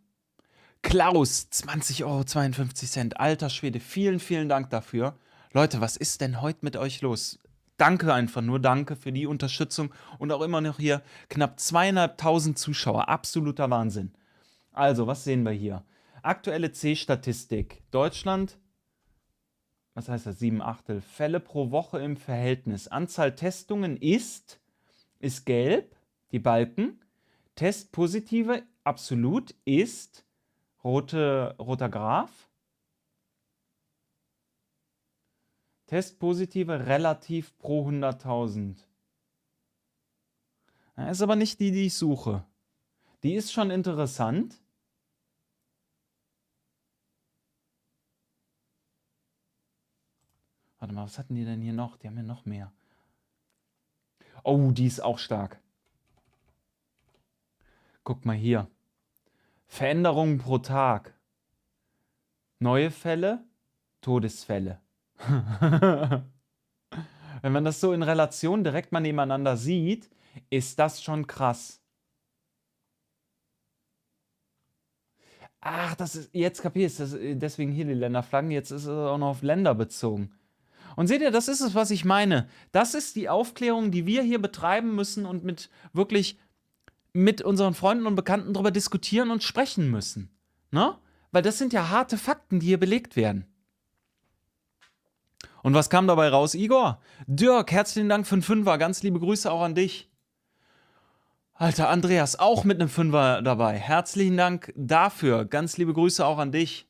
Klaus, 0.82 1.48
20,52 1.52 2.04
Euro. 2.06 3.16
Alter 3.22 3.50
Schwede, 3.50 3.80
vielen, 3.80 4.20
vielen 4.20 4.50
Dank 4.50 4.70
dafür. 4.70 5.18
Leute, 5.54 5.82
was 5.82 5.98
ist 5.98 6.22
denn 6.22 6.42
heute 6.42 6.60
mit 6.62 6.78
euch 6.78 7.02
los? 7.02 7.40
Danke 7.78 8.14
einfach 8.14 8.42
nur, 8.42 8.60
danke 8.60 8.96
für 8.96 9.12
die 9.12 9.28
Unterstützung 9.28 9.94
und 10.18 10.32
auch 10.32 10.42
immer 10.42 10.62
noch 10.62 10.78
hier 10.78 11.04
knapp 11.30 11.60
zweieinhalbtausend 11.60 12.58
Zuschauer. 12.58 13.08
Absoluter 13.08 13.70
Wahnsinn. 13.70 14.14
Also, 14.72 15.08
was 15.08 15.24
sehen 15.24 15.44
wir 15.44 15.52
hier? 15.52 15.84
Aktuelle 16.24 16.72
C-Statistik. 16.72 17.84
Deutschland, 17.92 18.58
was 19.94 20.10
heißt 20.10 20.26
das? 20.26 20.40
Sieben 20.40 20.62
Achtel. 20.62 21.02
Fälle 21.02 21.40
pro 21.40 21.72
Woche 21.72 22.00
im 22.00 22.18
Verhältnis. 22.18 22.88
Anzahl 22.88 23.36
Testungen 23.36 23.98
ist, 23.98 24.60
ist 25.20 25.46
gelb, 25.46 25.96
die 26.32 26.40
Balken. 26.40 27.00
Testpositive 27.58 28.64
absolut 28.84 29.56
ist 29.66 30.28
rote, 30.84 31.56
roter 31.58 31.90
Graph. 31.90 32.52
Testpositive 35.88 36.86
relativ 36.86 37.58
pro 37.58 37.90
100.000. 37.90 38.78
Ist 41.10 41.22
aber 41.24 41.36
nicht 41.36 41.60
die, 41.60 41.72
die 41.72 41.88
ich 41.88 41.96
suche. 41.96 42.46
Die 43.24 43.34
ist 43.34 43.52
schon 43.52 43.72
interessant. 43.72 44.62
Warte 50.78 50.94
mal, 50.94 51.06
was 51.06 51.18
hatten 51.18 51.34
die 51.34 51.44
denn 51.44 51.62
hier 51.62 51.74
noch? 51.74 51.98
Die 51.98 52.08
haben 52.08 52.18
ja 52.18 52.24
noch 52.24 52.46
mehr. 52.46 52.72
Oh, 54.44 54.70
die 54.70 54.86
ist 54.86 55.00
auch 55.00 55.18
stark. 55.18 55.60
Guck 58.08 58.24
mal 58.26 58.38
hier. 58.38 58.72
Veränderungen 59.66 60.38
pro 60.38 60.60
Tag. 60.60 61.14
Neue 62.58 62.90
Fälle, 62.90 63.44
Todesfälle. 64.00 64.80
Wenn 67.42 67.52
man 67.52 67.66
das 67.66 67.82
so 67.82 67.92
in 67.92 68.04
Relation 68.04 68.64
direkt 68.64 68.94
mal 68.94 69.02
nebeneinander 69.02 69.58
sieht, 69.58 70.10
ist 70.50 70.80
das 70.80 71.04
schon 71.04 71.28
krass. 71.28 71.82
Ach, 75.60 75.94
das 75.96 76.16
ist, 76.16 76.30
jetzt 76.34 76.62
kapierst 76.62 77.02
du, 77.02 77.36
deswegen 77.36 77.74
hier 77.74 77.84
die 77.84 77.94
Länderflaggen, 77.94 78.52
jetzt 78.52 78.72
ist 78.72 78.84
es 78.84 78.88
auch 78.88 79.18
noch 79.18 79.32
auf 79.32 79.42
Länder 79.42 79.76
bezogen. 79.76 80.32
Und 80.96 81.08
seht 81.08 81.22
ihr, 81.22 81.32
das 81.32 81.50
ist 81.50 81.60
es, 81.60 81.76
was 81.76 81.92
ich 81.92 82.06
meine. 82.06 82.48
Das 82.72 82.94
ist 82.94 83.18
die 83.18 83.28
Aufklärung, 83.28 83.92
die 83.92 84.06
wir 84.06 84.24
hier 84.24 84.42
betreiben 84.42 84.96
müssen 84.96 85.26
und 85.26 85.44
mit 85.44 85.70
wirklich 85.92 86.40
mit 87.14 87.42
unseren 87.42 87.74
Freunden 87.74 88.08
und 88.08 88.16
Bekannten 88.16 88.54
darüber 88.54 88.72
diskutieren 88.72 89.32
und 89.32 89.44
sprechen 89.44 89.90
müssen. 89.90 90.30
Ne? 90.72 90.96
Weil 91.32 91.42
das 91.42 91.58
sind 91.58 91.74
ja 91.74 91.90
harte 91.90 92.18
Fakten, 92.18 92.60
die 92.60 92.68
hier 92.68 92.80
belegt 92.80 93.16
werden. 93.16 93.46
Und 95.64 95.74
was 95.74 95.90
kam 95.90 96.08
dabei 96.08 96.30
raus, 96.30 96.54
Igor? 96.54 97.02
Dirk, 97.26 97.72
herzlichen 97.72 98.10
Dank 98.10 98.26
für 98.26 98.38
den 98.38 98.42
Fünfer. 98.42 98.78
Ganz 98.78 99.04
liebe 99.04 99.20
Grüße 99.20 99.52
auch 99.52 99.62
an 99.62 99.76
dich. 99.76 100.10
Alter, 101.54 101.90
Andreas, 101.90 102.38
auch 102.38 102.64
mit 102.64 102.80
einem 102.80 102.90
Fünfer 102.90 103.42
dabei. 103.42 103.78
Herzlichen 103.78 104.38
Dank 104.38 104.72
dafür. 104.76 105.46
Ganz 105.46 105.78
liebe 105.78 105.94
Grüße 105.94 106.26
auch 106.26 106.38
an 106.38 106.52
dich. 106.52 106.88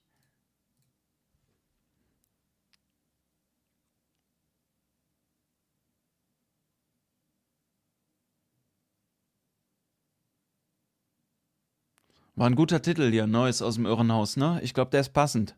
War 12.37 12.47
ein 12.47 12.55
guter 12.55 12.81
Titel 12.81 13.11
hier, 13.11 13.27
Neues 13.27 13.61
aus 13.61 13.75
dem 13.75 13.85
Irrenhaus, 13.85 14.37
ne? 14.37 14.61
Ich 14.63 14.73
glaube, 14.73 14.91
der 14.91 15.01
ist 15.01 15.11
passend. 15.11 15.55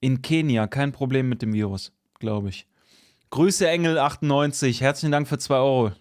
In 0.00 0.22
Kenia 0.22 0.66
kein 0.66 0.90
Problem 0.90 1.28
mit 1.28 1.42
dem 1.42 1.52
Virus 1.52 1.92
glaube 2.18 2.48
ich. 2.48 2.66
Grüße 3.30 3.68
Engel98, 3.68 4.80
herzlichen 4.80 5.12
Dank 5.12 5.28
für 5.28 5.38
2 5.38 5.54
Euro. 5.56 5.92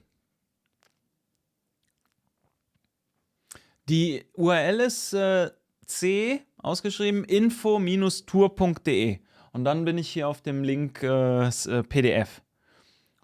Die 3.89 4.26
URL 4.34 4.82
ist 4.82 5.14
äh, 5.14 5.51
c 5.86 6.41
ausgeschrieben 6.58 7.24
info-tour.de 7.24 9.20
und 9.53 9.64
dann 9.64 9.86
bin 9.86 9.97
ich 9.97 10.10
hier 10.10 10.28
auf 10.28 10.41
dem 10.41 10.64
Link 10.64 11.01
äh, 11.03 11.47
äh 11.47 11.84
PDF. 11.84 12.41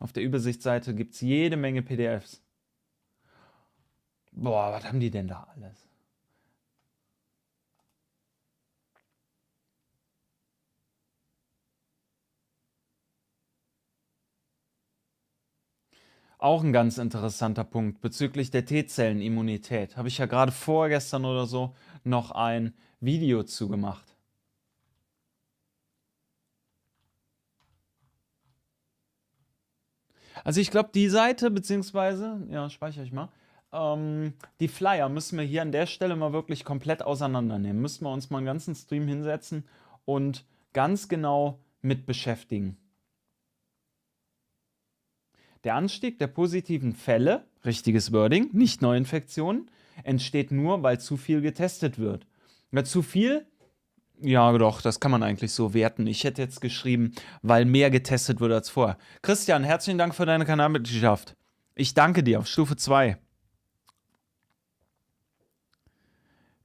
Auf 0.03 0.11
der 0.11 0.23
Übersichtsseite 0.23 0.93
gibt 0.93 1.13
es 1.13 1.21
jede 1.21 1.55
Menge 1.55 1.81
PDFs. 1.81 2.41
Boah, 4.33 4.73
was 4.73 4.83
haben 4.83 4.99
die 4.99 5.09
denn 5.09 5.29
da 5.29 5.47
alles? 5.55 5.87
Auch 16.37 16.65
ein 16.65 16.73
ganz 16.73 16.97
interessanter 16.97 17.63
Punkt 17.63 18.01
bezüglich 18.01 18.51
der 18.51 18.65
T-Zellenimmunität. 18.65 19.95
Habe 19.95 20.09
ich 20.09 20.17
ja 20.17 20.25
gerade 20.25 20.51
vorgestern 20.51 21.23
oder 21.23 21.45
so 21.45 21.77
noch 22.03 22.31
ein 22.31 22.73
Video 22.99 23.43
zu 23.43 23.69
Also 30.43 30.59
ich 30.59 30.71
glaube, 30.71 30.89
die 30.93 31.09
Seite, 31.09 31.51
beziehungsweise, 31.51 32.41
ja, 32.49 32.69
speichere 32.69 33.03
ich 33.03 33.11
mal, 33.11 33.29
ähm, 33.71 34.33
die 34.59 34.67
Flyer 34.67 35.09
müssen 35.09 35.37
wir 35.37 35.45
hier 35.45 35.61
an 35.61 35.71
der 35.71 35.85
Stelle 35.85 36.15
mal 36.15 36.33
wirklich 36.33 36.63
komplett 36.63 37.01
auseinandernehmen. 37.01 37.81
Müssen 37.81 38.05
wir 38.05 38.11
uns 38.11 38.29
mal 38.29 38.37
einen 38.37 38.45
ganzen 38.45 38.75
Stream 38.75 39.07
hinsetzen 39.07 39.65
und 40.05 40.45
ganz 40.73 41.07
genau 41.07 41.59
mit 41.81 42.05
beschäftigen. 42.05 42.77
Der 45.63 45.75
Anstieg 45.75 46.19
der 46.19 46.27
positiven 46.27 46.93
Fälle, 46.93 47.45
richtiges 47.65 48.11
Wording, 48.11 48.49
nicht 48.51 48.81
Neuinfektionen, 48.81 49.69
entsteht 50.03 50.51
nur, 50.51 50.83
weil 50.83 50.99
zu 50.99 51.15
viel 51.15 51.41
getestet 51.41 51.99
wird. 51.99 52.27
Ja, 52.71 52.83
zu 52.83 53.01
viel? 53.01 53.45
Ja, 54.25 54.57
doch, 54.57 54.81
das 54.81 55.01
kann 55.01 55.11
man 55.11 55.21
eigentlich 55.21 55.51
so 55.51 55.73
werten. 55.73 56.07
Ich 56.07 56.23
hätte 56.23 56.41
jetzt 56.41 56.61
geschrieben, 56.61 57.11
weil 57.41 57.65
mehr 57.65 57.91
getestet 57.91 58.39
wird 58.39 58.53
als 58.53 58.69
vorher. 58.69 58.97
Christian, 59.21 59.65
herzlichen 59.65 59.97
Dank 59.97 60.15
für 60.15 60.25
deine 60.25 60.45
Kanalmitgliedschaft. 60.45 61.35
Ich 61.75 61.93
danke 61.93 62.23
dir 62.23 62.39
auf 62.39 62.47
Stufe 62.47 62.77
2. 62.77 63.17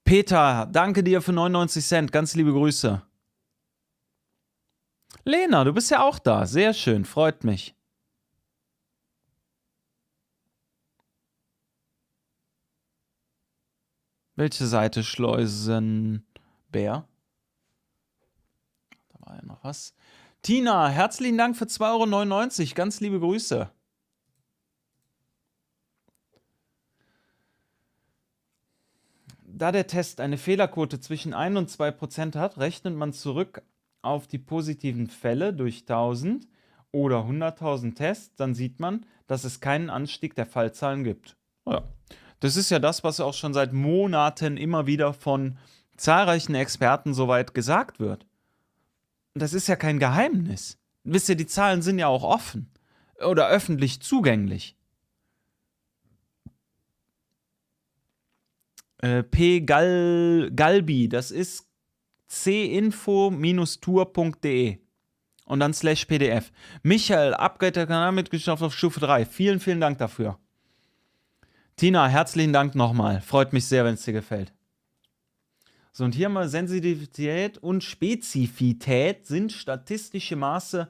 Peter, 0.04 0.68
danke 0.70 1.02
dir 1.02 1.20
für 1.20 1.32
99 1.32 1.84
Cent. 1.84 2.12
Ganz 2.12 2.36
liebe 2.36 2.52
Grüße. 2.52 3.02
Lena, 5.24 5.64
du 5.64 5.72
bist 5.72 5.90
ja 5.90 6.04
auch 6.04 6.20
da. 6.20 6.46
Sehr 6.46 6.72
schön, 6.72 7.04
freut 7.04 7.42
mich. 7.42 7.74
Welche 14.36 14.68
Seite? 14.68 15.02
Schleusenbär? 15.02 16.22
War 19.28 19.44
noch 19.44 19.62
was. 19.62 19.94
Tina, 20.40 20.88
herzlichen 20.88 21.36
Dank 21.36 21.56
für 21.56 21.66
2,99 21.66 22.60
Euro. 22.60 22.74
Ganz 22.74 23.00
liebe 23.00 23.20
Grüße. 23.20 23.70
Da 29.44 29.72
der 29.72 29.86
Test 29.86 30.20
eine 30.20 30.38
Fehlerquote 30.38 31.00
zwischen 31.00 31.34
1 31.34 31.58
und 31.58 31.68
2 31.68 31.90
Prozent 31.90 32.36
hat, 32.36 32.58
rechnet 32.58 32.94
man 32.94 33.12
zurück 33.12 33.62
auf 34.00 34.28
die 34.28 34.38
positiven 34.38 35.08
Fälle 35.08 35.52
durch 35.52 35.80
1000 35.82 36.48
oder 36.92 37.18
100.000 37.18 37.96
Tests, 37.96 38.34
dann 38.36 38.54
sieht 38.54 38.80
man, 38.80 39.04
dass 39.26 39.44
es 39.44 39.60
keinen 39.60 39.90
Anstieg 39.90 40.34
der 40.36 40.46
Fallzahlen 40.46 41.04
gibt. 41.04 41.36
Ja. 41.66 41.82
Das 42.40 42.56
ist 42.56 42.70
ja 42.70 42.78
das, 42.78 43.04
was 43.04 43.20
auch 43.20 43.34
schon 43.34 43.52
seit 43.52 43.74
Monaten 43.74 44.56
immer 44.56 44.86
wieder 44.86 45.12
von 45.12 45.58
zahlreichen 45.96 46.54
Experten 46.54 47.12
soweit 47.12 47.52
gesagt 47.52 47.98
wird. 47.98 48.27
Das 49.38 49.52
ist 49.52 49.68
ja 49.68 49.76
kein 49.76 49.98
Geheimnis. 49.98 50.78
Wisst 51.04 51.28
ihr, 51.28 51.36
die 51.36 51.46
Zahlen 51.46 51.82
sind 51.82 51.98
ja 51.98 52.08
auch 52.08 52.22
offen 52.22 52.70
oder 53.24 53.48
öffentlich 53.48 54.00
zugänglich. 54.00 54.76
Äh, 58.98 59.22
P. 59.22 59.60
Gal 59.60 60.50
Galbi, 60.54 61.08
das 61.08 61.30
ist 61.30 61.68
cinfo-tour.de 62.28 64.78
und 65.44 65.60
dann 65.60 65.72
slash 65.72 66.04
pdf. 66.04 66.50
Michael, 66.82 67.32
Upgrade 67.34 67.72
der 67.72 67.86
Kanalmitgliedschaft 67.86 68.62
auf 68.62 68.74
Stufe 68.74 69.00
3. 69.00 69.24
Vielen, 69.24 69.60
vielen 69.60 69.80
Dank 69.80 69.96
dafür. 69.98 70.38
Tina, 71.76 72.08
herzlichen 72.08 72.52
Dank 72.52 72.74
nochmal. 72.74 73.22
Freut 73.22 73.52
mich 73.52 73.66
sehr, 73.66 73.84
wenn 73.84 73.94
es 73.94 74.02
dir 74.02 74.12
gefällt. 74.12 74.52
So, 75.98 76.04
und 76.04 76.14
hier 76.14 76.28
mal 76.28 76.48
Sensitivität 76.48 77.58
und 77.58 77.82
Spezifität 77.82 79.26
sind 79.26 79.50
statistische 79.50 80.36
Maße 80.36 80.88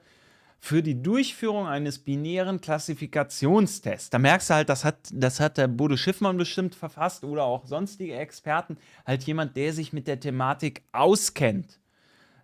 für 0.58 0.82
die 0.82 1.00
Durchführung 1.02 1.66
eines 1.66 1.98
binären 1.98 2.60
Klassifikationstests. 2.60 4.10
Da 4.10 4.18
merkst 4.18 4.50
du 4.50 4.54
halt, 4.54 4.68
das 4.68 4.84
hat, 4.84 4.98
das 5.10 5.40
hat 5.40 5.56
der 5.56 5.66
Bodo 5.66 5.96
Schiffmann 5.96 6.36
bestimmt 6.36 6.74
verfasst 6.74 7.24
oder 7.24 7.44
auch 7.44 7.64
sonstige 7.64 8.16
Experten, 8.16 8.76
halt 9.06 9.22
jemand, 9.22 9.56
der 9.56 9.72
sich 9.72 9.94
mit 9.94 10.08
der 10.08 10.20
Thematik 10.20 10.82
auskennt. 10.92 11.80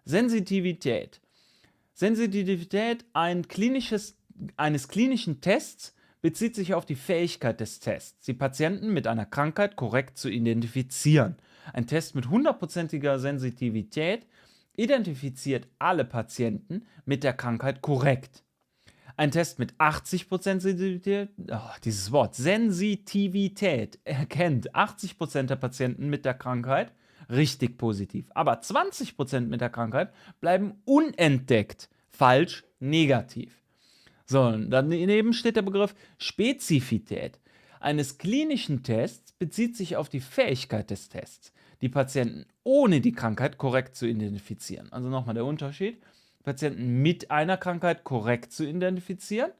Sensitivität. 0.06 1.20
Sensitivität 1.92 3.04
ein 3.12 3.46
klinisches, 3.46 4.16
eines 4.56 4.88
klinischen 4.88 5.42
Tests 5.42 5.94
bezieht 6.22 6.54
sich 6.54 6.72
auf 6.72 6.86
die 6.86 6.96
Fähigkeit 6.96 7.60
des 7.60 7.80
Tests, 7.80 8.24
die 8.24 8.32
Patienten 8.32 8.94
mit 8.94 9.06
einer 9.06 9.26
Krankheit 9.26 9.76
korrekt 9.76 10.16
zu 10.16 10.30
identifizieren. 10.30 11.36
Ein 11.72 11.86
Test 11.86 12.14
mit 12.14 12.28
hundertprozentiger 12.28 13.18
Sensitivität 13.18 14.26
identifiziert 14.76 15.68
alle 15.78 16.04
Patienten 16.04 16.86
mit 17.04 17.24
der 17.24 17.32
Krankheit 17.32 17.80
korrekt. 17.80 18.42
Ein 19.16 19.30
Test 19.30 19.60
mit 19.60 19.74
80% 19.74 20.42
Sensitivität, 20.42 21.28
oh, 21.50 21.58
dieses 21.84 22.10
Wort, 22.10 22.34
Sensitivität 22.34 24.00
erkennt 24.04 24.74
80% 24.74 25.44
der 25.44 25.56
Patienten 25.56 26.10
mit 26.10 26.24
der 26.24 26.34
Krankheit 26.34 26.92
richtig 27.30 27.78
positiv. 27.78 28.26
Aber 28.34 28.60
20% 28.60 29.42
mit 29.42 29.60
der 29.60 29.70
Krankheit 29.70 30.12
bleiben 30.40 30.74
unentdeckt, 30.84 31.88
falsch, 32.10 32.64
negativ. 32.80 33.62
So, 34.26 34.56
daneben 34.56 35.32
steht 35.32 35.56
der 35.56 35.62
Begriff 35.62 35.94
Spezifität 36.18 37.38
eines 37.80 38.18
klinischen 38.18 38.82
Tests 38.82 39.32
bezieht 39.32 39.76
sich 39.76 39.96
auf 39.96 40.08
die 40.08 40.20
Fähigkeit 40.20 40.90
des 40.90 41.08
Tests, 41.08 41.52
die 41.80 41.88
Patienten 41.88 42.46
ohne 42.62 43.00
die 43.00 43.12
Krankheit 43.12 43.58
korrekt 43.58 43.96
zu 43.96 44.06
identifizieren. 44.06 44.92
Also 44.92 45.08
nochmal 45.08 45.34
der 45.34 45.44
Unterschied. 45.44 46.02
Patienten 46.42 47.02
mit 47.02 47.30
einer 47.30 47.56
Krankheit 47.56 48.04
korrekt 48.04 48.52
zu 48.52 48.64
identifizieren 48.64 49.50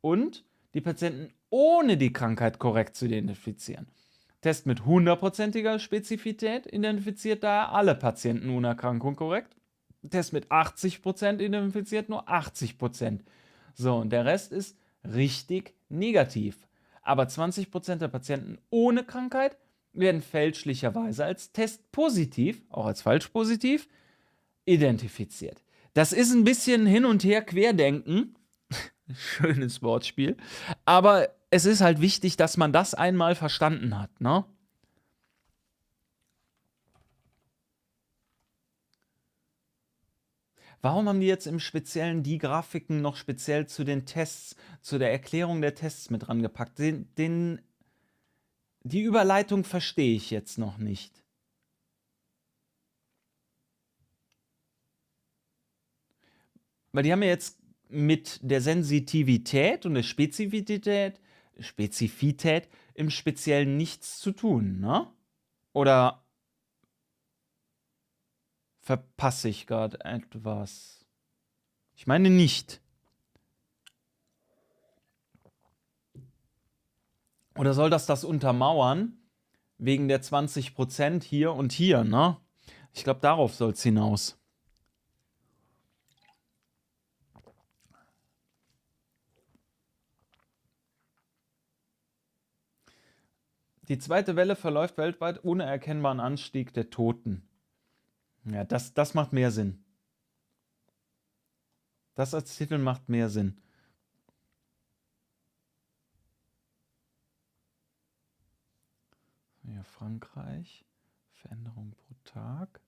und 0.00 0.44
die 0.74 0.80
Patienten 0.80 1.32
ohne 1.50 1.96
die 1.96 2.12
Krankheit 2.12 2.58
korrekt 2.58 2.96
zu 2.96 3.06
identifizieren. 3.06 3.86
Test 4.40 4.66
mit 4.66 4.84
hundertprozentiger 4.84 5.78
Spezifität 5.78 6.66
identifiziert 6.70 7.44
daher 7.44 7.72
alle 7.72 7.94
Patienten 7.94 8.50
ohne 8.50 8.68
Erkrankung 8.68 9.16
korrekt. 9.16 9.56
Test 10.10 10.32
mit 10.32 10.50
80% 10.50 11.40
identifiziert 11.40 12.10
nur 12.10 12.28
80%. 12.28 13.20
So, 13.74 13.96
und 13.96 14.10
der 14.10 14.26
Rest 14.26 14.52
ist 14.52 14.76
richtig 15.04 15.74
negativ. 15.88 16.66
Aber 17.04 17.24
20% 17.24 17.96
der 17.96 18.08
Patienten 18.08 18.58
ohne 18.70 19.04
Krankheit 19.04 19.56
werden 19.92 20.22
fälschlicherweise 20.22 21.24
als 21.24 21.52
testpositiv, 21.52 22.62
auch 22.70 22.86
als 22.86 23.02
falsch 23.02 23.28
positiv, 23.28 23.88
identifiziert. 24.64 25.62
Das 25.92 26.12
ist 26.12 26.32
ein 26.32 26.44
bisschen 26.44 26.86
hin 26.86 27.04
und 27.04 27.22
her 27.22 27.42
querdenken. 27.42 28.34
Schönes 29.14 29.82
Wortspiel. 29.82 30.36
Aber 30.84 31.28
es 31.50 31.66
ist 31.66 31.82
halt 31.82 32.00
wichtig, 32.00 32.36
dass 32.36 32.56
man 32.56 32.72
das 32.72 32.94
einmal 32.94 33.36
verstanden 33.36 34.00
hat, 34.00 34.20
ne? 34.20 34.44
Warum 40.84 41.08
haben 41.08 41.20
die 41.20 41.26
jetzt 41.26 41.46
im 41.46 41.60
Speziellen 41.60 42.22
die 42.22 42.36
Grafiken 42.36 43.00
noch 43.00 43.16
speziell 43.16 43.66
zu 43.66 43.84
den 43.84 44.04
Tests, 44.04 44.54
zu 44.82 44.98
der 44.98 45.10
Erklärung 45.10 45.62
der 45.62 45.74
Tests 45.74 46.10
mit 46.10 46.28
rangepackt? 46.28 46.78
Den, 46.78 47.08
den, 47.14 47.62
die 48.82 49.00
Überleitung 49.00 49.64
verstehe 49.64 50.14
ich 50.14 50.30
jetzt 50.30 50.58
noch 50.58 50.76
nicht. 50.76 51.24
Weil 56.92 57.04
die 57.04 57.12
haben 57.12 57.22
ja 57.22 57.30
jetzt 57.30 57.58
mit 57.88 58.40
der 58.42 58.60
Sensitivität 58.60 59.86
und 59.86 59.94
der 59.94 60.02
Spezifität, 60.02 61.18
Spezifität 61.60 62.68
im 62.92 63.08
Speziellen 63.08 63.78
nichts 63.78 64.18
zu 64.18 64.32
tun, 64.32 64.80
ne? 64.80 65.10
Oder 65.72 66.23
verpasse 68.84 69.48
ich 69.48 69.66
gerade 69.66 69.98
etwas? 70.04 71.06
Ich 71.96 72.06
meine 72.06 72.28
nicht. 72.30 72.82
Oder 77.56 77.72
soll 77.72 77.88
das 77.88 78.06
das 78.06 78.24
untermauern? 78.24 79.18
Wegen 79.78 80.06
der 80.08 80.22
20% 80.22 81.24
hier 81.24 81.52
und 81.52 81.72
hier, 81.72 82.04
ne? 82.04 82.36
Ich 82.92 83.04
glaube, 83.04 83.20
darauf 83.20 83.54
soll 83.54 83.72
es 83.72 83.82
hinaus. 83.82 84.38
Die 93.88 93.98
zweite 93.98 94.36
Welle 94.36 94.56
verläuft 94.56 94.96
weltweit 94.96 95.44
ohne 95.44 95.64
erkennbaren 95.64 96.20
Anstieg 96.20 96.72
der 96.72 96.90
Toten. 96.90 97.46
Ja, 98.44 98.64
das, 98.64 98.92
das 98.92 99.14
macht 99.14 99.32
mehr 99.32 99.50
Sinn. 99.50 99.82
Das 102.14 102.34
als 102.34 102.56
Titel 102.56 102.78
macht 102.78 103.08
mehr 103.08 103.28
Sinn. 103.28 103.60
Ja, 109.62 109.82
Frankreich. 109.82 110.84
Veränderung 111.32 111.92
pro 111.92 112.14
Tag. 112.24 112.83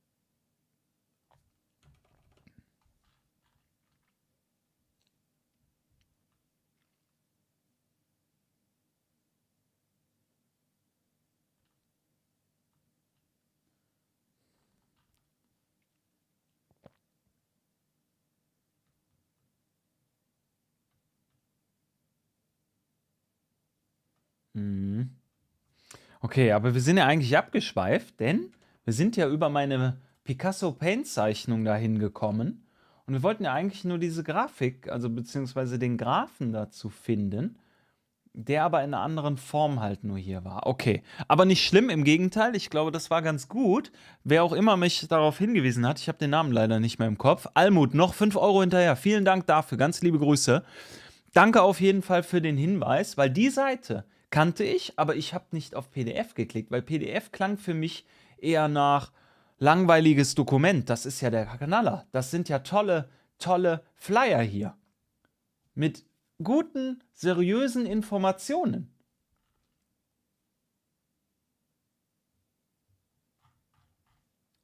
Mhm. 24.57 25.11
Okay, 26.21 26.53
aber 26.53 26.75
wir 26.75 26.81
sind 26.81 26.97
ja 26.97 27.07
eigentlich 27.07 27.37
abgeschweift, 27.37 28.19
denn 28.19 28.53
wir 28.85 28.93
sind 28.93 29.17
ja 29.17 29.29
über 29.29 29.49
meine 29.49 30.01
Picasso 30.25 30.73
Paint 30.73 31.07
Zeichnung 31.07 31.65
dahin 31.65 31.99
gekommen 31.99 32.67
und 33.07 33.15
wir 33.15 33.23
wollten 33.23 33.45
ja 33.45 33.53
eigentlich 33.53 33.85
nur 33.85 33.99
diese 33.99 34.25
Grafik, 34.25 34.91
also 34.91 35.11
beziehungsweise 35.11 35.79
den 35.79 35.99
Graphen 35.99 36.53
dazu 36.53 36.89
finden, 36.89 37.59
der 38.33 38.65
aber 38.65 38.83
in 38.83 38.93
einer 38.93 39.03
anderen 39.03 39.37
Form 39.37 39.81
halt 39.81 40.05
nur 40.05 40.19
hier 40.19 40.45
war. 40.45 40.67
Okay, 40.67 41.03
aber 41.29 41.45
nicht 41.45 41.65
schlimm, 41.65 41.91
im 41.91 42.03
Gegenteil, 42.03 42.57
ich 42.57 42.71
glaube, 42.71 42.91
das 42.91 43.11
war 43.11 43.23
ganz 43.23 43.49
gut. 43.49 43.93
Wer 44.25 44.43
auch 44.43 44.53
immer 44.53 44.77
mich 44.77 45.07
darauf 45.09 45.39
hingewiesen 45.39 45.87
hat, 45.87 46.01
ich 46.01 46.09
habe 46.09 46.19
den 46.19 46.31
Namen 46.31 46.53
leider 46.53 46.81
nicht 46.81 46.99
mehr 46.99 47.09
im 47.09 47.19
Kopf. 47.19 47.47
Almut, 47.55 47.95
noch 47.95 48.15
5 48.15 48.37
Euro 48.37 48.63
hinterher. 48.63 48.97
Vielen 48.97 49.25
Dank 49.25 49.47
dafür, 49.47 49.79
ganz 49.79 50.03
liebe 50.03 50.19
Grüße. 50.19 50.65
Danke 51.33 51.63
auf 51.63 51.81
jeden 51.81 52.03
Fall 52.03 52.23
für 52.23 52.41
den 52.41 52.57
Hinweis, 52.57 53.17
weil 53.17 53.31
die 53.31 53.51
Seite, 53.51 54.05
kannte 54.31 54.65
ich, 54.65 54.99
aber 54.99 55.17
ich 55.17 55.35
habe 55.35 55.47
nicht 55.53 55.75
auf 55.75 55.91
PDF 55.91 56.35
geklickt, 56.35 56.71
weil 56.71 56.83
PDF 56.83 57.33
klang 57.33 57.57
für 57.59 57.75
mich 57.75 58.07
eher 58.39 58.69
nach 58.69 59.13
langweiliges 59.59 60.35
Dokument. 60.35 60.91
Das 60.91 61.07
ist 61.07 61.21
ja 61.21 61.31
der 61.31 61.47
Kanaler. 61.47 62.07
Das 62.13 62.31
sind 62.31 62.49
ja 62.49 62.61
tolle, 62.61 63.09
tolle 63.39 63.83
Flyer 63.95 64.43
hier. 64.43 64.77
Mit 65.75 66.05
guten, 66.43 67.03
seriösen 67.13 67.87
Informationen. 67.87 68.93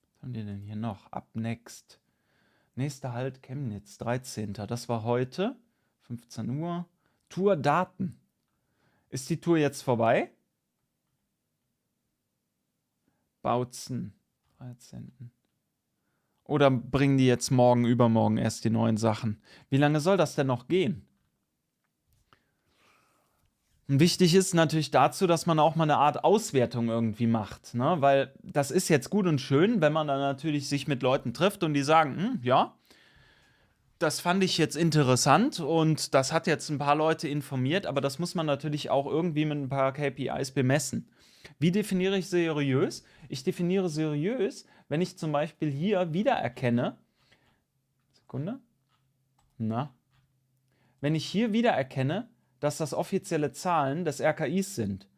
Was 0.05 0.23
haben 0.23 0.33
die 0.33 0.45
denn 0.45 0.61
hier 0.61 0.77
noch? 0.77 1.11
Ab 1.11 1.29
next. 1.35 1.99
Nächster 2.75 3.13
Halt 3.13 3.43
Chemnitz, 3.43 3.99
13. 3.99 4.55
Das 4.55 4.89
war 4.89 5.03
heute, 5.03 5.57
15 6.03 6.49
Uhr. 6.59 6.89
Tour 7.29 7.57
Daten. 7.57 8.22
Ist 9.13 9.29
die 9.29 9.39
Tour 9.39 9.59
jetzt 9.59 9.83
vorbei? 9.83 10.31
Bautzen, 13.43 14.15
13. 14.57 15.31
Oder 16.45 16.71
bringen 16.71 17.19
die 17.19 17.27
jetzt 17.27 17.51
morgen, 17.51 17.85
übermorgen 17.85 18.39
erst 18.39 18.65
die 18.65 18.71
neuen 18.71 18.97
Sachen? 18.97 19.43
Wie 19.69 19.77
lange 19.77 20.01
soll 20.01 20.17
das 20.17 20.35
denn 20.35 20.47
noch 20.47 20.67
gehen? 20.67 21.07
Und 23.87 24.01
wichtig 24.01 24.35
ist 24.35 24.55
natürlich 24.55 24.91
dazu, 24.91 25.27
dass 25.27 25.45
man 25.45 25.59
auch 25.59 25.75
mal 25.75 25.85
eine 25.85 25.99
Art 25.99 26.25
Auswertung 26.25 26.89
irgendwie 26.89 27.27
macht, 27.27 27.75
ne? 27.75 27.97
Weil 27.99 28.33
das 28.43 28.71
ist 28.71 28.89
jetzt 28.89 29.11
gut 29.11 29.27
und 29.27 29.43
schön, 29.43 29.83
wenn 29.83 29.93
man 29.93 30.07
dann 30.07 30.21
natürlich 30.21 30.71
sich 30.71 30.89
mit 30.89 31.03
Leuten 31.03 31.35
trifft 31.35 31.65
und 31.65 31.75
die 31.75 31.83
sagen, 31.83 32.17
hm, 32.17 32.41
ja, 32.43 32.75
das 34.03 34.21
fand 34.21 34.43
ich 34.43 34.59
jetzt 34.59 34.77
interessant 34.77 35.61
und 35.61 36.15
das 36.15 36.33
hat 36.33 36.47
jetzt 36.47 36.69
ein 36.71 36.79
paar 36.79 36.97
Leute 36.97 37.29
informiert, 37.29 37.87
aber 37.87 38.01
das 38.01 38.19
muss 38.19 38.35
man 38.35 38.47
natürlich 38.47 38.91
auch 38.91 39.07
irgendwie 39.07 39.45
mit 39.45 39.59
ein 39.59 39.69
paar 39.69 39.93
KPIs 39.93 40.51
bemessen. 40.51 41.09
Wie 41.59 41.71
definiere 41.71 42.19
ich 42.19 42.29
seriös? 42.29 43.05
Ich 43.29 43.45
definiere 43.45 43.89
seriös, 43.89 44.67
wenn 44.89 45.01
ich 45.01 45.19
zum 45.19 45.31
Beispiel 45.31 45.71
hier 45.71 46.13
wiedererkenne, 46.13 46.99
Sekunde, 48.13 48.59
na, 49.59 49.95
wenn 51.01 51.15
ich 51.15 51.27
hier 51.27 51.53
wiedererkenne, 51.53 52.29
dass 52.61 52.79
das 52.79 52.95
offizielle 52.95 53.53
Zahlen 53.53 54.05
des 54.05 54.21
RKIs 54.21 54.75
sind 54.75 55.09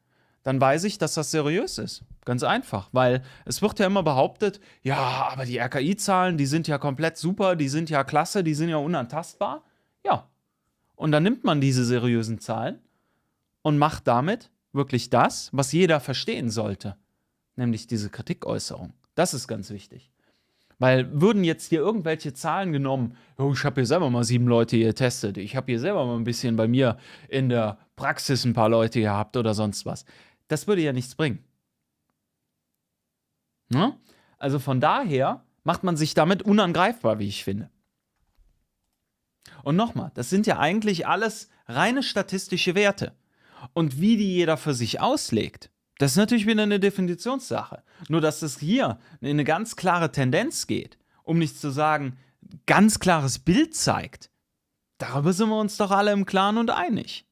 dann 0.44 0.60
weiß 0.60 0.84
ich, 0.84 0.98
dass 0.98 1.14
das 1.14 1.32
seriös 1.32 1.78
ist. 1.78 2.04
Ganz 2.24 2.42
einfach, 2.42 2.88
weil 2.92 3.22
es 3.44 3.60
wird 3.60 3.78
ja 3.80 3.86
immer 3.86 4.02
behauptet, 4.02 4.60
ja, 4.82 5.28
aber 5.30 5.44
die 5.44 5.58
RKI-Zahlen, 5.58 6.38
die 6.38 6.46
sind 6.46 6.68
ja 6.68 6.78
komplett 6.78 7.16
super, 7.16 7.56
die 7.56 7.68
sind 7.68 7.90
ja 7.90 8.04
klasse, 8.04 8.44
die 8.44 8.54
sind 8.54 8.68
ja 8.68 8.76
unantastbar. 8.76 9.64
Ja. 10.04 10.28
Und 10.94 11.12
dann 11.12 11.22
nimmt 11.22 11.44
man 11.44 11.60
diese 11.60 11.84
seriösen 11.84 12.38
Zahlen 12.38 12.78
und 13.62 13.78
macht 13.78 14.06
damit 14.06 14.50
wirklich 14.72 15.10
das, 15.10 15.50
was 15.52 15.72
jeder 15.72 15.98
verstehen 16.00 16.50
sollte, 16.50 16.96
nämlich 17.56 17.86
diese 17.86 18.10
Kritikäußerung. 18.10 18.92
Das 19.14 19.34
ist 19.34 19.48
ganz 19.48 19.70
wichtig. 19.70 20.10
Weil 20.78 21.20
würden 21.20 21.44
jetzt 21.44 21.68
hier 21.68 21.80
irgendwelche 21.80 22.34
Zahlen 22.34 22.72
genommen, 22.72 23.16
oh, 23.38 23.52
ich 23.52 23.64
habe 23.64 23.80
hier 23.80 23.86
selber 23.86 24.10
mal 24.10 24.24
sieben 24.24 24.46
Leute 24.46 24.78
getestet, 24.78 25.38
ich 25.38 25.56
habe 25.56 25.72
hier 25.72 25.80
selber 25.80 26.04
mal 26.04 26.16
ein 26.16 26.24
bisschen 26.24 26.56
bei 26.56 26.66
mir 26.66 26.98
in 27.28 27.48
der 27.48 27.78
Praxis 27.96 28.44
ein 28.44 28.54
paar 28.54 28.68
Leute 28.68 29.00
gehabt 29.00 29.36
oder 29.36 29.54
sonst 29.54 29.86
was. 29.86 30.04
Das 30.54 30.68
würde 30.68 30.82
ja 30.82 30.92
nichts 30.92 31.16
bringen. 31.16 31.42
Ne? 33.70 33.98
Also 34.38 34.60
von 34.60 34.80
daher 34.80 35.44
macht 35.64 35.82
man 35.82 35.96
sich 35.96 36.14
damit 36.14 36.44
unangreifbar, 36.44 37.18
wie 37.18 37.26
ich 37.26 37.42
finde. 37.42 37.70
Und 39.64 39.74
nochmal, 39.74 40.12
das 40.14 40.30
sind 40.30 40.46
ja 40.46 40.60
eigentlich 40.60 41.08
alles 41.08 41.48
reine 41.66 42.04
statistische 42.04 42.76
Werte. 42.76 43.16
Und 43.72 44.00
wie 44.00 44.16
die 44.16 44.32
jeder 44.32 44.56
für 44.56 44.74
sich 44.74 45.00
auslegt, 45.00 45.72
das 45.98 46.12
ist 46.12 46.18
natürlich 46.18 46.46
wieder 46.46 46.62
eine 46.62 46.78
Definitionssache. 46.78 47.82
Nur, 48.08 48.20
dass 48.20 48.42
es 48.42 48.60
hier 48.60 49.00
in 49.20 49.30
eine 49.30 49.42
ganz 49.42 49.74
klare 49.74 50.12
Tendenz 50.12 50.68
geht, 50.68 50.98
um 51.24 51.40
nicht 51.40 51.58
zu 51.58 51.70
sagen, 51.70 52.16
ganz 52.66 53.00
klares 53.00 53.40
Bild 53.40 53.74
zeigt, 53.74 54.30
darüber 54.98 55.32
sind 55.32 55.48
wir 55.48 55.58
uns 55.58 55.78
doch 55.78 55.90
alle 55.90 56.12
im 56.12 56.26
Klaren 56.26 56.58
und 56.58 56.70
einig. 56.70 57.26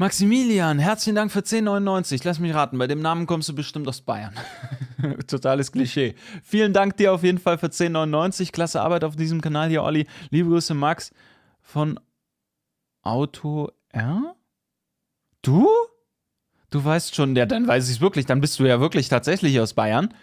Maximilian, 0.00 0.78
herzlichen 0.78 1.14
Dank 1.14 1.30
für 1.30 1.40
10,99. 1.40 2.22
Lass 2.24 2.38
mich 2.38 2.54
raten, 2.54 2.78
bei 2.78 2.86
dem 2.86 3.02
Namen 3.02 3.26
kommst 3.26 3.50
du 3.50 3.54
bestimmt 3.54 3.86
aus 3.86 4.00
Bayern. 4.00 4.32
Totales 5.26 5.72
Klischee. 5.72 6.14
Vielen 6.42 6.72
Dank 6.72 6.96
dir 6.96 7.12
auf 7.12 7.22
jeden 7.22 7.36
Fall 7.36 7.58
für 7.58 7.66
10,99. 7.66 8.50
Klasse 8.50 8.80
Arbeit 8.80 9.04
auf 9.04 9.14
diesem 9.14 9.42
Kanal 9.42 9.68
hier, 9.68 9.82
Olli. 9.82 10.06
Liebe 10.30 10.48
Grüße, 10.48 10.72
Max 10.72 11.12
von 11.60 12.00
Auto 13.02 13.72
R. 13.90 14.36
Du? 15.42 15.68
Du 16.70 16.82
weißt 16.82 17.14
schon, 17.14 17.36
ja, 17.36 17.44
dann 17.44 17.68
weiß 17.68 17.90
ich 17.90 17.96
es 17.96 18.00
wirklich. 18.00 18.24
Dann 18.24 18.40
bist 18.40 18.58
du 18.58 18.64
ja 18.64 18.80
wirklich 18.80 19.10
tatsächlich 19.10 19.60
aus 19.60 19.74
Bayern. 19.74 20.14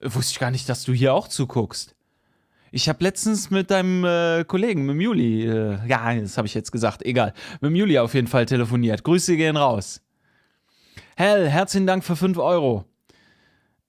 Wusste 0.00 0.32
ich 0.32 0.38
gar 0.38 0.50
nicht, 0.50 0.66
dass 0.66 0.84
du 0.84 0.94
hier 0.94 1.12
auch 1.12 1.28
zuguckst. 1.28 1.94
Ich 2.72 2.88
habe 2.88 3.02
letztens 3.02 3.50
mit 3.50 3.70
deinem 3.70 4.04
äh, 4.04 4.44
Kollegen, 4.44 4.86
mit 4.86 5.00
Juli, 5.00 5.44
äh, 5.44 5.78
ja, 5.86 6.14
das 6.14 6.36
habe 6.36 6.46
ich 6.46 6.54
jetzt 6.54 6.70
gesagt, 6.70 7.04
egal, 7.04 7.34
mit 7.60 7.74
Juli 7.74 7.98
auf 7.98 8.14
jeden 8.14 8.28
Fall 8.28 8.46
telefoniert. 8.46 9.02
Grüße 9.02 9.36
gehen 9.36 9.56
raus. 9.56 10.00
Hell, 11.16 11.48
herzlichen 11.48 11.86
Dank 11.86 12.04
für 12.04 12.16
5 12.16 12.38
Euro. 12.38 12.84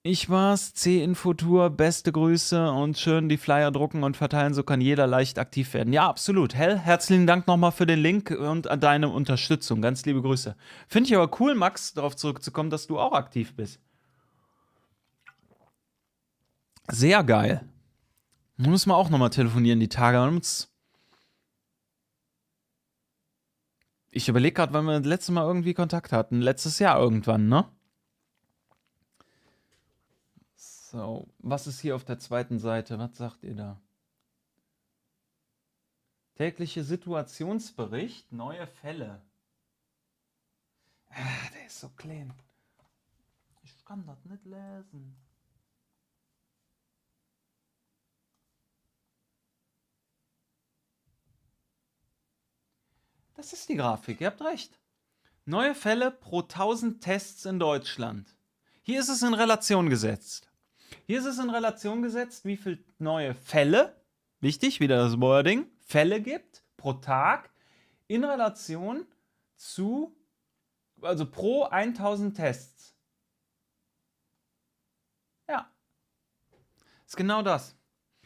Ich 0.04 0.28
war's, 0.28 0.74
C-Infotour, 0.74 1.70
beste 1.70 2.10
Grüße 2.10 2.72
und 2.72 2.98
schön 2.98 3.28
die 3.28 3.36
Flyer 3.36 3.70
drucken 3.70 4.02
und 4.02 4.16
verteilen, 4.16 4.52
so 4.52 4.64
kann 4.64 4.80
jeder 4.80 5.06
leicht 5.06 5.38
aktiv 5.38 5.72
werden. 5.74 5.92
Ja, 5.92 6.08
absolut. 6.08 6.56
Hell, 6.56 6.76
herzlichen 6.76 7.28
Dank 7.28 7.46
nochmal 7.46 7.70
für 7.70 7.86
den 7.86 8.00
Link 8.00 8.32
und 8.32 8.66
deine 8.66 9.08
Unterstützung. 9.10 9.80
Ganz 9.80 10.04
liebe 10.04 10.20
Grüße. 10.20 10.56
Finde 10.88 11.08
ich 11.08 11.14
aber 11.14 11.30
cool, 11.38 11.54
Max, 11.54 11.94
darauf 11.94 12.16
zurückzukommen, 12.16 12.68
dass 12.68 12.88
du 12.88 12.98
auch 12.98 13.12
aktiv 13.12 13.54
bist. 13.54 13.78
Sehr 16.90 17.22
geil. 17.22 17.71
Müssen 18.56 18.90
wir 18.90 18.96
auch 18.96 19.10
nochmal 19.10 19.30
telefonieren, 19.30 19.80
die 19.80 19.88
Tage. 19.88 20.40
Ich 24.10 24.28
überlege 24.28 24.54
gerade, 24.54 24.74
wann 24.74 24.84
wir 24.84 24.98
das 24.98 25.06
letzte 25.06 25.32
Mal 25.32 25.46
irgendwie 25.46 25.74
Kontakt 25.74 26.12
hatten. 26.12 26.42
Letztes 26.42 26.78
Jahr 26.78 26.98
irgendwann, 27.00 27.48
ne? 27.48 27.66
So, 30.54 31.26
was 31.38 31.66
ist 31.66 31.80
hier 31.80 31.96
auf 31.96 32.04
der 32.04 32.18
zweiten 32.18 32.58
Seite? 32.58 32.98
Was 32.98 33.16
sagt 33.16 33.42
ihr 33.42 33.54
da? 33.54 33.80
Tägliche 36.34 36.84
Situationsbericht, 36.84 38.30
neue 38.32 38.66
Fälle. 38.66 39.22
Ah, 41.08 41.50
der 41.54 41.66
ist 41.66 41.80
so 41.80 41.88
klein. 41.90 42.34
Ich 43.62 43.84
kann 43.86 44.06
das 44.06 44.22
nicht 44.26 44.44
lesen. 44.44 45.16
Das 53.42 53.52
ist 53.52 53.68
die 53.68 53.74
Grafik, 53.74 54.20
ihr 54.20 54.28
habt 54.28 54.40
recht. 54.40 54.78
Neue 55.46 55.74
Fälle 55.74 56.12
pro 56.12 56.42
1000 56.42 57.02
Tests 57.02 57.44
in 57.44 57.58
Deutschland. 57.58 58.36
Hier 58.82 59.00
ist 59.00 59.08
es 59.08 59.22
in 59.22 59.34
Relation 59.34 59.90
gesetzt. 59.90 60.48
Hier 61.08 61.18
ist 61.18 61.24
es 61.24 61.40
in 61.40 61.50
Relation 61.50 62.02
gesetzt, 62.02 62.44
wie 62.44 62.56
viele 62.56 62.78
neue 63.00 63.34
Fälle, 63.34 64.00
wichtig, 64.38 64.78
wieder 64.78 64.96
das 64.98 65.20
Wording, 65.20 65.66
Fälle 65.80 66.20
gibt 66.20 66.62
pro 66.76 66.92
Tag 66.92 67.50
in 68.06 68.22
Relation 68.22 69.08
zu, 69.56 70.16
also 71.00 71.28
pro 71.28 71.64
1000 71.64 72.36
Tests. 72.36 72.94
Ja. 75.48 75.68
Ist 77.04 77.16
genau 77.16 77.42
das. 77.42 77.74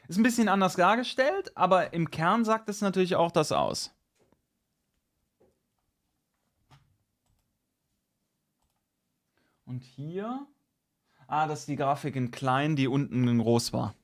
Ist 0.09 0.19
ein 0.19 0.23
bisschen 0.23 0.51
anders 0.51 0.77
dargestellt, 0.77 1.57
aber 1.57 1.95
im 1.95 2.11
Kern 2.11 2.45
sagt 2.45 2.69
es 2.69 2.83
natürlich 2.83 3.17
auch 3.17 3.33
das 3.33 3.51
aus. 3.51 3.96
Und 9.67 9.83
hier. 9.83 10.47
Ah, 11.27 11.47
das 11.47 11.61
ist 11.61 11.69
die 11.69 11.77
Grafik 11.77 12.17
in 12.17 12.31
klein, 12.31 12.77
die 12.77 12.87
unten 12.87 13.27
in 13.27 13.39
groß 13.39 13.73
war. 13.73 13.95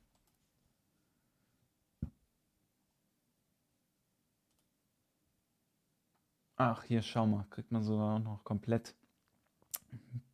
Ach, 6.57 6.83
hier, 6.83 7.01
schau 7.01 7.25
mal. 7.25 7.45
Kriegt 7.49 7.71
man 7.71 7.83
sogar 7.83 8.19
noch 8.19 8.43
komplett 8.43 8.93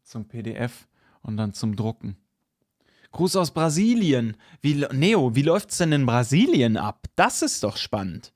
zum 0.03 0.27
PDF 0.27 0.87
und 1.21 1.37
dann 1.37 1.53
zum 1.53 1.75
Drucken. 1.75 2.17
Gruß 3.11 3.35
aus 3.35 3.51
Brasilien. 3.51 4.35
Wie, 4.61 4.85
Neo, 4.91 5.35
wie 5.35 5.43
läuft's 5.43 5.77
denn 5.77 5.91
in 5.91 6.05
Brasilien 6.05 6.75
ab? 6.75 7.07
Das 7.15 7.41
ist 7.41 7.63
doch 7.63 7.77
spannend. 7.77 8.33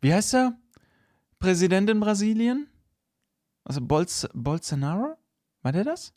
Wie 0.00 0.12
heißt 0.12 0.34
der 0.34 0.58
Präsident 1.38 1.88
in 1.90 2.00
Brasilien? 2.00 2.71
Also 3.64 3.80
Bolz 3.80 4.28
Bolsonaro? 4.34 5.16
War 5.62 5.72
der 5.72 5.84
das? 5.84 6.14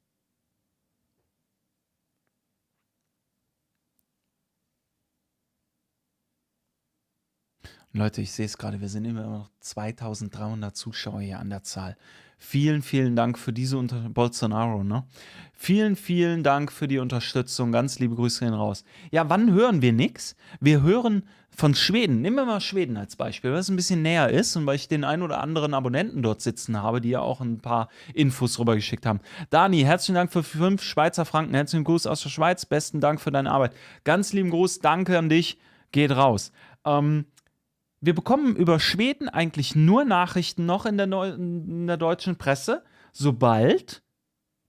Leute, 7.98 8.22
ich 8.22 8.34
sehe 8.34 8.46
es 8.46 8.58
gerade, 8.58 8.82
wir 8.82 8.90
sind 8.90 9.06
immer 9.06 9.26
noch 9.26 9.50
2300 9.62 10.76
Zuschauer 10.76 11.22
hier 11.22 11.40
an 11.40 11.50
der 11.50 11.64
Zahl. 11.64 11.96
Vielen, 12.38 12.82
vielen 12.82 13.16
Dank 13.16 13.40
für 13.40 13.54
diese 13.54 13.78
Unter 13.78 14.10
Bolsonaro, 14.10 14.84
ne? 14.84 15.06
Vielen, 15.54 15.96
vielen 15.96 16.44
Dank 16.44 16.74
für 16.74 16.90
die 16.90 16.98
Unterstützung. 16.98 17.72
Ganz 17.72 17.98
liebe 18.00 18.16
Grüße 18.16 18.44
gehen 18.44 18.54
raus. 18.54 18.84
Ja, 19.12 19.30
wann 19.30 19.54
hören 19.54 19.82
wir 19.82 19.94
nichts? 19.94 20.36
Wir 20.60 20.82
hören 20.82 21.24
von 21.56 21.74
Schweden. 21.74 22.20
Nehmen 22.22 22.36
wir 22.36 22.46
mal 22.46 22.60
Schweden 22.60 22.98
als 22.98 23.16
Beispiel, 23.16 23.54
weil 23.54 23.60
es 23.60 23.70
ein 23.70 23.78
bisschen 23.78 24.02
näher 24.02 24.30
ist 24.30 24.58
und 24.58 24.66
weil 24.66 24.76
ich 24.76 24.90
den 24.90 25.06
einen 25.06 25.24
oder 25.24 25.40
anderen 25.40 25.74
Abonnenten 25.74 26.22
dort 26.22 26.42
sitzen 26.42 26.84
habe, 26.84 27.00
die 27.00 27.12
ja 27.12 27.22
auch 27.22 27.40
ein 27.40 27.60
paar 27.60 27.88
Infos 28.14 28.60
rübergeschickt 28.60 29.06
haben. 29.06 29.22
Dani, 29.52 29.84
herzlichen 29.84 30.16
Dank 30.16 30.34
für 30.34 30.44
fünf 30.44 30.84
Schweizer 30.84 31.24
Franken. 31.24 31.54
Herzlichen 31.54 31.86
Gruß 31.86 32.08
aus 32.08 32.22
der 32.22 32.30
Schweiz. 32.30 32.66
Besten 32.66 33.00
Dank 33.00 33.22
für 33.22 33.32
deine 33.32 33.52
Arbeit. 33.52 33.74
Ganz 34.04 34.34
lieben 34.34 34.50
Gruß. 34.50 34.80
Danke 34.80 35.18
an 35.18 35.30
dich. 35.30 35.58
Geht 35.94 36.12
raus. 36.12 36.52
Ähm, 36.84 37.26
wir 38.06 38.14
bekommen 38.14 38.56
über 38.56 38.80
Schweden 38.80 39.30
eigentlich 39.30 39.76
nur 39.76 40.06
Nachrichten 40.06 40.66
noch 40.66 40.86
in 40.86 40.98
der, 40.98 41.08
Neu 41.08 41.30
in 41.30 41.88
der 41.88 41.98
deutschen 41.98 42.38
Presse, 42.38 42.84
sobald 43.12 44.04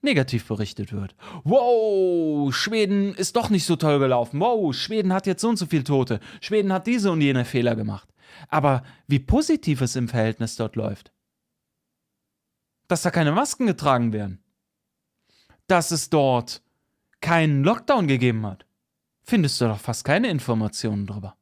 negativ 0.00 0.46
berichtet 0.46 0.92
wird. 0.92 1.14
Wow, 1.44 2.54
Schweden 2.54 3.14
ist 3.14 3.36
doch 3.36 3.50
nicht 3.50 3.66
so 3.66 3.76
toll 3.76 3.98
gelaufen. 3.98 4.40
Wow, 4.40 4.74
Schweden 4.74 5.12
hat 5.12 5.26
jetzt 5.26 5.42
so 5.42 5.48
und 5.48 5.56
so 5.58 5.66
viele 5.66 5.84
Tote. 5.84 6.20
Schweden 6.40 6.72
hat 6.72 6.86
diese 6.86 7.10
und 7.10 7.20
jene 7.20 7.44
Fehler 7.44 7.76
gemacht. 7.76 8.08
Aber 8.48 8.82
wie 9.06 9.18
positiv 9.18 9.80
es 9.80 9.96
im 9.96 10.08
Verhältnis 10.08 10.56
dort 10.56 10.76
läuft. 10.76 11.12
Dass 12.88 13.02
da 13.02 13.10
keine 13.10 13.32
Masken 13.32 13.66
getragen 13.66 14.12
werden. 14.12 14.42
Dass 15.66 15.90
es 15.90 16.08
dort 16.08 16.62
keinen 17.20 17.64
Lockdown 17.64 18.06
gegeben 18.06 18.46
hat. 18.46 18.64
Findest 19.24 19.60
du 19.60 19.66
doch 19.66 19.80
fast 19.80 20.04
keine 20.04 20.30
Informationen 20.30 21.06
drüber. 21.06 21.35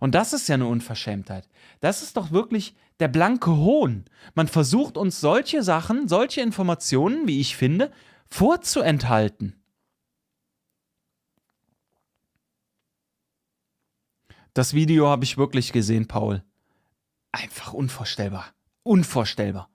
Und 0.00 0.14
das 0.14 0.32
ist 0.32 0.48
ja 0.48 0.54
eine 0.54 0.66
Unverschämtheit. 0.66 1.48
Das 1.80 2.02
ist 2.02 2.16
doch 2.16 2.30
wirklich 2.30 2.74
der 3.00 3.08
blanke 3.08 3.56
Hohn. 3.56 4.04
Man 4.34 4.48
versucht 4.48 4.96
uns 4.96 5.20
solche 5.20 5.62
Sachen, 5.62 6.08
solche 6.08 6.40
Informationen, 6.40 7.26
wie 7.26 7.40
ich 7.40 7.56
finde, 7.56 7.92
vorzuenthalten. 8.26 9.60
Das 14.54 14.72
Video 14.72 15.08
habe 15.08 15.24
ich 15.24 15.36
wirklich 15.36 15.72
gesehen, 15.72 16.06
Paul. 16.06 16.44
Einfach 17.32 17.72
unvorstellbar. 17.72 18.54
Unvorstellbar. 18.84 19.68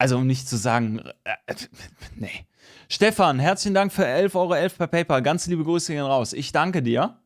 Also 0.00 0.16
um 0.16 0.26
nicht 0.26 0.48
zu 0.48 0.56
sagen, 0.56 1.00
äh, 1.24 1.34
äh, 1.46 1.54
nee. 2.16 2.46
Stefan, 2.88 3.38
herzlichen 3.38 3.74
Dank 3.74 3.92
für 3.92 4.06
11,11 4.06 4.34
Euro 4.34 4.54
.11 4.54 4.76
per 4.78 4.86
PayPal. 4.86 5.22
Ganz 5.22 5.46
liebe 5.46 5.62
Grüße 5.62 5.92
gehen 5.92 6.06
raus. 6.06 6.32
Ich 6.32 6.52
danke 6.52 6.82
dir. 6.82 7.18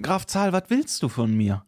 Graf 0.00 0.26
Zahl, 0.26 0.52
was 0.52 0.70
willst 0.70 1.02
du 1.02 1.08
von 1.08 1.36
mir? 1.36 1.66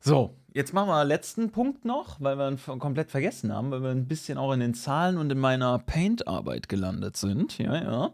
So, 0.00 0.41
jetzt 0.54 0.72
machen 0.72 0.88
wir 0.88 1.04
den 1.04 1.08
letzten 1.08 1.50
Punkt 1.50 1.84
noch, 1.84 2.20
weil 2.20 2.36
wir 2.36 2.48
ihn 2.48 2.78
komplett 2.78 3.10
vergessen 3.10 3.52
haben, 3.52 3.70
weil 3.70 3.82
wir 3.82 3.90
ein 3.90 4.08
bisschen 4.08 4.38
auch 4.38 4.52
in 4.52 4.60
den 4.60 4.74
Zahlen 4.74 5.18
und 5.18 5.30
in 5.30 5.38
meiner 5.38 5.78
Paint-Arbeit 5.78 6.68
gelandet 6.68 7.16
sind. 7.16 7.58
Ja, 7.58 7.74
ja. 7.74 8.10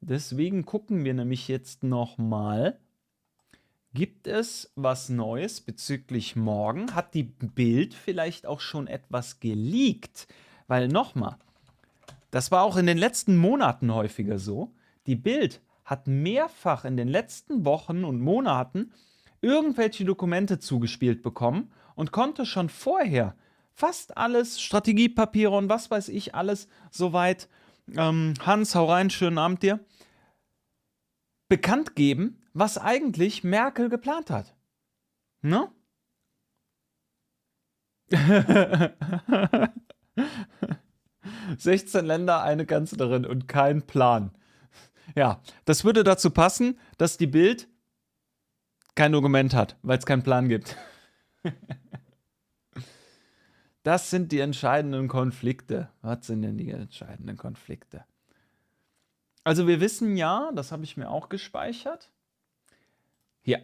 Deswegen 0.00 0.64
gucken 0.64 1.04
wir 1.04 1.14
nämlich 1.14 1.48
jetzt 1.48 1.82
nochmal. 1.82 2.78
Gibt 3.94 4.26
es 4.26 4.70
was 4.76 5.08
Neues 5.08 5.60
bezüglich 5.60 6.36
morgen? 6.36 6.94
Hat 6.94 7.14
die 7.14 7.24
Bild 7.24 7.94
vielleicht 7.94 8.46
auch 8.46 8.60
schon 8.60 8.86
etwas 8.86 9.40
geleakt? 9.40 10.28
Weil 10.66 10.88
nochmal, 10.88 11.36
das 12.30 12.50
war 12.50 12.62
auch 12.62 12.76
in 12.76 12.86
den 12.86 12.98
letzten 12.98 13.36
Monaten 13.36 13.92
häufiger 13.92 14.38
so. 14.38 14.72
Die 15.06 15.16
Bild 15.16 15.62
hat 15.84 16.06
mehrfach 16.06 16.84
in 16.84 16.98
den 16.98 17.08
letzten 17.08 17.64
Wochen 17.64 18.04
und 18.04 18.20
Monaten 18.20 18.92
irgendwelche 19.40 20.04
Dokumente 20.04 20.58
zugespielt 20.58 21.22
bekommen 21.22 21.72
und 21.94 22.12
konnte 22.12 22.46
schon 22.46 22.68
vorher 22.68 23.36
fast 23.72 24.16
alles, 24.16 24.60
Strategiepapiere 24.60 25.56
und 25.56 25.68
was 25.68 25.90
weiß 25.90 26.08
ich, 26.08 26.34
alles 26.34 26.68
soweit, 26.90 27.48
ähm, 27.96 28.34
Hans, 28.44 28.74
hau 28.74 28.86
rein, 28.86 29.10
schönen 29.10 29.38
Abend 29.38 29.62
dir, 29.62 29.78
bekannt 31.48 31.94
geben, 31.94 32.42
was 32.52 32.76
eigentlich 32.76 33.44
Merkel 33.44 33.88
geplant 33.88 34.30
hat. 34.30 34.56
Ne? 35.42 35.70
16 41.58 42.04
Länder, 42.04 42.42
eine 42.42 42.66
Kanzlerin 42.66 43.24
und 43.24 43.46
kein 43.48 43.82
Plan. 43.82 44.32
Ja, 45.14 45.40
das 45.64 45.84
würde 45.84 46.04
dazu 46.04 46.30
passen, 46.30 46.78
dass 46.96 47.16
die 47.16 47.26
Bild 47.26 47.68
kein 48.98 49.12
Dokument 49.12 49.54
hat, 49.54 49.76
weil 49.82 49.96
es 49.96 50.06
keinen 50.06 50.24
Plan 50.24 50.48
gibt. 50.48 50.76
das 53.84 54.10
sind 54.10 54.32
die 54.32 54.40
entscheidenden 54.40 55.06
Konflikte. 55.06 55.88
Was 56.02 56.26
sind 56.26 56.42
denn 56.42 56.58
die 56.58 56.70
entscheidenden 56.70 57.36
Konflikte? 57.36 58.04
Also 59.44 59.68
wir 59.68 59.80
wissen 59.80 60.16
ja, 60.16 60.50
das 60.52 60.72
habe 60.72 60.82
ich 60.82 60.96
mir 60.96 61.10
auch 61.10 61.28
gespeichert. 61.28 62.10
Hier. 63.40 63.62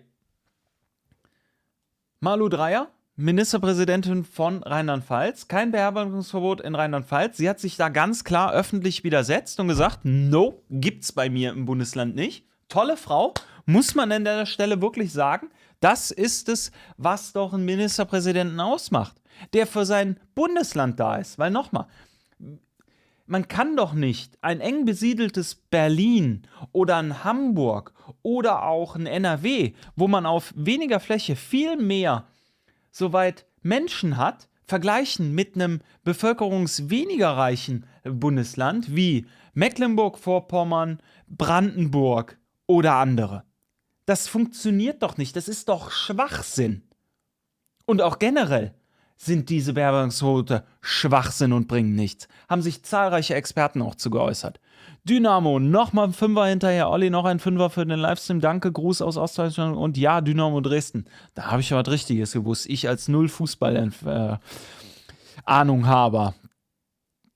Malu 2.20 2.48
Dreyer, 2.48 2.88
Ministerpräsidentin 3.16 4.24
von 4.24 4.62
Rheinland-Pfalz, 4.62 5.48
kein 5.48 5.72
Beherbergungsverbot 5.72 6.60
in 6.60 6.76
Rheinland-Pfalz. 6.76 7.38
Sie 7.38 7.48
hat 7.48 7.58
sich 7.58 7.76
da 7.76 7.88
ganz 7.88 8.22
klar 8.22 8.52
öffentlich 8.52 9.02
widersetzt 9.02 9.58
und 9.58 9.66
gesagt, 9.66 10.04
no, 10.04 10.62
gibt's 10.70 11.10
bei 11.10 11.28
mir 11.28 11.50
im 11.50 11.66
Bundesland 11.66 12.14
nicht. 12.14 12.46
Tolle 12.68 12.96
Frau, 12.96 13.34
muss 13.66 13.94
man 13.94 14.12
an 14.12 14.24
der 14.24 14.46
Stelle 14.46 14.80
wirklich 14.80 15.12
sagen, 15.12 15.48
das 15.80 16.10
ist 16.10 16.48
es, 16.48 16.72
was 16.96 17.32
doch 17.32 17.52
einen 17.52 17.64
Ministerpräsidenten 17.64 18.60
ausmacht, 18.60 19.20
der 19.52 19.66
für 19.66 19.84
sein 19.84 20.18
Bundesland 20.34 20.98
da 21.00 21.16
ist. 21.16 21.38
Weil 21.38 21.50
nochmal, 21.50 21.86
man 23.26 23.48
kann 23.48 23.76
doch 23.76 23.92
nicht 23.92 24.38
ein 24.42 24.60
eng 24.60 24.84
besiedeltes 24.84 25.54
Berlin 25.54 26.42
oder 26.72 26.96
ein 26.96 27.24
Hamburg 27.24 27.92
oder 28.22 28.64
auch 28.64 28.96
ein 28.96 29.06
NRW, 29.06 29.72
wo 29.96 30.08
man 30.08 30.26
auf 30.26 30.52
weniger 30.56 31.00
Fläche 31.00 31.36
viel 31.36 31.76
mehr 31.76 32.26
soweit 32.90 33.46
Menschen 33.62 34.16
hat, 34.16 34.48
vergleichen 34.66 35.34
mit 35.34 35.54
einem 35.54 35.80
bevölkerungsweniger 36.04 37.30
reichen 37.30 37.86
Bundesland 38.04 38.94
wie 38.94 39.26
Mecklenburg-Vorpommern, 39.54 41.00
Brandenburg 41.28 42.38
oder 42.66 42.94
andere. 42.94 43.44
Das 44.06 44.28
funktioniert 44.28 45.02
doch 45.02 45.16
nicht. 45.16 45.34
Das 45.36 45.48
ist 45.48 45.68
doch 45.68 45.90
Schwachsinn. 45.90 46.82
Und 47.86 48.02
auch 48.02 48.18
generell 48.18 48.74
sind 49.16 49.48
diese 49.48 49.72
Bewerbungsquote 49.72 50.64
Schwachsinn 50.80 51.52
und 51.52 51.68
bringen 51.68 51.94
nichts. 51.94 52.28
Haben 52.48 52.62
sich 52.62 52.82
zahlreiche 52.82 53.34
Experten 53.34 53.80
auch 53.82 53.94
zu 53.94 54.10
geäußert. 54.10 54.60
Dynamo, 55.04 55.60
nochmal 55.60 56.08
ein 56.08 56.12
Fünfer 56.12 56.46
hinterher. 56.46 56.90
Olli, 56.90 57.10
noch 57.10 57.24
ein 57.24 57.38
Fünfer 57.38 57.70
für 57.70 57.86
den 57.86 57.98
Livestream. 57.98 58.40
Danke, 58.40 58.72
Gruß 58.72 59.02
aus 59.02 59.16
Ostdeutschland. 59.16 59.76
Und 59.76 59.96
ja, 59.96 60.20
Dynamo 60.20 60.60
Dresden. 60.60 61.06
Da 61.34 61.50
habe 61.50 61.60
ich 61.60 61.70
was 61.72 61.88
Richtiges 61.88 62.32
gewusst. 62.32 62.66
Ich 62.66 62.88
als 62.88 63.08
null 63.08 63.28
Fußball-Ahnung 63.28 64.40
äh, 65.80 65.86
habe. 65.86 66.34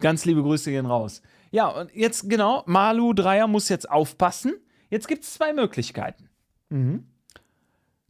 Ganz 0.00 0.24
liebe 0.24 0.42
Grüße 0.42 0.70
gehen 0.70 0.86
raus. 0.86 1.22
Ja, 1.50 1.68
und 1.68 1.94
jetzt 1.94 2.28
genau, 2.28 2.62
Malu 2.66 3.12
Dreier 3.14 3.46
muss 3.46 3.68
jetzt 3.68 3.90
aufpassen. 3.90 4.54
Jetzt 4.90 5.08
gibt 5.08 5.24
es 5.24 5.34
zwei 5.34 5.52
Möglichkeiten. 5.52 6.27
Mhm. 6.70 7.06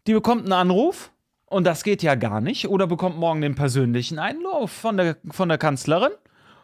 Die 0.06 0.14
bekommt 0.14 0.42
einen 0.42 0.52
Anruf 0.52 1.12
und 1.46 1.64
das 1.64 1.84
geht 1.84 2.02
ja 2.02 2.14
gar 2.14 2.40
nicht. 2.40 2.68
Oder 2.68 2.86
bekommt 2.86 3.16
morgen 3.16 3.40
den 3.40 3.54
persönlichen 3.54 4.18
Einlauf 4.18 4.70
von 4.70 4.96
der, 4.96 5.16
von 5.30 5.48
der 5.48 5.58
Kanzlerin. 5.58 6.12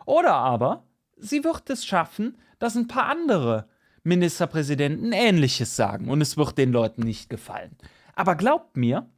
Oder 0.06 0.34
aber 0.34 0.84
sie 1.16 1.44
wird 1.44 1.68
es 1.70 1.84
schaffen, 1.84 2.38
dass 2.58 2.76
ein 2.76 2.88
paar 2.88 3.06
andere 3.06 3.68
Ministerpräsidenten 4.02 5.12
Ähnliches 5.12 5.76
sagen 5.76 6.10
und 6.10 6.20
es 6.20 6.36
wird 6.36 6.58
den 6.58 6.72
Leuten 6.72 7.02
nicht 7.02 7.30
gefallen. 7.30 7.76
Aber 8.14 8.36
glaubt 8.36 8.76
mir, 8.76 9.08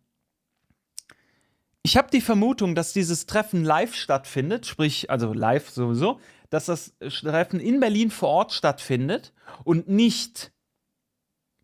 ich 1.82 1.96
habe 1.96 2.10
die 2.10 2.20
Vermutung, 2.20 2.74
dass 2.74 2.92
dieses 2.92 3.26
Treffen 3.26 3.64
live 3.64 3.94
stattfindet, 3.94 4.66
sprich, 4.66 5.10
also 5.10 5.32
live 5.32 5.70
sowieso, 5.70 6.20
dass 6.50 6.66
das 6.66 6.94
Treffen 6.98 7.60
in 7.60 7.80
Berlin 7.80 8.10
vor 8.10 8.28
Ort 8.28 8.52
stattfindet 8.52 9.32
und 9.64 9.88
nicht 9.88 10.52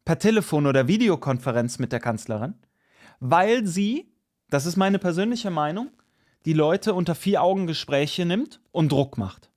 per 0.04 0.18
Telefon 0.18 0.66
oder 0.66 0.88
Videokonferenz 0.88 1.78
mit 1.78 1.92
der 1.92 2.00
Kanzlerin, 2.00 2.54
weil 3.20 3.66
sie, 3.66 4.12
das 4.50 4.66
ist 4.66 4.76
meine 4.76 4.98
persönliche 4.98 5.50
Meinung, 5.50 5.90
die 6.44 6.52
Leute 6.52 6.94
unter 6.94 7.14
vier 7.14 7.42
Augen 7.42 7.66
Gespräche 7.66 8.24
nimmt 8.26 8.60
und 8.72 8.90
Druck 8.90 9.16
macht. 9.16 9.52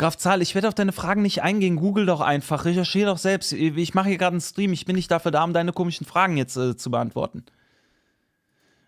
Graf 0.00 0.16
Zahl, 0.16 0.40
ich 0.40 0.54
werde 0.54 0.66
auf 0.66 0.74
deine 0.74 0.92
Fragen 0.92 1.20
nicht 1.20 1.42
eingehen. 1.42 1.76
Google 1.76 2.06
doch 2.06 2.22
einfach, 2.22 2.64
recherchiere 2.64 3.10
doch 3.10 3.18
selbst. 3.18 3.52
Ich 3.52 3.92
mache 3.92 4.08
hier 4.08 4.16
gerade 4.16 4.32
einen 4.32 4.40
Stream. 4.40 4.72
Ich 4.72 4.86
bin 4.86 4.96
nicht 4.96 5.10
dafür 5.10 5.30
da, 5.30 5.44
um 5.44 5.52
deine 5.52 5.74
komischen 5.74 6.06
Fragen 6.06 6.38
jetzt 6.38 6.56
äh, 6.56 6.74
zu 6.74 6.90
beantworten. 6.90 7.44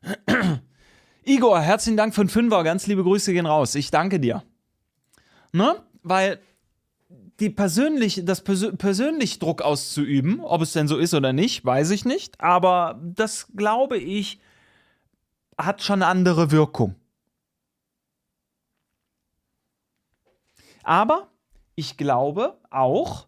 Igor, 1.24 1.60
herzlichen 1.60 1.98
Dank 1.98 2.14
für 2.14 2.24
den 2.24 2.30
Fünfer. 2.30 2.64
Ganz 2.64 2.86
liebe 2.86 3.02
Grüße 3.02 3.34
gehen 3.34 3.44
raus. 3.44 3.74
Ich 3.74 3.90
danke 3.90 4.20
dir. 4.20 4.42
Ne? 5.52 5.76
Weil 6.02 6.40
die 7.42 7.50
persönlich, 7.50 8.22
das 8.24 8.40
Persö 8.40 8.70
persönlich 8.76 9.40
Druck 9.40 9.62
auszuüben, 9.62 10.40
ob 10.40 10.62
es 10.62 10.74
denn 10.74 10.86
so 10.86 10.96
ist 10.96 11.12
oder 11.12 11.32
nicht, 11.32 11.64
weiß 11.64 11.90
ich 11.90 12.04
nicht. 12.04 12.40
Aber 12.40 13.00
das 13.02 13.48
glaube 13.56 13.98
ich 13.98 14.40
hat 15.58 15.82
schon 15.82 16.02
eine 16.02 16.06
andere 16.06 16.52
Wirkung. 16.52 16.94
Aber 20.84 21.32
ich 21.74 21.96
glaube 21.96 22.60
auch, 22.70 23.26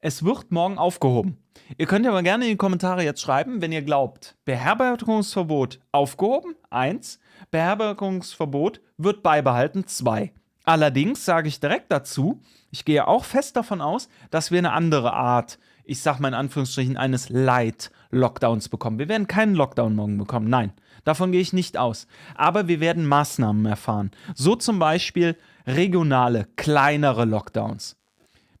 es 0.00 0.22
wird 0.22 0.50
morgen 0.50 0.76
aufgehoben. 0.76 1.42
Ihr 1.78 1.86
könnt 1.86 2.04
ja 2.04 2.12
mal 2.12 2.22
gerne 2.22 2.44
in 2.44 2.50
die 2.50 2.56
Kommentare 2.56 3.02
jetzt 3.02 3.22
schreiben, 3.22 3.62
wenn 3.62 3.72
ihr 3.72 3.82
glaubt, 3.82 4.36
Beherbergungsverbot 4.44 5.80
aufgehoben, 5.90 6.54
eins, 6.68 7.18
Beherbergungsverbot 7.50 8.82
wird 8.98 9.22
beibehalten, 9.22 9.86
zwei. 9.86 10.34
Allerdings 10.64 11.24
sage 11.24 11.48
ich 11.48 11.60
direkt 11.60 11.90
dazu, 11.90 12.42
ich 12.70 12.84
gehe 12.84 13.06
auch 13.06 13.24
fest 13.24 13.56
davon 13.56 13.80
aus, 13.80 14.08
dass 14.30 14.50
wir 14.50 14.58
eine 14.58 14.72
andere 14.72 15.12
Art, 15.12 15.58
ich 15.84 16.00
sag 16.00 16.20
mal 16.20 16.28
in 16.28 16.34
Anführungsstrichen, 16.34 16.96
eines 16.96 17.28
Light-Lockdowns 17.30 18.68
bekommen. 18.68 18.98
Wir 18.98 19.08
werden 19.08 19.26
keinen 19.26 19.54
Lockdown 19.54 19.94
morgen 19.94 20.18
bekommen. 20.18 20.50
Nein, 20.50 20.72
davon 21.04 21.32
gehe 21.32 21.40
ich 21.40 21.52
nicht 21.52 21.78
aus. 21.78 22.06
Aber 22.34 22.68
wir 22.68 22.80
werden 22.80 23.06
Maßnahmen 23.06 23.64
erfahren. 23.64 24.10
So 24.34 24.54
zum 24.54 24.78
Beispiel 24.78 25.36
regionale, 25.66 26.46
kleinere 26.56 27.24
Lockdowns. 27.24 27.96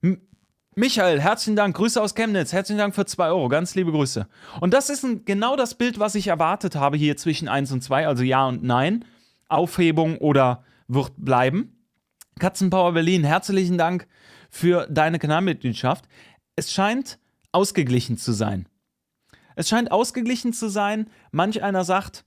M 0.00 0.20
Michael, 0.74 1.20
herzlichen 1.20 1.56
Dank. 1.56 1.76
Grüße 1.76 2.00
aus 2.00 2.14
Chemnitz. 2.14 2.52
Herzlichen 2.52 2.78
Dank 2.78 2.94
für 2.94 3.04
2 3.04 3.28
Euro. 3.28 3.48
Ganz 3.48 3.74
liebe 3.74 3.90
Grüße. 3.90 4.28
Und 4.60 4.72
das 4.72 4.90
ist 4.90 5.04
ein, 5.04 5.24
genau 5.24 5.56
das 5.56 5.74
Bild, 5.74 5.98
was 5.98 6.14
ich 6.14 6.28
erwartet 6.28 6.76
habe 6.76 6.96
hier 6.96 7.16
zwischen 7.16 7.48
1 7.48 7.72
und 7.72 7.82
2, 7.82 8.06
also 8.06 8.22
Ja 8.22 8.46
und 8.46 8.62
Nein. 8.62 9.04
Aufhebung 9.48 10.18
oder 10.18 10.62
wird 10.86 11.12
bleiben. 11.16 11.77
Katzenpower 12.38 12.92
Berlin, 12.92 13.24
herzlichen 13.24 13.78
Dank 13.78 14.06
für 14.50 14.86
deine 14.88 15.18
Kanalmitgliedschaft. 15.18 16.06
Es 16.56 16.72
scheint 16.72 17.18
ausgeglichen 17.52 18.18
zu 18.18 18.32
sein. 18.32 18.68
Es 19.56 19.68
scheint 19.68 19.90
ausgeglichen 19.90 20.52
zu 20.52 20.68
sein. 20.68 21.10
Manch 21.30 21.62
einer 21.62 21.84
sagt, 21.84 22.24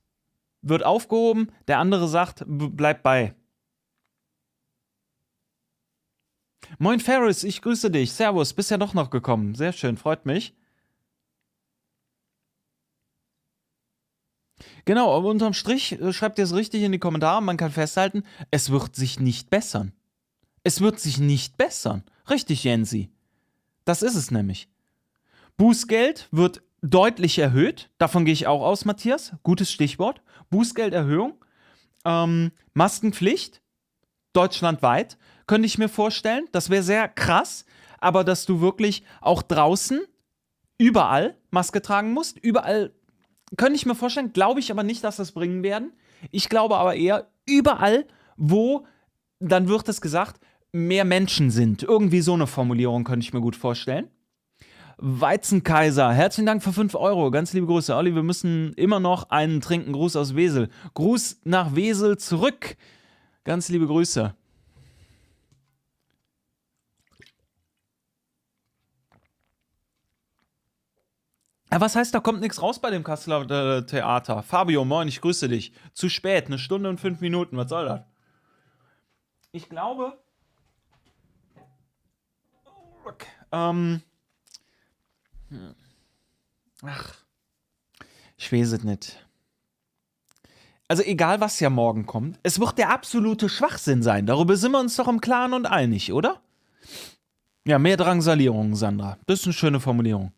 wird 0.62 0.84
aufgehoben, 0.84 1.52
der 1.68 1.80
andere 1.80 2.08
sagt, 2.08 2.44
bleib 2.48 3.04
bei. 3.04 3.34
Moin 6.78 7.00
Ferris, 7.00 7.44
ich 7.44 7.62
grüße 7.62 7.92
dich. 7.92 8.14
Servus, 8.14 8.54
bist 8.54 8.72
ja 8.72 8.78
doch 8.78 8.94
noch 8.94 9.10
gekommen. 9.10 9.56
Sehr 9.56 9.74
schön, 9.74 9.98
freut 9.98 10.26
mich. 10.26 10.56
Genau, 14.86 15.16
aber 15.16 15.30
unterm 15.30 15.54
Strich 15.54 15.94
äh, 15.94 16.14
schreibt 16.14 16.38
ihr 16.38 16.44
es 16.44 16.56
richtig 16.56 16.84
in 16.84 16.92
die 16.92 17.00
Kommentare. 17.00 17.42
Man 17.42 17.58
kann 17.58 17.72
festhalten, 17.72 18.24
es 18.52 18.70
wird 18.72 18.96
sich 18.96 19.20
nicht 19.20 19.50
bessern. 19.50 19.94
Es 20.64 20.82
wird 20.82 21.00
sich 21.00 21.18
nicht 21.18 21.58
bessern. 21.58 22.04
Richtig, 22.30 22.64
Jensi. 22.64 23.10
Das 23.86 24.04
ist 24.04 24.16
es 24.16 24.32
nämlich. 24.32 24.70
Bußgeld 25.58 26.28
wird 26.32 26.62
deutlich 26.82 27.40
erhöht. 27.40 27.90
Davon 27.98 28.26
gehe 28.26 28.34
ich 28.34 28.48
auch 28.48 28.62
aus, 28.62 28.86
Matthias. 28.86 29.34
Gutes 29.44 29.72
Stichwort. 29.72 30.22
Bußgelderhöhung. 30.50 31.34
Ähm, 32.06 32.52
Maskenpflicht. 32.74 33.62
Deutschlandweit. 34.34 35.18
Könnte 35.48 35.66
ich 35.66 35.78
mir 35.78 35.90
vorstellen. 35.90 36.48
Das 36.52 36.70
wäre 36.70 36.84
sehr 36.84 37.08
krass. 37.08 37.66
Aber 38.00 38.24
dass 38.24 38.46
du 38.46 38.62
wirklich 38.62 39.04
auch 39.20 39.42
draußen 39.42 40.02
überall 40.78 41.38
Maske 41.52 41.82
tragen 41.82 42.14
musst. 42.14 42.38
Überall 42.40 42.94
könnte 43.58 43.76
ich 43.76 43.86
mir 43.86 43.96
vorstellen. 43.96 44.34
Glaube 44.34 44.60
ich 44.60 44.72
aber 44.72 44.84
nicht, 44.84 45.04
dass 45.04 45.18
das 45.18 45.32
bringen 45.32 45.64
werden. 45.64 45.94
Ich 46.32 46.50
glaube 46.50 46.78
aber 46.78 46.96
eher 46.96 47.32
überall, 47.46 48.08
wo 48.38 48.86
dann 49.40 49.68
wird 49.68 49.90
es 49.90 50.02
gesagt, 50.02 50.41
mehr 50.72 51.06
Menschen 51.06 51.52
sind. 51.52 51.84
Irgendwie 51.84 52.22
so 52.22 52.34
eine 52.34 52.48
Formulierung 52.48 53.04
könnte 53.04 53.26
ich 53.26 53.34
mir 53.34 53.42
gut 53.42 53.56
vorstellen. 53.56 54.10
Weizenkaiser, 54.98 56.14
herzlichen 56.14 56.46
Dank 56.46 56.64
für 56.64 56.74
5 56.74 56.96
Euro. 56.96 57.32
Ganz 57.32 57.54
liebe 57.54 57.66
Grüße. 57.66 57.96
Olli, 57.96 58.14
wir 58.14 58.24
müssen 58.24 58.74
immer 58.74 59.00
noch 59.00 59.32
einen 59.32 59.60
trinken. 59.60 59.94
Gruß 59.94 60.16
aus 60.16 60.36
Wesel. 60.36 60.70
Gruß 60.94 61.42
nach 61.44 61.76
Wesel 61.76 62.18
zurück. 62.18 62.78
Ganz 63.44 63.70
liebe 63.70 63.88
Grüße. 63.88 64.36
Was 71.74 71.96
heißt, 71.96 72.14
da 72.14 72.20
kommt 72.20 72.42
nichts 72.42 72.62
raus 72.62 72.80
bei 72.80 72.92
dem 72.92 73.04
Kasseler 73.04 73.78
äh, 73.78 73.86
Theater? 73.86 74.44
Fabio, 74.44 74.84
moin, 74.84 75.08
ich 75.08 75.22
grüße 75.22 75.48
dich. 75.48 75.72
Zu 75.94 76.10
spät, 76.10 76.48
eine 76.48 76.60
Stunde 76.60 76.90
und 76.90 77.00
fünf 77.00 77.22
Minuten, 77.22 77.56
was 77.56 77.70
soll 77.70 77.86
das? 77.86 78.02
Ich 79.54 79.70
glaube, 79.70 80.22
ähm. 83.52 84.02
Ach. 86.84 87.16
Ich 88.38 88.52
weiß 88.52 88.72
es 88.72 88.84
nicht. 88.84 89.24
Also 90.88 91.04
egal, 91.04 91.40
was 91.40 91.60
ja 91.60 91.70
morgen 91.70 92.06
kommt, 92.06 92.40
es 92.44 92.60
wird 92.60 92.78
der 92.78 92.90
absolute 92.90 93.48
Schwachsinn 93.48 94.04
sein. 94.04 94.26
Darüber 94.26 94.58
sind 94.58 94.72
wir 94.74 94.80
uns 94.80 94.96
doch 94.96 95.08
im 95.08 95.22
Klaren 95.22 95.54
und 95.54 95.66
einig, 95.66 96.12
oder? 96.12 96.42
Ja, 97.66 97.80
mehr 97.80 97.96
Drangsalierung, 97.96 98.76
Sandra. 98.76 99.18
Das 99.28 99.40
ist 99.40 99.46
eine 99.46 99.54
schöne 99.54 99.80
Formulierung. 99.80 100.34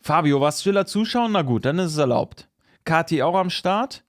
Fabio, 0.00 0.40
was 0.40 0.60
stiller 0.60 0.86
zuschauen? 0.86 1.32
Na 1.32 1.42
gut, 1.42 1.64
dann 1.66 1.78
ist 1.78 1.92
es 1.92 1.98
erlaubt. 1.98 2.48
Kati 2.84 3.22
auch 3.22 3.34
am 3.34 3.50
Start. 3.50 4.02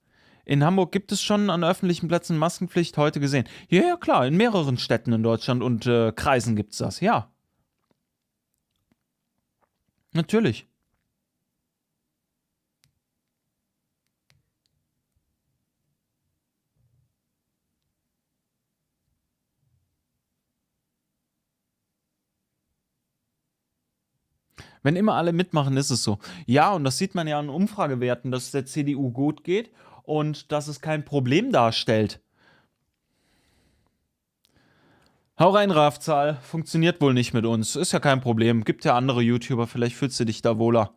In 0.48 0.64
Hamburg 0.64 0.92
gibt 0.92 1.12
es 1.12 1.20
schon 1.22 1.50
an 1.50 1.62
öffentlichen 1.62 2.08
Plätzen 2.08 2.38
Maskenpflicht 2.38 2.96
heute 2.96 3.20
gesehen. 3.20 3.46
Ja, 3.68 3.82
ja, 3.82 3.96
klar, 3.96 4.26
in 4.26 4.34
mehreren 4.34 4.78
Städten 4.78 5.12
in 5.12 5.22
Deutschland 5.22 5.62
und 5.62 5.86
äh, 5.86 6.10
Kreisen 6.12 6.56
gibt 6.56 6.72
es 6.72 6.78
das, 6.78 7.00
ja. 7.00 7.30
Natürlich. 10.14 10.66
Wenn 24.82 24.96
immer 24.96 25.14
alle 25.14 25.34
mitmachen, 25.34 25.76
ist 25.76 25.90
es 25.90 26.02
so. 26.02 26.18
Ja, 26.46 26.72
und 26.72 26.84
das 26.84 26.96
sieht 26.96 27.14
man 27.14 27.28
ja 27.28 27.38
an 27.38 27.50
Umfragewerten, 27.50 28.30
dass 28.30 28.44
es 28.44 28.50
der 28.52 28.64
CDU 28.64 29.10
gut 29.10 29.44
geht 29.44 29.70
und 30.08 30.50
dass 30.52 30.68
es 30.68 30.80
kein 30.80 31.04
Problem 31.04 31.52
darstellt. 31.52 32.20
Hau 35.38 35.50
rein, 35.50 35.70
Rafzahl. 35.70 36.38
Funktioniert 36.42 37.00
wohl 37.00 37.14
nicht 37.14 37.34
mit 37.34 37.44
uns. 37.44 37.76
Ist 37.76 37.92
ja 37.92 38.00
kein 38.00 38.20
Problem. 38.20 38.64
Gibt 38.64 38.84
ja 38.84 38.96
andere 38.96 39.22
YouTuber, 39.22 39.68
vielleicht 39.68 39.94
fühlst 39.94 40.18
du 40.18 40.24
dich 40.24 40.42
da 40.42 40.58
wohler. 40.58 40.94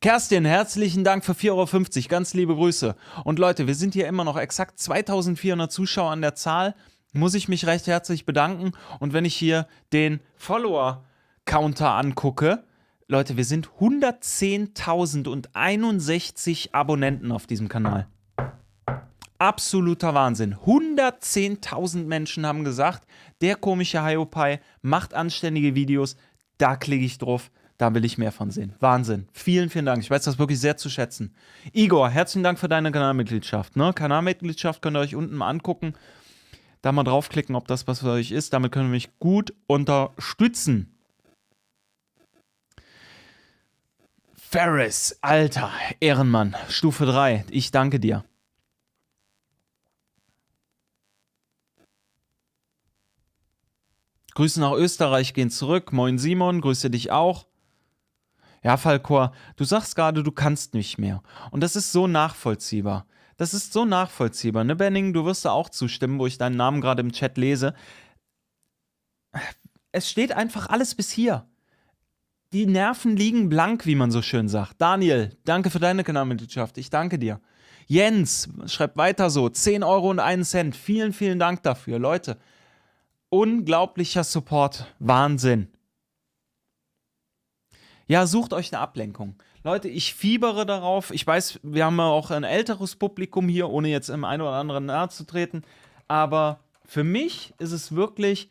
Kerstin, 0.00 0.44
herzlichen 0.44 1.02
Dank 1.04 1.24
für 1.24 1.32
4,50 1.32 1.52
Euro. 1.52 1.66
Ganz 2.08 2.34
liebe 2.34 2.54
Grüße. 2.54 2.94
Und 3.24 3.38
Leute, 3.38 3.66
wir 3.66 3.74
sind 3.74 3.94
hier 3.94 4.06
immer 4.08 4.24
noch 4.24 4.36
exakt 4.36 4.78
2400 4.78 5.72
Zuschauer 5.72 6.10
an 6.10 6.20
der 6.20 6.34
Zahl. 6.34 6.74
Muss 7.12 7.32
ich 7.34 7.48
mich 7.48 7.66
recht 7.66 7.86
herzlich 7.86 8.26
bedanken. 8.26 8.72
Und 9.00 9.12
wenn 9.12 9.24
ich 9.24 9.36
hier 9.36 9.66
den 9.92 10.20
Follower-Counter 10.36 11.94
angucke, 11.94 12.64
Leute, 13.06 13.36
wir 13.36 13.44
sind 13.44 13.68
110.061 13.80 16.74
Abonnenten 16.74 17.30
auf 17.32 17.46
diesem 17.46 17.68
Kanal 17.68 18.08
absoluter 19.38 20.14
Wahnsinn. 20.14 20.56
110.000 20.56 22.04
Menschen 22.04 22.46
haben 22.46 22.64
gesagt, 22.64 23.06
der 23.40 23.56
komische 23.56 24.04
Hiopai 24.04 24.60
macht 24.82 25.14
anständige 25.14 25.74
Videos. 25.74 26.16
Da 26.58 26.76
klicke 26.76 27.04
ich 27.04 27.18
drauf. 27.18 27.50
Da 27.78 27.94
will 27.94 28.04
ich 28.04 28.18
mehr 28.18 28.32
von 28.32 28.50
sehen. 28.50 28.74
Wahnsinn. 28.80 29.28
Vielen, 29.32 29.70
vielen 29.70 29.86
Dank. 29.86 30.02
Ich 30.02 30.10
weiß 30.10 30.24
das 30.24 30.40
wirklich 30.40 30.58
sehr 30.58 30.76
zu 30.76 30.90
schätzen. 30.90 31.32
Igor, 31.72 32.10
herzlichen 32.10 32.42
Dank 32.42 32.58
für 32.58 32.68
deine 32.68 32.90
Kanalmitgliedschaft. 32.90 33.76
Ne? 33.76 33.92
Kanalmitgliedschaft 33.92 34.82
könnt 34.82 34.96
ihr 34.96 35.00
euch 35.00 35.14
unten 35.14 35.36
mal 35.36 35.48
angucken. 35.48 35.94
Da 36.82 36.90
mal 36.90 37.04
draufklicken, 37.04 37.54
ob 37.54 37.68
das 37.68 37.86
was 37.86 38.00
für 38.00 38.10
euch 38.10 38.32
ist. 38.32 38.52
Damit 38.52 38.72
können 38.72 38.86
wir 38.86 38.96
mich 38.96 39.16
gut 39.20 39.54
unterstützen. 39.68 40.92
Ferris, 44.34 45.18
Alter, 45.20 45.70
Ehrenmann, 46.00 46.56
Stufe 46.68 47.06
3. 47.06 47.44
Ich 47.50 47.70
danke 47.70 48.00
dir. 48.00 48.24
Grüße 54.38 54.60
nach 54.60 54.74
Österreich 54.74 55.34
gehen 55.34 55.50
zurück. 55.50 55.92
Moin 55.92 56.16
Simon, 56.16 56.60
grüße 56.60 56.90
dich 56.90 57.10
auch. 57.10 57.48
Ja, 58.62 58.76
Falkor, 58.76 59.32
du 59.56 59.64
sagst 59.64 59.96
gerade, 59.96 60.22
du 60.22 60.30
kannst 60.30 60.74
nicht 60.74 60.96
mehr. 60.96 61.24
Und 61.50 61.60
das 61.60 61.74
ist 61.74 61.90
so 61.90 62.06
nachvollziehbar. 62.06 63.04
Das 63.36 63.52
ist 63.52 63.72
so 63.72 63.84
nachvollziehbar. 63.84 64.62
Ne, 64.62 64.76
Benning, 64.76 65.12
du 65.12 65.24
wirst 65.24 65.44
da 65.44 65.50
auch 65.50 65.70
zustimmen, 65.70 66.20
wo 66.20 66.26
ich 66.28 66.38
deinen 66.38 66.56
Namen 66.56 66.80
gerade 66.80 67.00
im 67.00 67.10
Chat 67.10 67.36
lese. 67.36 67.74
Es 69.90 70.08
steht 70.08 70.30
einfach 70.30 70.68
alles 70.68 70.94
bis 70.94 71.10
hier. 71.10 71.48
Die 72.52 72.66
Nerven 72.66 73.16
liegen 73.16 73.48
blank, 73.48 73.86
wie 73.86 73.96
man 73.96 74.12
so 74.12 74.22
schön 74.22 74.48
sagt. 74.48 74.80
Daniel, 74.80 75.36
danke 75.46 75.68
für 75.68 75.80
deine 75.80 76.04
Kanalmitgliedschaft. 76.04 76.78
Ich 76.78 76.90
danke 76.90 77.18
dir. 77.18 77.40
Jens, 77.88 78.48
schreibt 78.66 78.96
weiter 78.96 79.30
so. 79.30 79.48
10 79.48 79.82
Euro 79.82 80.10
und 80.10 80.20
1 80.20 80.48
Cent. 80.48 80.76
Vielen, 80.76 81.12
vielen 81.12 81.40
Dank 81.40 81.64
dafür. 81.64 81.98
Leute, 81.98 82.38
unglaublicher 83.30 84.24
Support. 84.24 84.86
Wahnsinn. 84.98 85.68
Ja, 88.06 88.26
sucht 88.26 88.52
euch 88.52 88.72
eine 88.72 88.80
Ablenkung. 88.80 89.36
Leute, 89.64 89.88
ich 89.88 90.14
fiebere 90.14 90.64
darauf. 90.64 91.10
Ich 91.10 91.26
weiß, 91.26 91.60
wir 91.62 91.84
haben 91.84 91.98
ja 91.98 92.06
auch 92.06 92.30
ein 92.30 92.44
älteres 92.44 92.96
Publikum 92.96 93.48
hier, 93.48 93.68
ohne 93.68 93.88
jetzt 93.88 94.08
im 94.08 94.24
einen 94.24 94.42
oder 94.42 94.52
anderen 94.52 94.86
nahe 94.86 95.10
zu 95.10 95.24
treten. 95.24 95.62
Aber 96.06 96.60
für 96.86 97.04
mich 97.04 97.52
ist 97.58 97.72
es 97.72 97.94
wirklich 97.94 98.50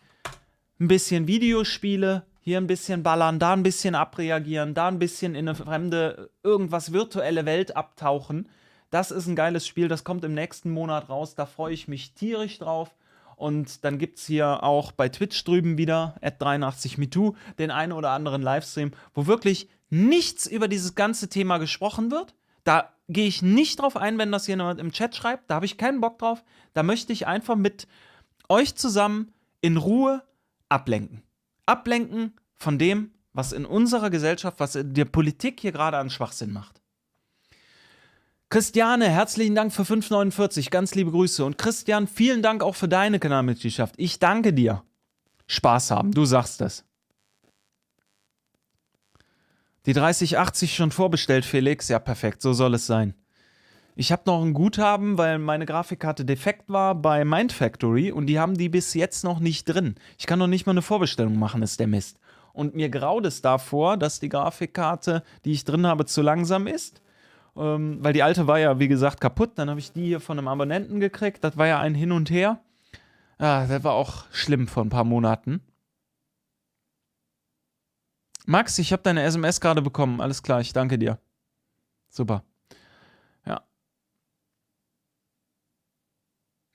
ein 0.79 0.87
bisschen 0.87 1.25
Videospiele, 1.25 2.23
hier 2.41 2.59
ein 2.59 2.67
bisschen 2.67 3.01
ballern, 3.01 3.39
da 3.39 3.53
ein 3.53 3.63
bisschen 3.63 3.95
abreagieren, 3.95 4.75
da 4.75 4.89
ein 4.89 4.99
bisschen 4.99 5.33
in 5.33 5.49
eine 5.49 5.55
fremde, 5.55 6.29
irgendwas 6.43 6.93
virtuelle 6.93 7.45
Welt 7.45 7.75
abtauchen. 7.75 8.47
Das 8.91 9.09
ist 9.09 9.25
ein 9.25 9.35
geiles 9.35 9.65
Spiel, 9.65 9.87
das 9.87 10.03
kommt 10.03 10.23
im 10.23 10.35
nächsten 10.35 10.69
Monat 10.69 11.09
raus. 11.09 11.33
Da 11.33 11.47
freue 11.47 11.73
ich 11.73 11.87
mich 11.87 12.13
tierisch 12.13 12.59
drauf. 12.59 12.95
Und 13.37 13.85
dann 13.85 13.99
gibt 13.99 14.17
es 14.17 14.25
hier 14.25 14.63
auch 14.63 14.91
bei 14.91 15.09
Twitch 15.09 15.43
drüben 15.43 15.77
wieder, 15.77 16.15
at 16.21 16.41
83mitu, 16.41 17.35
den 17.59 17.69
einen 17.69 17.93
oder 17.93 18.09
anderen 18.09 18.41
Livestream, 18.41 18.91
wo 19.13 19.27
wirklich 19.27 19.69
nichts 19.89 20.47
über 20.47 20.67
dieses 20.67 20.95
ganze 20.95 21.29
Thema 21.29 21.59
gesprochen 21.59 22.09
wird. 22.11 22.33
Da 22.63 22.91
gehe 23.07 23.27
ich 23.27 23.43
nicht 23.43 23.79
drauf 23.79 23.95
ein, 23.95 24.17
wenn 24.17 24.31
das 24.31 24.47
jemand 24.47 24.79
im 24.79 24.91
Chat 24.91 25.15
schreibt. 25.15 25.49
Da 25.49 25.55
habe 25.55 25.67
ich 25.67 25.77
keinen 25.77 26.01
Bock 26.01 26.17
drauf. 26.17 26.43
Da 26.73 26.81
möchte 26.81 27.13
ich 27.13 27.27
einfach 27.27 27.55
mit 27.55 27.87
euch 28.49 28.75
zusammen 28.75 29.31
in 29.61 29.77
Ruhe 29.77 30.23
ablenken. 30.67 31.21
Ablenken 31.67 32.33
von 32.55 32.79
dem, 32.79 33.11
was 33.33 33.53
in 33.53 33.65
unserer 33.65 34.09
Gesellschaft, 34.09 34.59
was 34.59 34.75
in 34.75 34.95
der 34.95 35.05
Politik 35.05 35.59
hier 35.59 35.71
gerade 35.71 35.97
an 35.97 36.09
Schwachsinn 36.09 36.51
macht. 36.51 36.81
Christiane, 38.49 39.09
herzlichen 39.09 39.55
Dank 39.55 39.73
für 39.73 39.81
5,49. 39.81 40.69
Ganz 40.69 40.95
liebe 40.95 41.11
Grüße. 41.11 41.43
Und 41.43 41.57
Christian, 41.57 42.07
vielen 42.07 42.41
Dank 42.41 42.63
auch 42.63 42.75
für 42.75 42.87
deine 42.87 43.19
Kanalmitgliedschaft. 43.19 43.95
Ich 43.97 44.19
danke 44.19 44.53
dir. 44.53 44.83
Spaß 45.47 45.91
haben, 45.91 46.13
du 46.13 46.23
sagst 46.23 46.61
es. 46.61 46.85
Die 49.85 49.93
3080 49.93 50.75
schon 50.75 50.91
vorbestellt, 50.91 51.43
Felix? 51.43 51.89
Ja, 51.89 51.99
perfekt, 51.99 52.41
so 52.41 52.53
soll 52.53 52.73
es 52.73 52.87
sein. 52.87 53.15
Ich 53.95 54.11
habe 54.11 54.23
noch 54.25 54.43
ein 54.43 54.53
Guthaben, 54.53 55.17
weil 55.17 55.39
meine 55.39 55.65
Grafikkarte 55.65 56.23
defekt 56.23 56.69
war 56.69 56.95
bei 56.95 57.25
Mindfactory 57.25 58.11
und 58.11 58.27
die 58.27 58.39
haben 58.39 58.57
die 58.57 58.69
bis 58.69 58.93
jetzt 58.93 59.23
noch 59.23 59.39
nicht 59.39 59.65
drin. 59.65 59.95
Ich 60.17 60.25
kann 60.25 60.39
noch 60.39 60.47
nicht 60.47 60.65
mal 60.65 60.73
eine 60.73 60.81
Vorbestellung 60.81 61.37
machen, 61.37 61.63
ist 61.63 61.79
der 61.79 61.87
Mist. 61.87 62.17
Und 62.53 62.75
mir 62.75 62.89
graut 62.89 63.25
es 63.25 63.41
davor, 63.41 63.97
dass 63.97 64.19
die 64.19 64.29
Grafikkarte, 64.29 65.23
die 65.45 65.51
ich 65.51 65.65
drin 65.65 65.85
habe, 65.85 66.05
zu 66.05 66.21
langsam 66.21 66.67
ist. 66.67 67.01
Ähm, 67.57 67.97
weil 68.01 68.13
die 68.13 68.23
alte 68.23 68.47
war 68.47 68.59
ja, 68.59 68.79
wie 68.79 68.87
gesagt, 68.87 69.21
kaputt. 69.21 69.51
Dann 69.55 69.69
habe 69.69 69.79
ich 69.79 69.91
die 69.91 70.05
hier 70.05 70.19
von 70.19 70.37
einem 70.37 70.47
Abonnenten 70.47 70.99
gekriegt. 70.99 71.43
Das 71.43 71.57
war 71.57 71.67
ja 71.67 71.79
ein 71.79 71.95
Hin 71.95 72.11
und 72.11 72.29
Her. 72.29 72.59
Ja, 73.39 73.65
das 73.65 73.83
war 73.83 73.93
auch 73.93 74.25
schlimm 74.31 74.67
vor 74.67 74.83
ein 74.83 74.89
paar 74.89 75.03
Monaten. 75.03 75.61
Max, 78.45 78.79
ich 78.79 78.93
habe 78.93 79.03
deine 79.03 79.23
SMS 79.23 79.59
gerade 79.59 79.81
bekommen. 79.81 80.21
Alles 80.21 80.41
klar, 80.41 80.61
ich 80.61 80.73
danke 80.73 80.97
dir. 80.97 81.19
Super. 82.09 82.43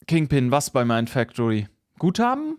Kingpin, 0.07 0.51
was 0.51 0.71
bei 0.71 0.85
Mind 0.85 1.11
Factory? 1.11 1.69
Guthaben? 1.99 2.59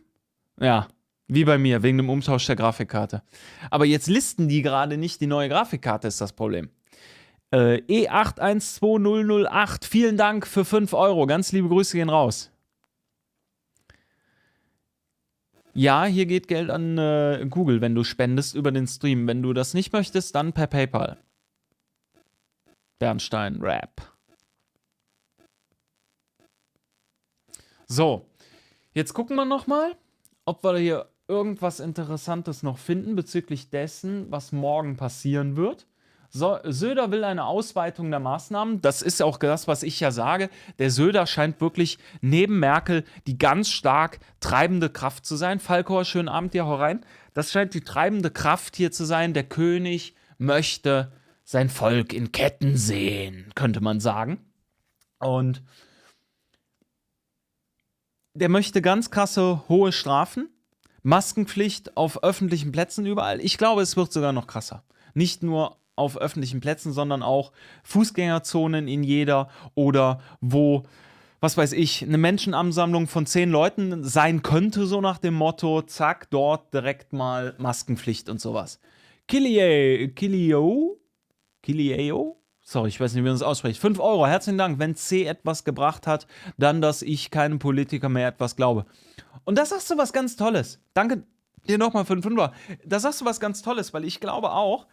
Ja, 0.60 0.88
wie 1.28 1.46
bei 1.46 1.58
mir, 1.58 1.84
wegen 1.84 1.98
dem 1.98 2.10
Umtausch 2.10 2.46
der 2.46 2.56
Grafikkarte. 2.56 3.22
Aber 3.70 3.86
jetzt 3.86 4.08
listen 4.08 4.48
die 4.48 4.62
gerade 4.62 4.98
nicht 4.98 5.22
die 5.22 5.28
neue 5.28 5.50
Grafikkarte, 5.50 6.08
ist 6.08 6.22
das 6.22 6.34
Problem. 6.34 6.70
Äh, 7.54 7.84
E812008, 7.88 9.86
vielen 9.86 10.18
Dank 10.18 10.48
für 10.48 10.66
5 10.66 10.92
Euro. 10.94 11.28
Ganz 11.28 11.52
liebe 11.52 11.70
Grüße 11.70 11.96
gehen 11.96 12.10
raus. 12.10 12.50
Ja, 15.76 16.06
hier 16.06 16.26
geht 16.26 16.48
Geld 16.48 16.72
an 16.72 16.98
äh, 16.98 17.46
Google, 17.48 17.80
wenn 17.80 17.94
du 17.94 18.04
spendest 18.04 18.56
über 18.56 18.72
den 18.72 18.88
Stream. 18.88 19.28
Wenn 19.28 19.44
du 19.44 19.54
das 19.54 19.76
nicht 19.76 19.94
möchtest, 19.94 20.34
dann 20.34 20.54
per 20.54 20.66
PayPal. 20.66 21.18
Bernstein 22.98 23.62
Rap. 23.62 24.02
So, 27.86 28.26
jetzt 28.96 29.14
gucken 29.14 29.36
wir 29.36 29.46
nochmal, 29.46 29.96
ob 30.46 30.64
wir 30.64 30.76
hier 30.80 31.08
irgendwas 31.28 31.80
Interessantes 31.80 32.64
noch 32.64 32.80
finden 32.80 33.16
bezüglich 33.16 33.70
dessen, 33.70 34.32
was 34.32 34.54
morgen 34.54 34.98
passieren 34.98 35.56
wird. 35.56 35.86
So, 36.36 36.58
Söder 36.64 37.12
will 37.12 37.24
eine 37.24 37.46
Ausweitung 37.46 38.10
der 38.10 38.20
Maßnahmen. 38.20 38.82
Das 38.82 39.04
ist 39.04 39.22
auch 39.22 39.38
das, 39.38 39.68
was 39.68 39.84
ich 39.84 40.00
ja 40.00 40.10
sage. 40.10 40.50
Der 40.80 40.90
Söder 40.90 41.28
scheint 41.28 41.62
wirklich 41.62 42.00
neben 42.22 42.58
Merkel 42.58 43.04
die 43.28 43.38
ganz 43.38 43.70
stark 43.70 44.20
treibende 44.40 44.90
Kraft 44.90 45.28
zu 45.28 45.36
sein. 45.36 45.60
Falkor, 45.60 46.06
schönen 46.06 46.30
Abend 46.30 46.56
dir, 46.56 46.66
hau 46.66 46.74
rein. 46.74 47.06
Das 47.36 47.52
scheint 47.52 47.76
die 47.76 47.82
treibende 47.84 48.32
Kraft 48.32 48.76
hier 48.76 48.92
zu 48.92 49.06
sein. 49.06 49.36
Der 49.36 49.44
König 49.44 50.16
möchte 50.40 51.12
sein 51.44 51.70
Volk 51.70 52.14
in 52.14 52.32
Ketten 52.32 52.78
sehen, 52.78 53.52
könnte 53.54 53.82
man 53.82 54.00
sagen. 54.00 54.44
Und 55.20 55.62
der 58.34 58.50
möchte 58.50 58.82
ganz 58.82 59.12
krasse 59.12 59.70
hohe 59.70 59.92
Strafen, 59.92 60.50
Maskenpflicht 61.04 61.96
auf 61.96 62.24
öffentlichen 62.24 62.72
Plätzen 62.72 63.06
überall. 63.06 63.40
Ich 63.40 63.60
glaube, 63.60 63.84
es 63.84 63.96
wird 63.96 64.12
sogar 64.12 64.34
noch 64.34 64.48
krasser. 64.48 64.84
Nicht 65.14 65.44
nur 65.44 65.78
auf 65.96 66.18
öffentlichen 66.18 66.60
Plätzen, 66.60 66.94
sondern 66.94 67.24
auch 67.24 67.52
Fußgängerzonen 67.84 68.88
in 68.88 69.04
jeder 69.04 69.50
oder 69.76 70.20
wo, 70.42 70.84
was 71.40 71.58
weiß 71.58 71.74
ich, 71.74 72.04
eine 72.04 72.18
Menschenansammlung 72.18 73.08
von 73.08 73.26
zehn 73.26 73.52
Leuten 73.52 74.04
sein 74.04 74.42
könnte, 74.44 74.86
so 74.86 75.02
nach 75.02 75.18
dem 75.18 75.34
Motto, 75.34 75.82
zack, 75.84 76.30
dort 76.30 76.74
direkt 76.74 77.14
mal 77.14 77.56
Maskenpflicht 77.58 78.30
und 78.30 78.42
sowas. 78.42 78.80
Kilio, 79.28 80.10
Kilio, 80.10 81.00
Kilio, 81.62 82.44
Sorry, 82.66 82.88
ich 82.88 83.00
weiß 83.00 83.14
nicht, 83.14 83.24
wie 83.24 83.28
man 83.28 83.36
es 83.36 83.42
ausspricht. 83.42 83.80
5 83.80 84.00
Euro, 84.00 84.26
herzlichen 84.26 84.58
Dank. 84.58 84.80
Wenn 84.80 84.96
C 84.96 85.26
etwas 85.26 85.66
gebracht 85.66 86.08
hat, 86.08 86.28
dann, 86.58 86.82
dass 86.82 87.02
ich 87.02 87.30
keinem 87.30 87.60
Politiker 87.60 88.08
mehr 88.08 88.30
etwas 88.30 88.56
glaube. 88.56 88.86
Und 89.44 89.58
da 89.58 89.66
sagst 89.66 89.92
du 89.92 89.98
was 89.98 90.14
ganz 90.14 90.38
Tolles. 90.38 90.80
Danke 90.94 91.24
dir 91.68 91.78
nochmal 91.78 92.06
für 92.06 92.16
den 92.16 92.24
Fünfer. 92.24 92.54
Da 92.86 93.00
sagst 93.00 93.20
du 93.20 93.26
was 93.26 93.42
ganz 93.42 93.62
Tolles, 93.62 93.94
weil 93.94 94.06
ich 94.06 94.22
glaube 94.22 94.52
auch, 94.52 94.88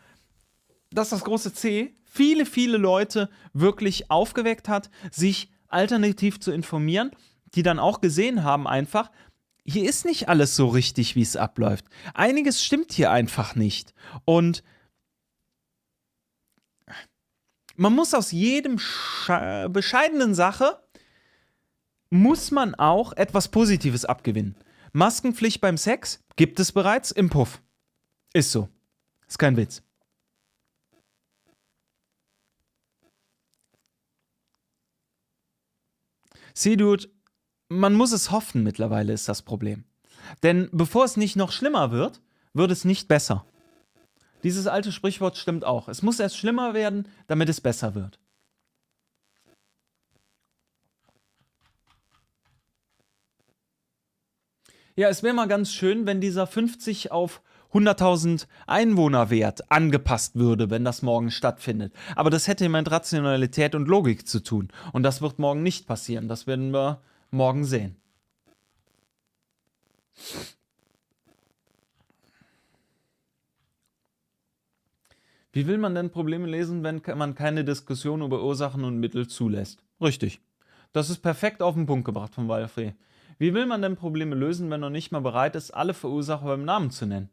dass 0.93 1.11
das 1.11 1.25
große 1.25 1.53
C 1.53 1.95
viele, 2.05 2.47
viele 2.47 2.77
Leute 2.77 3.31
wirklich 3.53 4.11
aufgeweckt 4.11 4.69
hat, 4.69 4.91
sich 5.11 5.51
alternativ 5.69 6.41
zu 6.41 6.51
informieren, 6.51 7.11
die 7.55 7.63
dann 7.63 7.79
auch 7.79 8.01
gesehen 8.01 8.43
haben 8.43 8.67
einfach, 8.67 9.11
hier 9.65 9.89
ist 9.89 10.05
nicht 10.05 10.29
alles 10.29 10.57
so 10.57 10.69
richtig, 10.69 11.15
wie 11.15 11.23
es 11.23 11.37
abläuft. 11.37 11.85
Einiges 12.15 12.65
stimmt 12.65 12.93
hier 12.93 13.11
einfach 13.11 13.55
nicht. 13.55 13.95
Und 14.25 14.65
man 17.77 17.95
muss 17.95 18.15
aus 18.15 18.33
jedem 18.33 18.81
bescheidenen 19.69 20.35
Sache, 20.35 20.83
muss 22.11 22.51
man 22.51 22.75
auch 22.75 23.13
etwas 23.13 23.49
Positives 23.49 24.05
abgewinnen. 24.05 24.57
Maskenpflicht 24.93 25.61
beim 25.61 25.77
Sex 25.77 26.21
gibt 26.35 26.59
es 26.59 26.73
bereits 26.73 27.13
im 27.13 27.31
Puff. 27.31 27.63
Ist 28.33 28.51
so. 28.51 28.69
Ist 29.29 29.39
kein 29.39 29.57
Witz. 29.57 29.83
See, 36.55 36.77
Dude, 36.77 37.09
man 37.69 37.95
muss 37.95 38.13
es 38.13 38.31
hoffen 38.31 38.63
mittlerweile, 38.63 39.13
ist 39.13 39.29
das 39.29 39.43
Problem. 39.43 39.85
Denn 40.43 40.69
bevor 40.73 41.05
es 41.05 41.17
nicht 41.17 41.37
noch 41.37 41.53
schlimmer 41.53 41.91
wird, 41.91 42.21
wird 42.53 42.71
es 42.71 42.85
nicht 42.85 43.09
besser. 43.09 43.47
Dieses 44.43 44.67
alte 44.67 44.93
Sprichwort 44.93 45.37
stimmt 45.37 45.65
auch. 45.65 45.89
Es 45.89 46.03
muss 46.03 46.19
erst 46.19 46.37
schlimmer 46.37 46.75
werden, 46.75 47.09
damit 47.27 47.49
es 47.49 47.61
besser 47.61 47.95
wird. 47.95 48.19
Ja, 54.97 55.09
es 55.09 55.23
wäre 55.23 55.35
mal 55.35 55.49
ganz 55.49 55.73
schön, 55.73 56.07
wenn 56.07 56.21
dieser 56.21 56.47
50 56.47 57.13
auf 57.13 57.43
100.000 57.73 58.47
Einwohnerwert 58.67 59.71
angepasst 59.71 60.35
würde, 60.37 60.71
wenn 60.71 60.85
das 60.85 61.03
morgen 61.03 61.31
stattfindet. 61.31 61.93
Aber 62.17 62.31
das 62.31 62.49
hätte 62.49 62.69
mit 62.69 62.91
Rationalität 62.91 63.75
und 63.75 63.89
Logik 63.89 64.27
zu 64.27 64.41
tun. 64.43 64.69
Und 64.93 65.03
das 65.03 65.23
wird 65.23 65.39
morgen 65.39 65.63
nicht 65.63 65.87
passieren. 65.87 66.29
Das 66.29 66.47
werden 66.47 66.73
wir 66.73 67.01
morgen 67.31 67.65
sehen. 67.65 67.97
Wie 75.53 75.67
will 75.67 75.79
man 75.79 75.95
denn 75.95 76.11
Probleme 76.11 76.47
lesen, 76.47 76.85
wenn 76.85 77.03
man 77.17 77.35
keine 77.35 77.65
Diskussion 77.65 78.23
über 78.23 78.43
Ursachen 78.43 78.85
und 78.85 79.01
Mittel 79.01 79.27
zulässt? 79.27 79.83
Richtig. 80.01 80.41
Das 80.93 81.11
ist 81.11 81.19
perfekt 81.19 81.63
auf 81.63 81.75
den 81.75 81.87
Punkt 81.87 82.05
gebracht 82.05 82.35
von 82.35 82.49
Walfrey. 82.49 82.95
Wie 83.39 83.55
will 83.55 83.67
man 83.67 83.83
denn 83.83 83.97
Probleme 83.97 84.37
lösen, 84.37 84.71
wenn 84.71 84.81
man 84.81 84.93
nicht 84.93 85.13
mal 85.13 85.21
bereit 85.21 85.57
ist, 85.57 85.71
alle 85.71 85.95
Verursacher 85.95 86.47
beim 86.47 86.65
Namen 86.65 86.91
zu 86.91 87.07
nennen? 87.07 87.31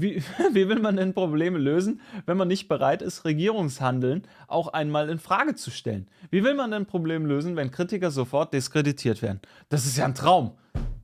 Wie, 0.00 0.22
wie, 0.52 0.68
will 0.68 0.80
man 0.80 0.96
denn 0.96 1.14
Probleme 1.14 1.58
lösen, 1.58 2.00
wenn 2.26 2.36
man 2.36 2.48
nicht 2.48 2.68
bereit 2.68 3.02
ist, 3.02 3.24
Regierungshandeln 3.24 4.22
auch 4.46 4.68
einmal 4.68 5.08
in 5.08 5.18
Frage 5.18 5.54
zu 5.54 5.70
stellen? 5.70 6.08
Wie 6.30 6.44
will 6.44 6.54
man 6.54 6.70
denn 6.70 6.86
Probleme 6.86 7.26
lösen, 7.26 7.56
wenn 7.56 7.70
Kritiker 7.70 8.10
sofort 8.10 8.54
diskreditiert 8.54 9.22
werden? 9.22 9.40
Das 9.68 9.86
ist 9.86 9.96
ja 9.96 10.04
ein 10.04 10.14
Traum. 10.14 10.52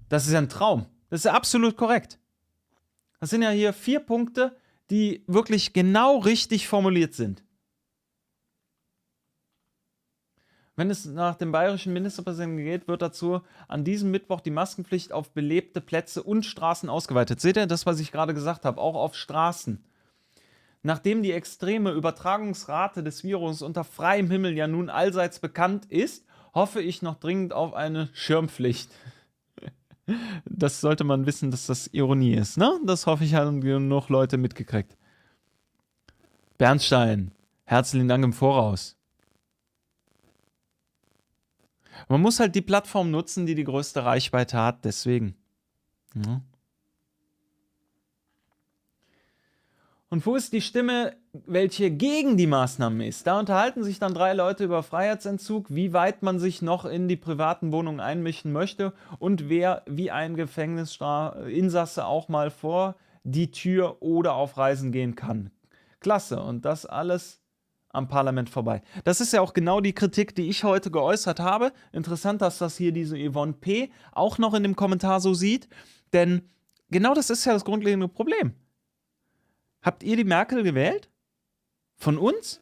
Das 0.08 0.26
ist 0.26 0.32
ja 0.32 0.38
ein 0.38 0.48
Traum. 0.48 0.86
Das 1.10 1.20
ist 1.20 1.24
ja 1.24 1.32
absolut 1.32 1.76
korrekt. 1.76 2.18
Das 3.20 3.30
sind 3.30 3.42
ja 3.42 3.50
hier 3.50 3.72
vier 3.72 4.00
Punkte, 4.00 4.56
die 4.90 5.24
wirklich 5.26 5.72
genau 5.72 6.18
richtig 6.18 6.68
formuliert 6.68 7.14
sind. 7.14 7.42
Wenn 10.76 10.90
es 10.90 11.04
nach 11.04 11.36
dem 11.36 11.52
bayerischen 11.52 11.92
Ministerpräsidenten 11.92 12.64
geht, 12.64 12.88
wird 12.88 13.00
dazu 13.00 13.42
an 13.68 13.84
diesem 13.84 14.10
Mittwoch 14.10 14.40
die 14.40 14.50
Maskenpflicht 14.50 15.12
auf 15.12 15.30
belebte 15.30 15.80
Plätze 15.80 16.22
und 16.22 16.44
Straßen 16.44 16.88
ausgeweitet. 16.88 17.40
Seht 17.40 17.56
ihr 17.56 17.66
das, 17.66 17.86
was 17.86 18.00
ich 18.00 18.10
gerade 18.10 18.34
gesagt 18.34 18.64
habe? 18.64 18.80
Auch 18.80 18.96
auf 18.96 19.14
Straßen. 19.14 19.84
Nachdem 20.82 21.22
die 21.22 21.32
extreme 21.32 21.92
Übertragungsrate 21.92 23.02
des 23.02 23.22
Virus 23.22 23.62
unter 23.62 23.84
freiem 23.84 24.30
Himmel 24.30 24.54
ja 24.54 24.66
nun 24.66 24.90
allseits 24.90 25.38
bekannt 25.38 25.86
ist, 25.86 26.26
hoffe 26.52 26.82
ich 26.82 27.02
noch 27.02 27.18
dringend 27.20 27.52
auf 27.52 27.74
eine 27.74 28.08
Schirmpflicht. 28.12 28.90
Das 30.44 30.82
sollte 30.82 31.02
man 31.02 31.24
wissen, 31.24 31.50
dass 31.50 31.64
das 31.64 31.86
Ironie 31.86 32.34
ist, 32.34 32.58
ne? 32.58 32.78
Das 32.84 33.06
hoffe 33.06 33.24
ich, 33.24 33.34
haben 33.34 33.62
genug 33.62 34.10
Leute 34.10 34.36
mitgekriegt. 34.36 34.98
Bernstein, 36.58 37.32
herzlichen 37.64 38.06
Dank 38.06 38.22
im 38.22 38.34
Voraus. 38.34 38.93
Man 42.08 42.20
muss 42.20 42.40
halt 42.40 42.54
die 42.54 42.62
Plattform 42.62 43.10
nutzen, 43.10 43.46
die 43.46 43.54
die 43.54 43.64
größte 43.64 44.04
Reichweite 44.04 44.58
hat, 44.58 44.84
deswegen. 44.84 45.36
Ja. 46.14 46.40
Und 50.14 50.24
wo 50.26 50.36
ist 50.36 50.52
die 50.52 50.60
Stimme, 50.60 51.16
welche 51.32 51.90
gegen 51.90 52.36
die 52.36 52.46
Maßnahmen 52.46 53.00
ist? 53.00 53.26
Da 53.26 53.40
unterhalten 53.40 53.82
sich 53.82 53.98
dann 53.98 54.14
drei 54.14 54.32
Leute 54.32 54.62
über 54.62 54.84
Freiheitsentzug, 54.84 55.74
wie 55.74 55.92
weit 55.92 56.22
man 56.22 56.38
sich 56.38 56.62
noch 56.62 56.84
in 56.84 57.08
die 57.08 57.16
privaten 57.16 57.72
Wohnungen 57.72 57.98
einmischen 57.98 58.52
möchte 58.52 58.92
und 59.18 59.48
wer 59.48 59.82
wie 59.86 60.12
ein 60.12 60.36
Gefängnisinsasse 60.36 62.06
auch 62.06 62.28
mal 62.28 62.52
vor 62.52 62.94
die 63.24 63.50
Tür 63.50 64.02
oder 64.02 64.34
auf 64.34 64.56
Reisen 64.56 64.92
gehen 64.92 65.16
kann. 65.16 65.50
Klasse. 65.98 66.40
Und 66.40 66.64
das 66.64 66.86
alles 66.86 67.40
am 67.94 68.08
Parlament 68.08 68.50
vorbei. 68.50 68.82
Das 69.04 69.20
ist 69.20 69.32
ja 69.32 69.40
auch 69.40 69.54
genau 69.54 69.80
die 69.80 69.94
Kritik, 69.94 70.34
die 70.34 70.48
ich 70.48 70.64
heute 70.64 70.90
geäußert 70.90 71.40
habe. 71.40 71.72
Interessant, 71.92 72.42
dass 72.42 72.58
das 72.58 72.76
hier 72.76 72.92
diese 72.92 73.16
Yvonne 73.16 73.52
P. 73.52 73.90
auch 74.12 74.38
noch 74.38 74.54
in 74.54 74.62
dem 74.62 74.76
Kommentar 74.76 75.20
so 75.20 75.34
sieht, 75.34 75.68
denn 76.12 76.42
genau 76.90 77.14
das 77.14 77.30
ist 77.30 77.44
ja 77.44 77.52
das 77.52 77.64
grundlegende 77.64 78.08
Problem. 78.08 78.54
Habt 79.82 80.02
ihr 80.02 80.16
die 80.16 80.24
Merkel 80.24 80.62
gewählt? 80.62 81.10
Von 81.96 82.18
uns? 82.18 82.60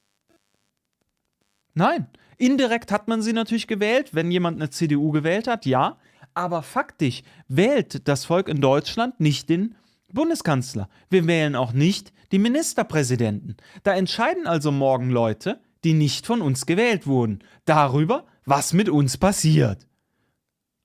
Nein. 1.75 2.07
Indirekt 2.37 2.91
hat 2.91 3.07
man 3.07 3.23
sie 3.23 3.33
natürlich 3.33 3.69
gewählt, 3.69 4.15
wenn 4.15 4.31
jemand 4.31 4.61
eine 4.61 4.71
CDU 4.71 5.13
gewählt 5.13 5.47
hat, 5.47 5.65
ja. 5.65 5.99
Aber 6.35 6.63
faktisch 6.63 7.23
wählt 7.47 8.09
das 8.09 8.25
Volk 8.25 8.49
in 8.49 8.61
Deutschland 8.61 9.21
nicht 9.21 9.49
den 9.49 9.77
Bundeskanzler. 10.13 10.89
Wir 11.11 11.27
wählen 11.27 11.57
auch 11.57 11.73
nicht 11.73 12.13
die 12.33 12.39
Ministerpräsidenten. 12.39 13.57
Da 13.83 13.95
entscheiden 13.95 14.47
also 14.47 14.73
morgen 14.73 15.11
Leute, 15.11 15.61
die 15.85 15.95
nicht 15.95 16.27
von 16.27 16.43
uns 16.43 16.67
gewählt 16.67 17.07
wurden, 17.07 17.43
darüber, 17.65 18.27
was 18.45 18.73
mit 18.73 18.89
uns 18.89 19.17
passiert. 19.17 19.87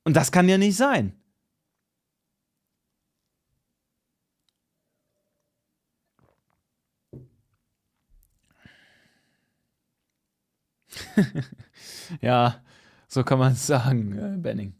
Und 0.03 0.15
das 0.15 0.31
kann 0.31 0.49
ja 0.49 0.57
nicht 0.57 0.75
sein. 0.75 1.13
ja, 12.21 12.61
so 13.07 13.23
kann 13.23 13.39
man 13.39 13.53
es 13.53 13.67
sagen, 13.67 14.17
äh, 14.17 14.37
Benning. 14.37 14.75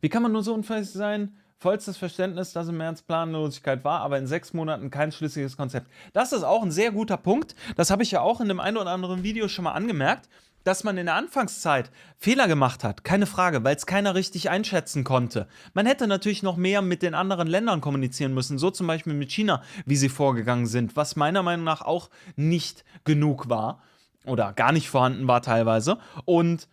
Wie 0.00 0.08
kann 0.08 0.22
man 0.22 0.32
nur 0.32 0.42
so 0.42 0.54
unfähig 0.54 0.90
sein? 0.90 1.36
Vollstes 1.58 1.96
Verständnis, 1.96 2.52
dass 2.52 2.68
im 2.68 2.76
März 2.76 3.02
Planlosigkeit 3.02 3.82
war, 3.82 4.00
aber 4.00 4.18
in 4.18 4.26
sechs 4.26 4.52
Monaten 4.52 4.90
kein 4.90 5.10
schlüssiges 5.10 5.56
Konzept. 5.56 5.90
Das 6.12 6.32
ist 6.32 6.42
auch 6.42 6.62
ein 6.62 6.70
sehr 6.70 6.92
guter 6.92 7.16
Punkt. 7.16 7.54
Das 7.76 7.90
habe 7.90 8.02
ich 8.02 8.10
ja 8.10 8.20
auch 8.20 8.42
in 8.42 8.48
dem 8.48 8.60
einen 8.60 8.76
oder 8.76 8.90
anderen 8.90 9.22
Video 9.22 9.48
schon 9.48 9.64
mal 9.64 9.72
angemerkt, 9.72 10.28
dass 10.64 10.84
man 10.84 10.98
in 10.98 11.06
der 11.06 11.14
Anfangszeit 11.14 11.90
Fehler 12.18 12.46
gemacht 12.46 12.84
hat. 12.84 13.04
Keine 13.04 13.24
Frage, 13.26 13.64
weil 13.64 13.76
es 13.76 13.86
keiner 13.86 14.14
richtig 14.14 14.50
einschätzen 14.50 15.02
konnte. 15.02 15.46
Man 15.72 15.86
hätte 15.86 16.06
natürlich 16.06 16.42
noch 16.42 16.56
mehr 16.56 16.82
mit 16.82 17.02
den 17.02 17.14
anderen 17.14 17.46
Ländern 17.46 17.80
kommunizieren 17.80 18.34
müssen, 18.34 18.58
so 18.58 18.70
zum 18.70 18.86
Beispiel 18.86 19.14
mit 19.14 19.32
China, 19.32 19.62
wie 19.86 19.96
sie 19.96 20.08
vorgegangen 20.08 20.66
sind, 20.66 20.94
was 20.94 21.16
meiner 21.16 21.42
Meinung 21.42 21.64
nach 21.64 21.82
auch 21.82 22.10
nicht 22.34 22.84
genug 23.04 23.48
war 23.48 23.80
oder 24.26 24.52
gar 24.52 24.72
nicht 24.72 24.90
vorhanden 24.90 25.26
war 25.28 25.40
teilweise. 25.40 25.98
Und 26.24 26.68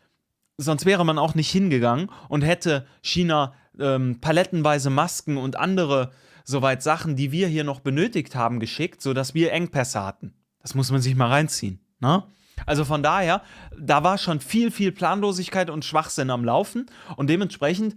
sonst 0.58 0.86
wäre 0.86 1.06
man 1.06 1.20
auch 1.20 1.36
nicht 1.36 1.52
hingegangen 1.52 2.10
und 2.28 2.42
hätte 2.42 2.88
China 3.02 3.54
ähm, 3.80 4.20
palettenweise 4.22 4.90
Masken 4.90 5.38
und 5.38 5.56
andere 5.56 6.12
soweit 6.44 6.84
Sachen, 6.84 7.16
die 7.16 7.32
wir 7.32 7.48
hier 7.48 7.64
noch 7.64 7.80
benötigt 7.80 8.36
haben, 8.36 8.60
geschickt, 8.60 9.02
sodass 9.02 9.34
wir 9.34 9.52
Engpässe 9.52 10.04
hatten. 10.04 10.34
Das 10.62 10.76
muss 10.76 10.92
man 10.92 11.02
sich 11.02 11.16
mal 11.16 11.30
reinziehen. 11.30 11.80
Ne? 12.00 12.24
Also 12.66 12.86
von 12.86 13.04
daher, 13.04 13.42
da 13.78 14.04
war 14.04 14.18
schon 14.18 14.40
viel, 14.40 14.72
viel 14.72 14.92
Planlosigkeit 14.92 15.70
und 15.70 15.86
Schwachsinn 15.86 16.30
am 16.30 16.46
Laufen 16.46 16.86
und 17.16 17.30
dementsprechend 17.30 17.96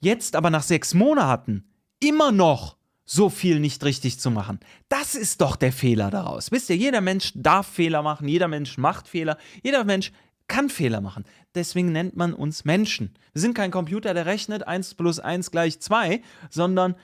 jetzt 0.00 0.36
aber 0.36 0.50
nach 0.50 0.62
sechs 0.62 0.94
Monaten 0.94 1.64
immer 2.00 2.32
noch 2.32 2.76
so 3.04 3.28
viel 3.28 3.60
nicht 3.60 3.84
richtig 3.84 4.18
zu 4.18 4.30
machen. 4.30 4.60
Das 4.88 5.14
ist 5.14 5.40
doch 5.40 5.56
der 5.56 5.72
Fehler 5.72 6.10
daraus. 6.10 6.50
Wisst 6.52 6.70
ihr, 6.70 6.76
jeder 6.76 7.00
Mensch 7.00 7.32
darf 7.34 7.66
Fehler 7.66 8.02
machen, 8.02 8.28
jeder 8.28 8.48
Mensch 8.48 8.78
macht 8.78 9.08
Fehler, 9.08 9.36
jeder 9.62 9.84
Mensch 9.84 10.10
kann 10.48 10.68
Fehler 10.68 11.00
machen. 11.00 11.24
Deswegen 11.54 11.92
nennt 11.92 12.16
man 12.16 12.34
uns 12.34 12.64
Menschen. 12.64 13.14
Wir 13.32 13.40
sind 13.40 13.54
kein 13.54 13.70
Computer, 13.70 14.14
der 14.14 14.26
rechnet 14.26 14.66
1 14.66 14.94
plus 14.94 15.20
1 15.20 15.50
gleich 15.50 15.80
2, 15.80 16.22
sondern 16.50 16.94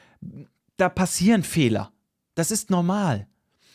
da 0.76 0.88
passieren 0.88 1.42
Fehler. 1.42 1.92
Das 2.34 2.50
ist 2.50 2.70
normal. 2.70 3.26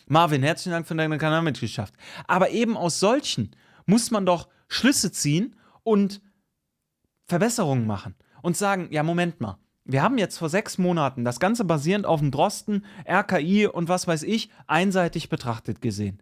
Marvin, 0.08 0.44
herzlichen 0.44 0.72
Dank 0.72 0.88
für 0.88 0.96
deine 0.96 1.18
Kanalmitgliedschaft. 1.18 1.94
Aber 2.28 2.52
eben 2.52 2.78
aus 2.78 3.00
solchen 3.00 3.56
muss 3.86 4.12
man 4.12 4.26
doch 4.26 4.48
Schlüsse 4.68 5.12
ziehen 5.12 5.56
und 5.84 6.22
Verbesserungen 7.26 7.88
machen 7.88 8.16
und 8.42 8.56
sagen, 8.56 8.88
ja, 8.92 9.02
Moment 9.04 9.42
mal, 9.42 9.58
wir 9.84 10.02
haben 10.02 10.18
jetzt 10.18 10.38
vor 10.38 10.50
sechs 10.50 10.78
Monaten 10.78 11.24
das 11.24 11.40
Ganze 11.40 11.64
basierend 11.64 12.06
auf 12.06 12.20
dem 12.20 12.32
Drosten, 12.32 12.86
RKI 13.08 13.68
und 13.68 13.88
was 13.88 14.08
weiß 14.08 14.24
ich 14.24 14.50
einseitig 14.68 15.30
betrachtet 15.30 15.82
gesehen. 15.82 16.20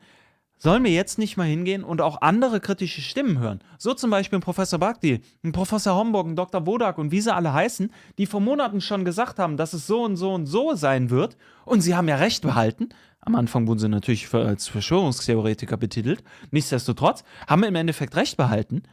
Sollen 0.64 0.86
wir 0.86 0.92
jetzt 0.92 1.18
nicht 1.18 1.36
mal 1.36 1.44
hingehen 1.44 1.84
und 1.84 2.00
auch 2.00 2.22
andere 2.22 2.62
kritische 2.62 3.02
Stimmen 3.02 3.38
hören? 3.38 3.60
So 3.78 3.94
zum 3.94 4.10
Beispiel 4.10 4.40
ein 4.40 4.44
Professor 4.44 4.80
Bhakti, 4.80 5.20
ein 5.44 5.52
Professor 5.52 5.94
Homburg, 5.94 6.26
ein 6.26 6.38
Dr. 6.38 6.66
Wodak 6.66 6.98
und 7.00 7.12
wie 7.12 7.20
sie 7.20 7.36
alle 7.36 7.52
heißen, 7.52 7.92
die 8.18 8.26
vor 8.26 8.40
Monaten 8.40 8.80
schon 8.80 9.04
gesagt 9.04 9.40
haben, 9.40 9.58
dass 9.58 9.74
es 9.74 9.88
so 9.88 10.04
und 10.04 10.16
so 10.16 10.34
und 10.34 10.46
so 10.46 10.74
sein 10.74 11.10
wird. 11.10 11.36
Und 11.66 11.82
sie 11.82 11.96
haben 11.96 12.08
ja 12.08 12.16
recht 12.16 12.44
behalten. 12.44 12.88
Am 13.20 13.36
Anfang 13.36 13.68
wurden 13.68 13.80
sie 13.80 13.90
natürlich 13.90 14.34
als 14.34 14.70
Verschwörungstheoretiker 14.70 15.76
betitelt. 15.76 16.24
Nichtsdestotrotz 16.52 17.26
haben 17.46 17.64
im 17.64 17.76
Endeffekt 17.76 18.16
recht 18.16 18.38
behalten. 18.38 18.84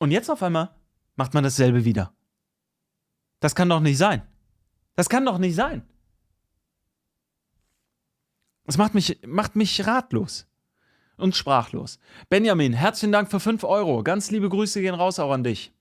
Und 0.00 0.10
jetzt 0.10 0.32
auf 0.32 0.42
einmal 0.42 0.70
macht 1.14 1.32
man 1.32 1.44
dasselbe 1.44 1.84
wieder. 1.84 2.12
Das 3.38 3.54
kann 3.54 3.68
doch 3.68 3.78
nicht 3.78 3.98
sein. 3.98 4.22
Das 4.96 5.08
kann 5.08 5.24
doch 5.24 5.38
nicht 5.38 5.54
sein. 5.54 5.82
Das 8.66 8.76
macht 8.78 8.94
mich, 8.94 9.20
macht 9.24 9.54
mich 9.54 9.86
ratlos 9.86 10.49
und 11.20 11.36
sprachlos. 11.36 11.98
Benjamin, 12.28 12.72
herzlichen 12.72 13.12
Dank 13.12 13.30
für 13.30 13.40
5 13.40 13.64
Euro. 13.64 14.02
Ganz 14.02 14.30
liebe 14.30 14.48
Grüße 14.48 14.80
gehen 14.80 14.94
raus 14.94 15.18
auch 15.18 15.30
an 15.30 15.44
dich. 15.44 15.72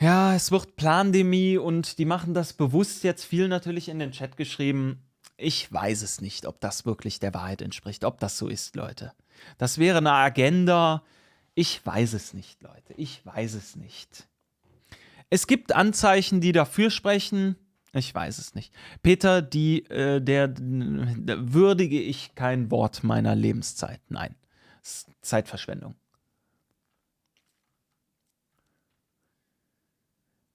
Ja, 0.00 0.34
es 0.34 0.52
wird 0.52 0.76
Plandemie 0.76 1.58
und 1.58 1.98
die 1.98 2.04
machen 2.04 2.32
das 2.32 2.52
bewusst 2.52 3.02
jetzt 3.02 3.24
viel 3.24 3.48
natürlich 3.48 3.88
in 3.88 3.98
den 3.98 4.12
Chat 4.12 4.36
geschrieben. 4.36 5.02
Ich 5.36 5.72
weiß 5.72 6.02
es 6.02 6.20
nicht, 6.20 6.46
ob 6.46 6.60
das 6.60 6.86
wirklich 6.86 7.18
der 7.18 7.34
Wahrheit 7.34 7.62
entspricht, 7.62 8.04
ob 8.04 8.20
das 8.20 8.38
so 8.38 8.46
ist, 8.48 8.76
Leute. 8.76 9.12
Das 9.56 9.78
wäre 9.78 9.98
eine 9.98 10.12
Agenda, 10.12 11.02
ich 11.54 11.84
weiß 11.84 12.12
es 12.12 12.34
nicht, 12.34 12.62
Leute. 12.62 12.94
Ich 12.96 13.26
weiß 13.26 13.54
es 13.54 13.74
nicht. 13.74 14.28
Es 15.30 15.48
gibt 15.48 15.72
Anzeichen, 15.72 16.40
die 16.40 16.52
dafür 16.52 16.90
sprechen. 16.90 17.56
Ich 17.92 18.14
weiß 18.14 18.38
es 18.38 18.54
nicht. 18.54 18.72
Peter, 19.02 19.40
die, 19.42 19.84
äh, 19.90 20.20
der, 20.20 20.48
der 20.48 21.52
würdige 21.52 22.00
ich 22.00 22.34
kein 22.34 22.70
Wort 22.70 23.02
meiner 23.02 23.34
Lebenszeit. 23.34 24.00
Nein. 24.08 24.34
Zeitverschwendung. 25.20 25.94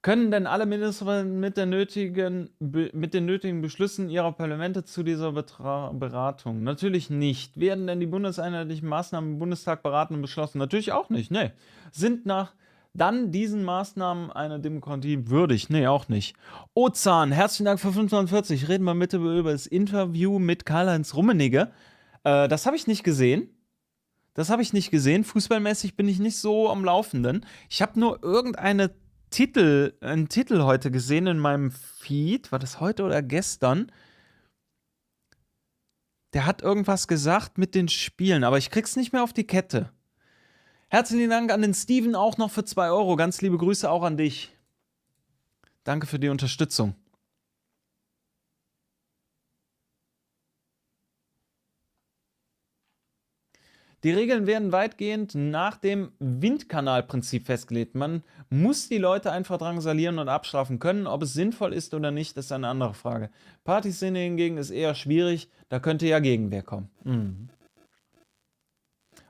Können 0.04 0.32
denn 0.32 0.48
alle 0.48 0.66
Minister 0.66 1.24
mit, 1.24 1.56
nötigen, 1.56 2.50
mit, 2.60 3.14
den 3.14 3.26
nötigen 3.26 3.62
Beschlüssen 3.62 4.10
ihrer 4.10 4.34
Parlamente 4.34 4.84
zu 4.84 5.02
dieser 5.02 5.32
Betra 5.32 5.94
Beratung? 5.94 6.62
Natürlich 6.62 7.10
nicht. 7.10 7.58
Werden 7.58 7.88
denn 7.88 8.02
die 8.02 8.06
bundeseinheitlichen 8.06 8.90
Maßnahmen 8.90 9.34
im 9.34 9.40
Bundestag 9.40 9.82
beraten 9.82 10.16
und 10.16 10.22
beschlossen? 10.22 10.58
Natürlich 10.58 10.92
auch 10.92 11.10
nicht. 11.10 11.32
Nee. 11.32 11.54
Sind 11.94 12.26
nach 12.26 12.54
dann 12.94 13.32
diesen 13.32 13.64
Maßnahmen 13.64 14.32
einer 14.32 14.60
Demokratie 14.60 15.28
würdig? 15.30 15.70
Nee, 15.70 15.88
auch 15.88 16.07
nicht. 16.07 16.36
Ozan, 16.76 17.32
herzlichen 17.32 17.65
Dank 17.65 17.80
für 17.80 17.91
540. 17.91 18.70
Reden 18.70 18.84
wir 18.84 18.95
bitte 18.95 19.18
über 19.18 19.52
das 19.52 19.65
Interview 19.65 20.40
mit 20.40 20.65
Karl-Heinz 20.65 21.15
Rummenigge. 21.15 21.72
Äh, 22.24 22.48
das 22.48 22.65
habe 22.65 22.76
ich 22.76 22.88
nicht 22.88 23.03
gesehen. 23.03 23.49
Das 24.36 24.49
habe 24.49 24.61
ich 24.61 24.74
nicht 24.74 24.91
gesehen. 24.91 25.24
Fußballmäßig 25.24 25.95
bin 25.95 26.07
ich 26.07 26.20
nicht 26.20 26.38
so 26.38 26.70
am 26.70 26.86
Laufenden. 26.86 27.45
Ich 27.70 27.82
habe 27.82 27.99
nur 27.99 28.24
irgendeine 28.24 28.91
Titel, 29.30 29.94
einen 30.02 30.30
Titel 30.30 30.61
heute 30.61 30.91
gesehen 30.91 31.28
in 31.28 31.40
meinem 31.40 31.72
Feed. 31.72 32.52
War 32.52 32.60
das 32.60 32.80
heute 32.80 33.03
oder 33.03 33.22
gestern? 33.22 33.91
Der 36.34 36.45
hat 36.45 36.61
irgendwas 36.61 37.07
gesagt 37.07 37.57
mit 37.57 37.76
den 37.76 37.88
Spielen, 37.90 38.44
aber 38.44 38.57
ich 38.57 38.72
krieg's 38.72 38.95
nicht 38.95 39.14
mehr 39.14 39.24
auf 39.24 39.34
die 39.34 39.45
Kette. 39.45 39.91
Herzlichen 40.94 41.32
Dank 41.32 41.52
an 41.52 41.64
den 41.64 41.74
Steven 41.74 42.14
auch 42.14 42.38
noch 42.38 42.52
für 42.52 42.65
2 42.65 42.91
Euro. 42.91 43.15
Ganz 43.15 43.41
liebe 43.41 43.57
Grüße 43.57 43.90
auch 43.90 44.03
an 44.03 44.15
dich. 44.15 44.52
Danke 45.84 46.06
für 46.06 46.20
die 46.20 46.30
Unterstützung. 46.30 46.94
Die 54.03 54.11
Regeln 54.11 54.45
werden 54.45 54.72
weitgehend 54.72 55.34
nach 55.34 55.78
dem 55.78 56.11
Windkanalprinzip 56.20 57.48
festgelegt. 57.48 57.95
Man 57.95 58.22
muss 58.52 58.88
die 58.88 58.99
Leute 58.99 59.32
einfach 59.32 59.57
drangsalieren 59.57 60.20
und 60.20 60.30
abstrafen 60.30 60.78
können. 60.78 61.07
Ob 61.07 61.24
es 61.24 61.34
sinnvoll 61.34 61.74
ist 61.74 61.95
oder 61.95 62.11
nicht, 62.11 62.38
ist 62.38 62.52
eine 62.52 62.68
andere 62.68 62.94
Frage. 62.94 63.32
Partyszene 63.64 64.20
hingegen 64.20 64.57
ist 64.57 64.70
eher 64.70 64.94
schwierig. 64.94 65.49
Da 65.70 65.80
könnte 65.80 66.06
ja 66.06 66.20
Gegenwehr 66.20 66.61
kommen. 66.61 66.91
Mhm. 67.03 67.49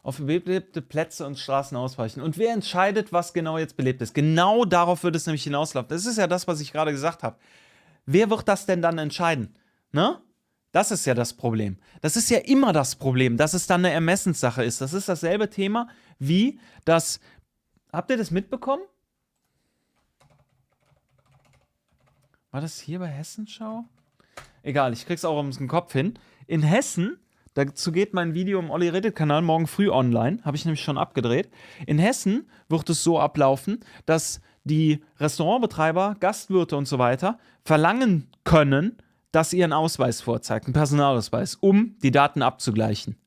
Auf 0.04 0.18
belebte 0.18 0.82
Plätze 0.82 1.26
und 1.26 1.40
Straßen 1.40 1.76
ausweichen. 1.78 2.22
Und 2.22 2.38
wer 2.38 2.54
entscheidet, 2.54 3.12
was 3.12 3.34
genau 3.34 3.58
jetzt 3.58 3.78
belebt 3.78 4.02
ist? 4.02 4.14
Genau 4.14 4.66
darauf 4.66 5.04
wird 5.04 5.16
es 5.16 5.26
nämlich 5.26 5.44
hinauslaufen. 5.44 5.90
Das 5.90 6.06
ist 6.06 6.18
ja 6.18 6.28
das, 6.28 6.48
was 6.48 6.60
ich 6.60 6.72
gerade 6.72 6.92
gesagt 6.92 7.24
habe. 7.24 7.38
Wer 8.06 8.30
wird 8.30 8.48
das 8.48 8.66
denn 8.66 8.82
dann 8.82 8.98
entscheiden? 8.98 9.56
Ne? 9.94 10.22
Das 10.74 10.92
ist 10.92 11.06
ja 11.06 11.14
das 11.14 11.34
Problem. 11.34 11.78
Das 12.02 12.18
ist 12.18 12.30
ja 12.30 12.40
immer 12.40 12.74
das 12.74 12.96
Problem, 12.96 13.38
dass 13.38 13.54
es 13.54 13.66
dann 13.66 13.86
eine 13.86 13.94
Ermessenssache 13.94 14.64
ist. 14.64 14.82
Das 14.82 14.92
ist 14.92 15.08
dasselbe 15.08 15.50
Thema 15.50 15.88
wie 16.20 16.60
das. 16.84 17.20
Habt 17.92 18.10
ihr 18.10 18.18
das 18.18 18.32
mitbekommen? 18.32 18.84
War 22.52 22.62
das 22.62 22.80
hier 22.80 23.00
bei 23.00 23.08
Hessenschau? 23.08 23.86
Egal, 24.64 24.94
ich 24.94 25.06
krieg's 25.06 25.26
auch 25.26 25.40
um 25.40 25.52
den 25.52 25.68
Kopf 25.68 25.94
hin. 25.94 26.18
In 26.48 26.62
Hessen, 26.62 27.20
dazu 27.54 27.92
geht 27.92 28.14
mein 28.14 28.34
Video 28.34 28.60
im 28.60 28.70
Olli 28.70 28.90
Reddit 28.90 29.16
Kanal 29.16 29.42
morgen 29.42 29.68
früh 29.68 29.90
online, 29.90 30.40
habe 30.44 30.58
ich 30.58 30.66
nämlich 30.66 30.84
schon 30.84 30.98
abgedreht. 30.98 31.50
In 31.86 32.00
Hessen 32.00 32.50
wird 32.70 32.90
es 32.90 33.04
so 33.04 33.20
ablaufen, 33.20 33.80
dass 34.06 34.42
die 34.64 35.04
Restaurantbetreiber, 35.18 36.16
Gastwirte 36.20 36.78
und 36.78 36.88
so 36.88 37.00
weiter 37.00 37.38
verlangen 37.64 38.30
können, 38.44 38.98
dass 39.32 39.54
ihr 39.54 39.64
einen 39.64 39.74
Ausweis 39.74 40.22
vorzeigt, 40.22 40.66
einen 40.66 40.74
Personalausweis, 40.74 41.56
um 41.56 41.98
die 42.04 42.12
Daten 42.12 42.42
abzugleichen. 42.42 43.18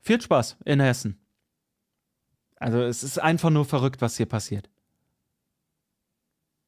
Viel 0.00 0.20
Spaß 0.20 0.58
in 0.64 0.80
Hessen. 0.80 1.18
Also 2.56 2.80
es 2.80 3.02
ist 3.02 3.18
einfach 3.18 3.50
nur 3.50 3.64
verrückt, 3.64 4.00
was 4.00 4.16
hier 4.16 4.26
passiert. 4.26 4.68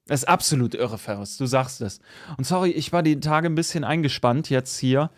Es 0.06 0.22
ist 0.22 0.28
absolut 0.28 0.74
irre, 0.74 0.98
Ferris. 0.98 1.38
Du 1.38 1.46
sagst 1.46 1.80
es. 1.80 2.00
Und 2.36 2.46
sorry, 2.46 2.70
ich 2.70 2.92
war 2.92 3.02
die 3.02 3.20
Tage 3.20 3.48
ein 3.48 3.54
bisschen 3.54 3.84
eingespannt 3.84 4.50
jetzt 4.50 4.78
hier. 4.78 5.10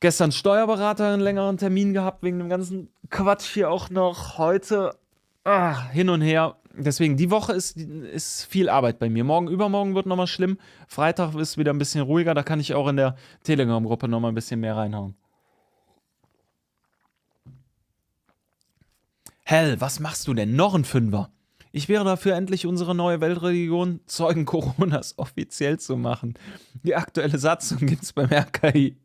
Gestern 0.00 0.32
Steuerberater 0.32 1.12
einen 1.12 1.22
längeren 1.22 1.58
Termin 1.58 1.92
gehabt, 1.92 2.22
wegen 2.22 2.38
dem 2.38 2.48
ganzen 2.48 2.88
Quatsch 3.10 3.52
hier 3.52 3.70
auch 3.70 3.90
noch. 3.90 4.38
Heute 4.38 4.96
ah, 5.44 5.88
hin 5.90 6.08
und 6.08 6.22
her. 6.22 6.56
Deswegen, 6.74 7.18
die 7.18 7.30
Woche 7.30 7.52
ist, 7.52 7.76
ist 7.76 8.44
viel 8.46 8.70
Arbeit 8.70 8.98
bei 8.98 9.10
mir. 9.10 9.24
Morgen, 9.24 9.48
übermorgen 9.48 9.94
wird 9.94 10.06
nochmal 10.06 10.26
schlimm. 10.26 10.58
Freitag 10.88 11.34
ist 11.34 11.58
wieder 11.58 11.72
ein 11.72 11.78
bisschen 11.78 12.00
ruhiger. 12.00 12.32
Da 12.32 12.42
kann 12.42 12.60
ich 12.60 12.74
auch 12.74 12.88
in 12.88 12.96
der 12.96 13.14
Telegram-Gruppe 13.44 14.08
nochmal 14.08 14.32
ein 14.32 14.34
bisschen 14.34 14.60
mehr 14.60 14.76
reinhauen. 14.76 15.14
Hell, 19.44 19.80
was 19.82 20.00
machst 20.00 20.26
du 20.26 20.32
denn? 20.32 20.56
Noch 20.56 20.74
ein 20.74 20.84
Fünfer. 20.84 21.30
Ich 21.74 21.88
wäre 21.88 22.04
dafür, 22.04 22.34
endlich 22.34 22.66
unsere 22.66 22.94
neue 22.94 23.22
Weltreligion 23.22 24.00
Zeugen 24.06 24.44
Coronas 24.44 25.14
offiziell 25.18 25.78
zu 25.80 25.96
machen. 25.96 26.34
Die 26.82 26.94
aktuelle 26.94 27.38
Satzung 27.38 27.78
gibt 27.78 28.02
es 28.02 28.12
beim 28.12 28.30
RKI. 28.30 28.98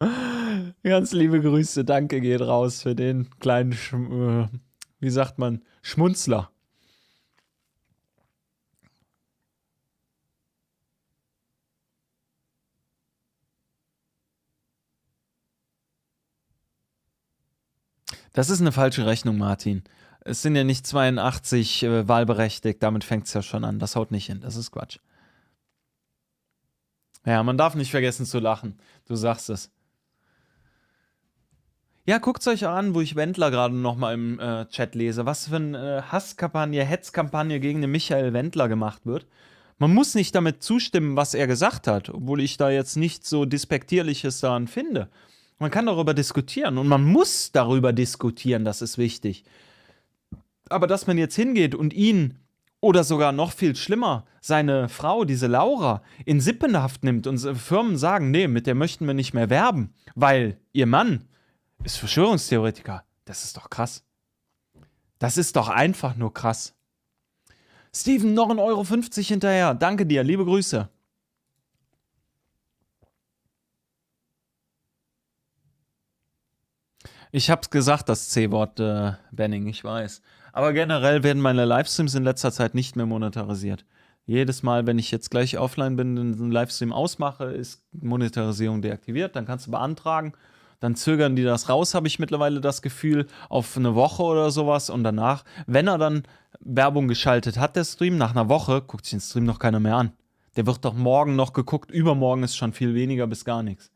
Ganz 0.84 1.12
liebe 1.12 1.40
Grüße, 1.40 1.84
danke 1.84 2.20
geht 2.20 2.40
raus 2.40 2.82
für 2.82 2.94
den 2.94 3.28
kleinen, 3.40 3.72
Schm 3.72 4.42
äh, 4.44 4.58
wie 5.00 5.10
sagt 5.10 5.38
man, 5.38 5.62
Schmunzler. 5.82 6.50
Das 18.32 18.50
ist 18.50 18.60
eine 18.60 18.72
falsche 18.72 19.06
Rechnung, 19.06 19.38
Martin. 19.38 19.82
Es 20.24 20.40
sind 20.40 20.56
ja 20.56 20.64
nicht 20.64 20.86
82 20.86 21.82
äh, 21.82 22.08
wahlberechtigt, 22.08 22.82
damit 22.82 23.04
fängt 23.04 23.26
es 23.26 23.34
ja 23.34 23.42
schon 23.42 23.64
an. 23.64 23.78
Das 23.78 23.94
haut 23.94 24.10
nicht 24.10 24.26
hin, 24.26 24.40
das 24.40 24.56
ist 24.56 24.72
Quatsch. 24.72 24.98
Ja, 27.26 27.42
man 27.42 27.56
darf 27.56 27.74
nicht 27.74 27.90
vergessen 27.90 28.26
zu 28.26 28.38
lachen. 28.38 28.78
Du 29.06 29.16
sagst 29.16 29.50
es. 29.50 29.70
Ja, 32.06 32.18
guckt 32.18 32.46
euch 32.46 32.66
an, 32.66 32.94
wo 32.94 33.00
ich 33.00 33.16
Wendler 33.16 33.50
gerade 33.50 33.74
nochmal 33.74 34.12
im 34.12 34.38
äh, 34.38 34.66
Chat 34.66 34.94
lese. 34.94 35.24
Was 35.24 35.48
für 35.48 35.56
eine 35.56 35.98
äh, 35.98 36.02
Hasskampagne, 36.02 36.84
Hetzkampagne 36.84 37.60
gegen 37.60 37.80
den 37.80 37.90
Michael 37.90 38.34
Wendler 38.34 38.68
gemacht 38.68 39.06
wird. 39.06 39.26
Man 39.78 39.92
muss 39.92 40.14
nicht 40.14 40.34
damit 40.34 40.62
zustimmen, 40.62 41.16
was 41.16 41.34
er 41.34 41.46
gesagt 41.46 41.86
hat, 41.86 42.10
obwohl 42.10 42.40
ich 42.40 42.58
da 42.58 42.70
jetzt 42.70 42.96
nicht 42.96 43.26
so 43.26 43.44
Despektierliches 43.44 44.40
daran 44.40 44.68
finde. 44.68 45.08
Man 45.58 45.70
kann 45.70 45.86
darüber 45.86 46.14
diskutieren 46.14 46.78
und 46.78 46.88
man 46.88 47.04
muss 47.04 47.52
darüber 47.52 47.92
diskutieren, 47.92 48.64
das 48.64 48.82
ist 48.82 48.98
wichtig. 48.98 49.44
Aber 50.68 50.86
dass 50.86 51.06
man 51.06 51.18
jetzt 51.18 51.36
hingeht 51.36 51.74
und 51.74 51.92
ihn 51.92 52.38
oder 52.80 53.04
sogar 53.04 53.32
noch 53.32 53.52
viel 53.52 53.76
schlimmer, 53.76 54.26
seine 54.40 54.88
Frau, 54.88 55.24
diese 55.24 55.46
Laura, 55.46 56.02
in 56.26 56.40
Sippenhaft 56.40 57.02
nimmt 57.02 57.26
und 57.26 57.38
Firmen 57.38 57.96
sagen, 57.96 58.30
nee, 58.30 58.46
mit 58.46 58.66
der 58.66 58.74
möchten 58.74 59.06
wir 59.06 59.14
nicht 59.14 59.32
mehr 59.32 59.48
werben, 59.48 59.94
weil 60.14 60.58
ihr 60.72 60.86
Mann 60.86 61.24
ist 61.82 61.96
Verschwörungstheoretiker. 61.96 63.04
Das 63.24 63.44
ist 63.44 63.56
doch 63.56 63.70
krass. 63.70 64.04
Das 65.18 65.38
ist 65.38 65.56
doch 65.56 65.68
einfach 65.68 66.16
nur 66.16 66.34
krass. 66.34 66.74
Steven, 67.94 68.34
noch 68.34 68.50
1,50 68.50 68.58
Euro 68.58 68.84
hinterher. 68.84 69.74
Danke 69.74 70.04
dir, 70.04 70.22
liebe 70.22 70.44
Grüße. 70.44 70.88
Ich 77.32 77.50
hab's 77.50 77.70
gesagt, 77.70 78.08
das 78.08 78.28
C-Wort, 78.28 78.78
äh, 78.78 79.12
Benning, 79.32 79.66
ich 79.66 79.82
weiß. 79.82 80.22
Aber 80.54 80.72
generell 80.72 81.24
werden 81.24 81.42
meine 81.42 81.64
Livestreams 81.64 82.14
in 82.14 82.22
letzter 82.22 82.52
Zeit 82.52 82.76
nicht 82.76 82.94
mehr 82.94 83.06
monetarisiert. 83.06 83.84
Jedes 84.24 84.62
Mal, 84.62 84.86
wenn 84.86 85.00
ich 85.00 85.10
jetzt 85.10 85.32
gleich 85.32 85.58
offline 85.58 85.96
bin, 85.96 86.16
und 86.16 86.40
einen 86.40 86.52
Livestream 86.52 86.92
ausmache, 86.92 87.46
ist 87.46 87.82
Monetarisierung 87.90 88.80
deaktiviert. 88.80 89.34
Dann 89.34 89.46
kannst 89.46 89.66
du 89.66 89.72
beantragen. 89.72 90.32
Dann 90.78 90.94
zögern 90.94 91.34
die 91.34 91.42
das 91.42 91.68
raus, 91.68 91.94
habe 91.94 92.06
ich 92.06 92.20
mittlerweile 92.20 92.60
das 92.60 92.82
Gefühl, 92.82 93.26
auf 93.48 93.76
eine 93.76 93.96
Woche 93.96 94.22
oder 94.22 94.52
sowas. 94.52 94.90
Und 94.90 95.02
danach, 95.02 95.44
wenn 95.66 95.88
er 95.88 95.98
dann 95.98 96.22
Werbung 96.60 97.08
geschaltet 97.08 97.58
hat, 97.58 97.74
der 97.74 97.82
Stream, 97.82 98.16
nach 98.16 98.30
einer 98.30 98.48
Woche 98.48 98.80
guckt 98.80 99.06
sich 99.06 99.10
den 99.10 99.20
Stream 99.20 99.44
noch 99.46 99.58
keiner 99.58 99.80
mehr 99.80 99.96
an. 99.96 100.12
Der 100.54 100.66
wird 100.66 100.84
doch 100.84 100.94
morgen 100.94 101.34
noch 101.34 101.52
geguckt, 101.52 101.90
übermorgen 101.90 102.44
ist 102.44 102.56
schon 102.56 102.72
viel 102.72 102.94
weniger 102.94 103.26
bis 103.26 103.44
gar 103.44 103.64
nichts. 103.64 103.90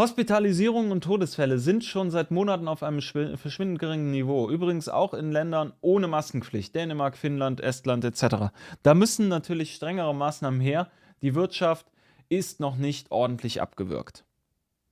Hospitalisierungen 0.00 0.92
und 0.92 1.04
Todesfälle 1.04 1.58
sind 1.58 1.84
schon 1.84 2.10
seit 2.10 2.30
Monaten 2.30 2.68
auf 2.68 2.82
einem 2.82 3.02
verschwindend 3.02 3.78
geringen 3.78 4.10
Niveau. 4.10 4.48
Übrigens 4.48 4.88
auch 4.88 5.12
in 5.12 5.30
Ländern 5.30 5.74
ohne 5.82 6.08
Maskenpflicht, 6.08 6.74
Dänemark, 6.74 7.18
Finnland, 7.18 7.60
Estland 7.60 8.06
etc. 8.06 8.50
Da 8.82 8.94
müssen 8.94 9.28
natürlich 9.28 9.74
strengere 9.74 10.14
Maßnahmen 10.14 10.58
her. 10.58 10.90
Die 11.20 11.34
Wirtschaft 11.34 11.84
ist 12.30 12.60
noch 12.60 12.76
nicht 12.76 13.10
ordentlich 13.10 13.60
abgewürgt. 13.60 14.24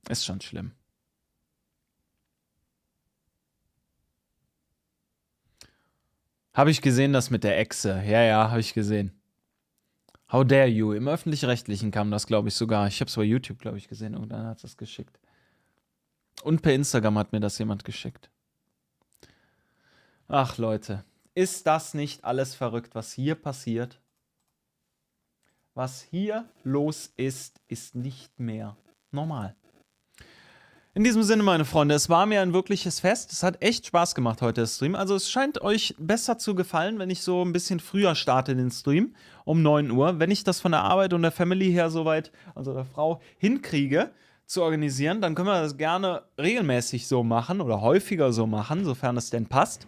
Ist 0.07 0.27
schon 0.27 0.41
schlimm. 0.41 0.73
Habe 6.53 6.69
ich 6.69 6.83
gesehen, 6.83 7.13
das 7.13 7.31
mit 7.31 7.43
der 7.43 7.57
Echse. 7.57 8.03
Ja, 8.05 8.21
ja, 8.21 8.51
habe 8.51 8.59
ich 8.59 8.75
gesehen. 8.75 9.18
How 10.31 10.45
dare 10.45 10.67
you? 10.67 10.93
Im 10.93 11.07
öffentlich-rechtlichen 11.07 11.89
kam 11.89 12.11
das, 12.11 12.27
glaube 12.27 12.49
ich, 12.49 12.55
sogar. 12.55 12.87
Ich 12.87 13.01
habe 13.01 13.09
es 13.09 13.15
bei 13.15 13.23
YouTube, 13.23 13.59
glaube 13.59 13.77
ich, 13.77 13.87
gesehen. 13.87 14.13
Irgendeiner 14.13 14.49
hat 14.49 14.63
das 14.63 14.77
geschickt. 14.77 15.19
Und 16.43 16.61
per 16.61 16.73
Instagram 16.73 17.17
hat 17.17 17.31
mir 17.31 17.39
das 17.39 17.57
jemand 17.57 17.83
geschickt. 17.83 18.29
Ach 20.27 20.59
Leute, 20.59 21.03
ist 21.33 21.65
das 21.65 21.95
nicht 21.95 22.23
alles 22.23 22.53
verrückt, 22.53 22.93
was 22.93 23.11
hier 23.11 23.33
passiert? 23.33 23.99
Was 25.73 26.01
hier 26.01 26.47
los 26.63 27.11
ist, 27.15 27.61
ist 27.67 27.95
nicht 27.95 28.39
mehr 28.39 28.77
normal. 29.11 29.55
In 30.95 31.03
diesem 31.03 31.21
Sinne, 31.21 31.43
meine 31.43 31.65
Freunde, 31.65 31.93
es 31.93 32.09
war 32.09 32.25
mir 32.25 32.41
ein 32.41 32.51
wirkliches 32.51 32.99
Fest. 32.99 33.31
Es 33.31 33.43
hat 33.43 33.61
echt 33.61 33.85
Spaß 33.85 34.15
gemacht 34.15 34.41
heute, 34.41 34.61
der 34.61 34.67
Stream. 34.67 34.95
Also 34.95 35.13
es 35.13 35.29
scheint 35.29 35.61
euch 35.61 35.93
besser 35.99 36.39
zu 36.39 36.55
gefallen, 36.55 36.97
wenn 36.97 37.11
ich 37.11 37.21
so 37.21 37.45
ein 37.45 37.53
bisschen 37.53 37.79
früher 37.79 38.15
starte 38.15 38.55
den 38.55 38.71
Stream, 38.71 39.13
um 39.45 39.61
9 39.61 39.91
Uhr. 39.91 40.17
Wenn 40.17 40.31
ich 40.31 40.43
das 40.43 40.59
von 40.59 40.71
der 40.71 40.81
Arbeit 40.81 41.13
und 41.13 41.21
der 41.21 41.31
Family 41.31 41.71
her 41.71 41.91
soweit, 41.91 42.31
also 42.55 42.73
der 42.73 42.85
Frau, 42.85 43.21
hinkriege 43.37 44.09
zu 44.47 44.63
organisieren, 44.63 45.21
dann 45.21 45.35
können 45.35 45.47
wir 45.47 45.61
das 45.61 45.77
gerne 45.77 46.23
regelmäßig 46.39 47.05
so 47.07 47.23
machen 47.23 47.61
oder 47.61 47.81
häufiger 47.81 48.33
so 48.33 48.47
machen, 48.47 48.83
sofern 48.83 49.15
es 49.15 49.29
denn 49.29 49.45
passt. 49.45 49.85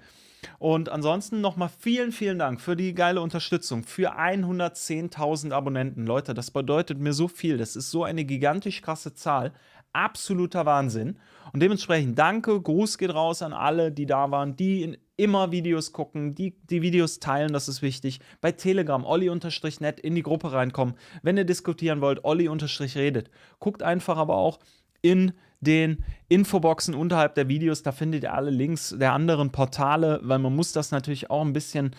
Und 0.59 0.89
ansonsten 0.89 1.41
nochmal 1.41 1.69
vielen, 1.79 2.11
vielen 2.11 2.37
Dank 2.37 2.61
für 2.61 2.75
die 2.75 2.93
geile 2.93 3.21
Unterstützung, 3.21 3.83
für 3.83 4.19
110.000 4.19 5.51
Abonnenten. 5.51 6.05
Leute, 6.05 6.35
das 6.35 6.51
bedeutet 6.51 6.99
mir 6.99 7.13
so 7.13 7.27
viel. 7.27 7.57
Das 7.57 7.75
ist 7.75 7.89
so 7.89 8.03
eine 8.03 8.23
gigantisch 8.23 8.83
krasse 8.83 9.15
Zahl 9.15 9.51
absoluter 9.93 10.65
Wahnsinn. 10.65 11.17
Und 11.53 11.61
dementsprechend 11.61 12.17
danke, 12.17 12.59
Gruß 12.61 12.97
geht 12.97 13.13
raus 13.13 13.41
an 13.41 13.53
alle, 13.53 13.91
die 13.91 14.05
da 14.05 14.31
waren, 14.31 14.55
die 14.55 14.97
immer 15.17 15.51
Videos 15.51 15.91
gucken, 15.91 16.33
die 16.33 16.55
die 16.69 16.81
Videos 16.81 17.19
teilen, 17.19 17.53
das 17.53 17.67
ist 17.67 17.81
wichtig. 17.81 18.19
Bei 18.39 18.51
Telegram, 18.51 19.05
olli-net 19.05 19.99
in 19.99 20.15
die 20.15 20.23
Gruppe 20.23 20.51
reinkommen. 20.51 20.95
Wenn 21.21 21.37
ihr 21.37 21.45
diskutieren 21.45 22.01
wollt, 22.01 22.23
olli-redet. 22.23 23.29
Guckt 23.59 23.83
einfach 23.83 24.17
aber 24.17 24.35
auch 24.35 24.59
in 25.01 25.33
den 25.59 26.03
Infoboxen 26.27 26.95
unterhalb 26.95 27.35
der 27.35 27.47
Videos, 27.47 27.83
da 27.83 27.91
findet 27.91 28.23
ihr 28.23 28.33
alle 28.33 28.49
Links 28.49 28.95
der 28.97 29.13
anderen 29.13 29.51
Portale, 29.51 30.19
weil 30.23 30.39
man 30.39 30.55
muss 30.55 30.73
das 30.73 30.91
natürlich 30.91 31.29
auch 31.29 31.41
ein 31.41 31.53
bisschen 31.53 31.95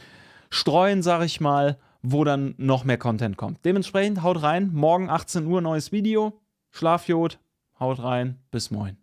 streuen, 0.51 1.03
sag 1.03 1.25
ich 1.25 1.41
mal, 1.41 1.79
wo 2.03 2.25
dann 2.25 2.55
noch 2.59 2.85
mehr 2.85 2.99
Content 2.99 3.37
kommt. 3.37 3.65
Dementsprechend 3.65 4.23
haut 4.23 4.43
rein, 4.43 4.71
morgen 4.73 5.09
18 5.09 5.47
Uhr 5.47 5.61
neues 5.61 5.93
Video, 5.93 6.41
Schlafjod, 6.73 7.39
Haut 7.83 7.99
rein, 7.99 8.39
bis 8.53 8.71
moin. 8.71 9.02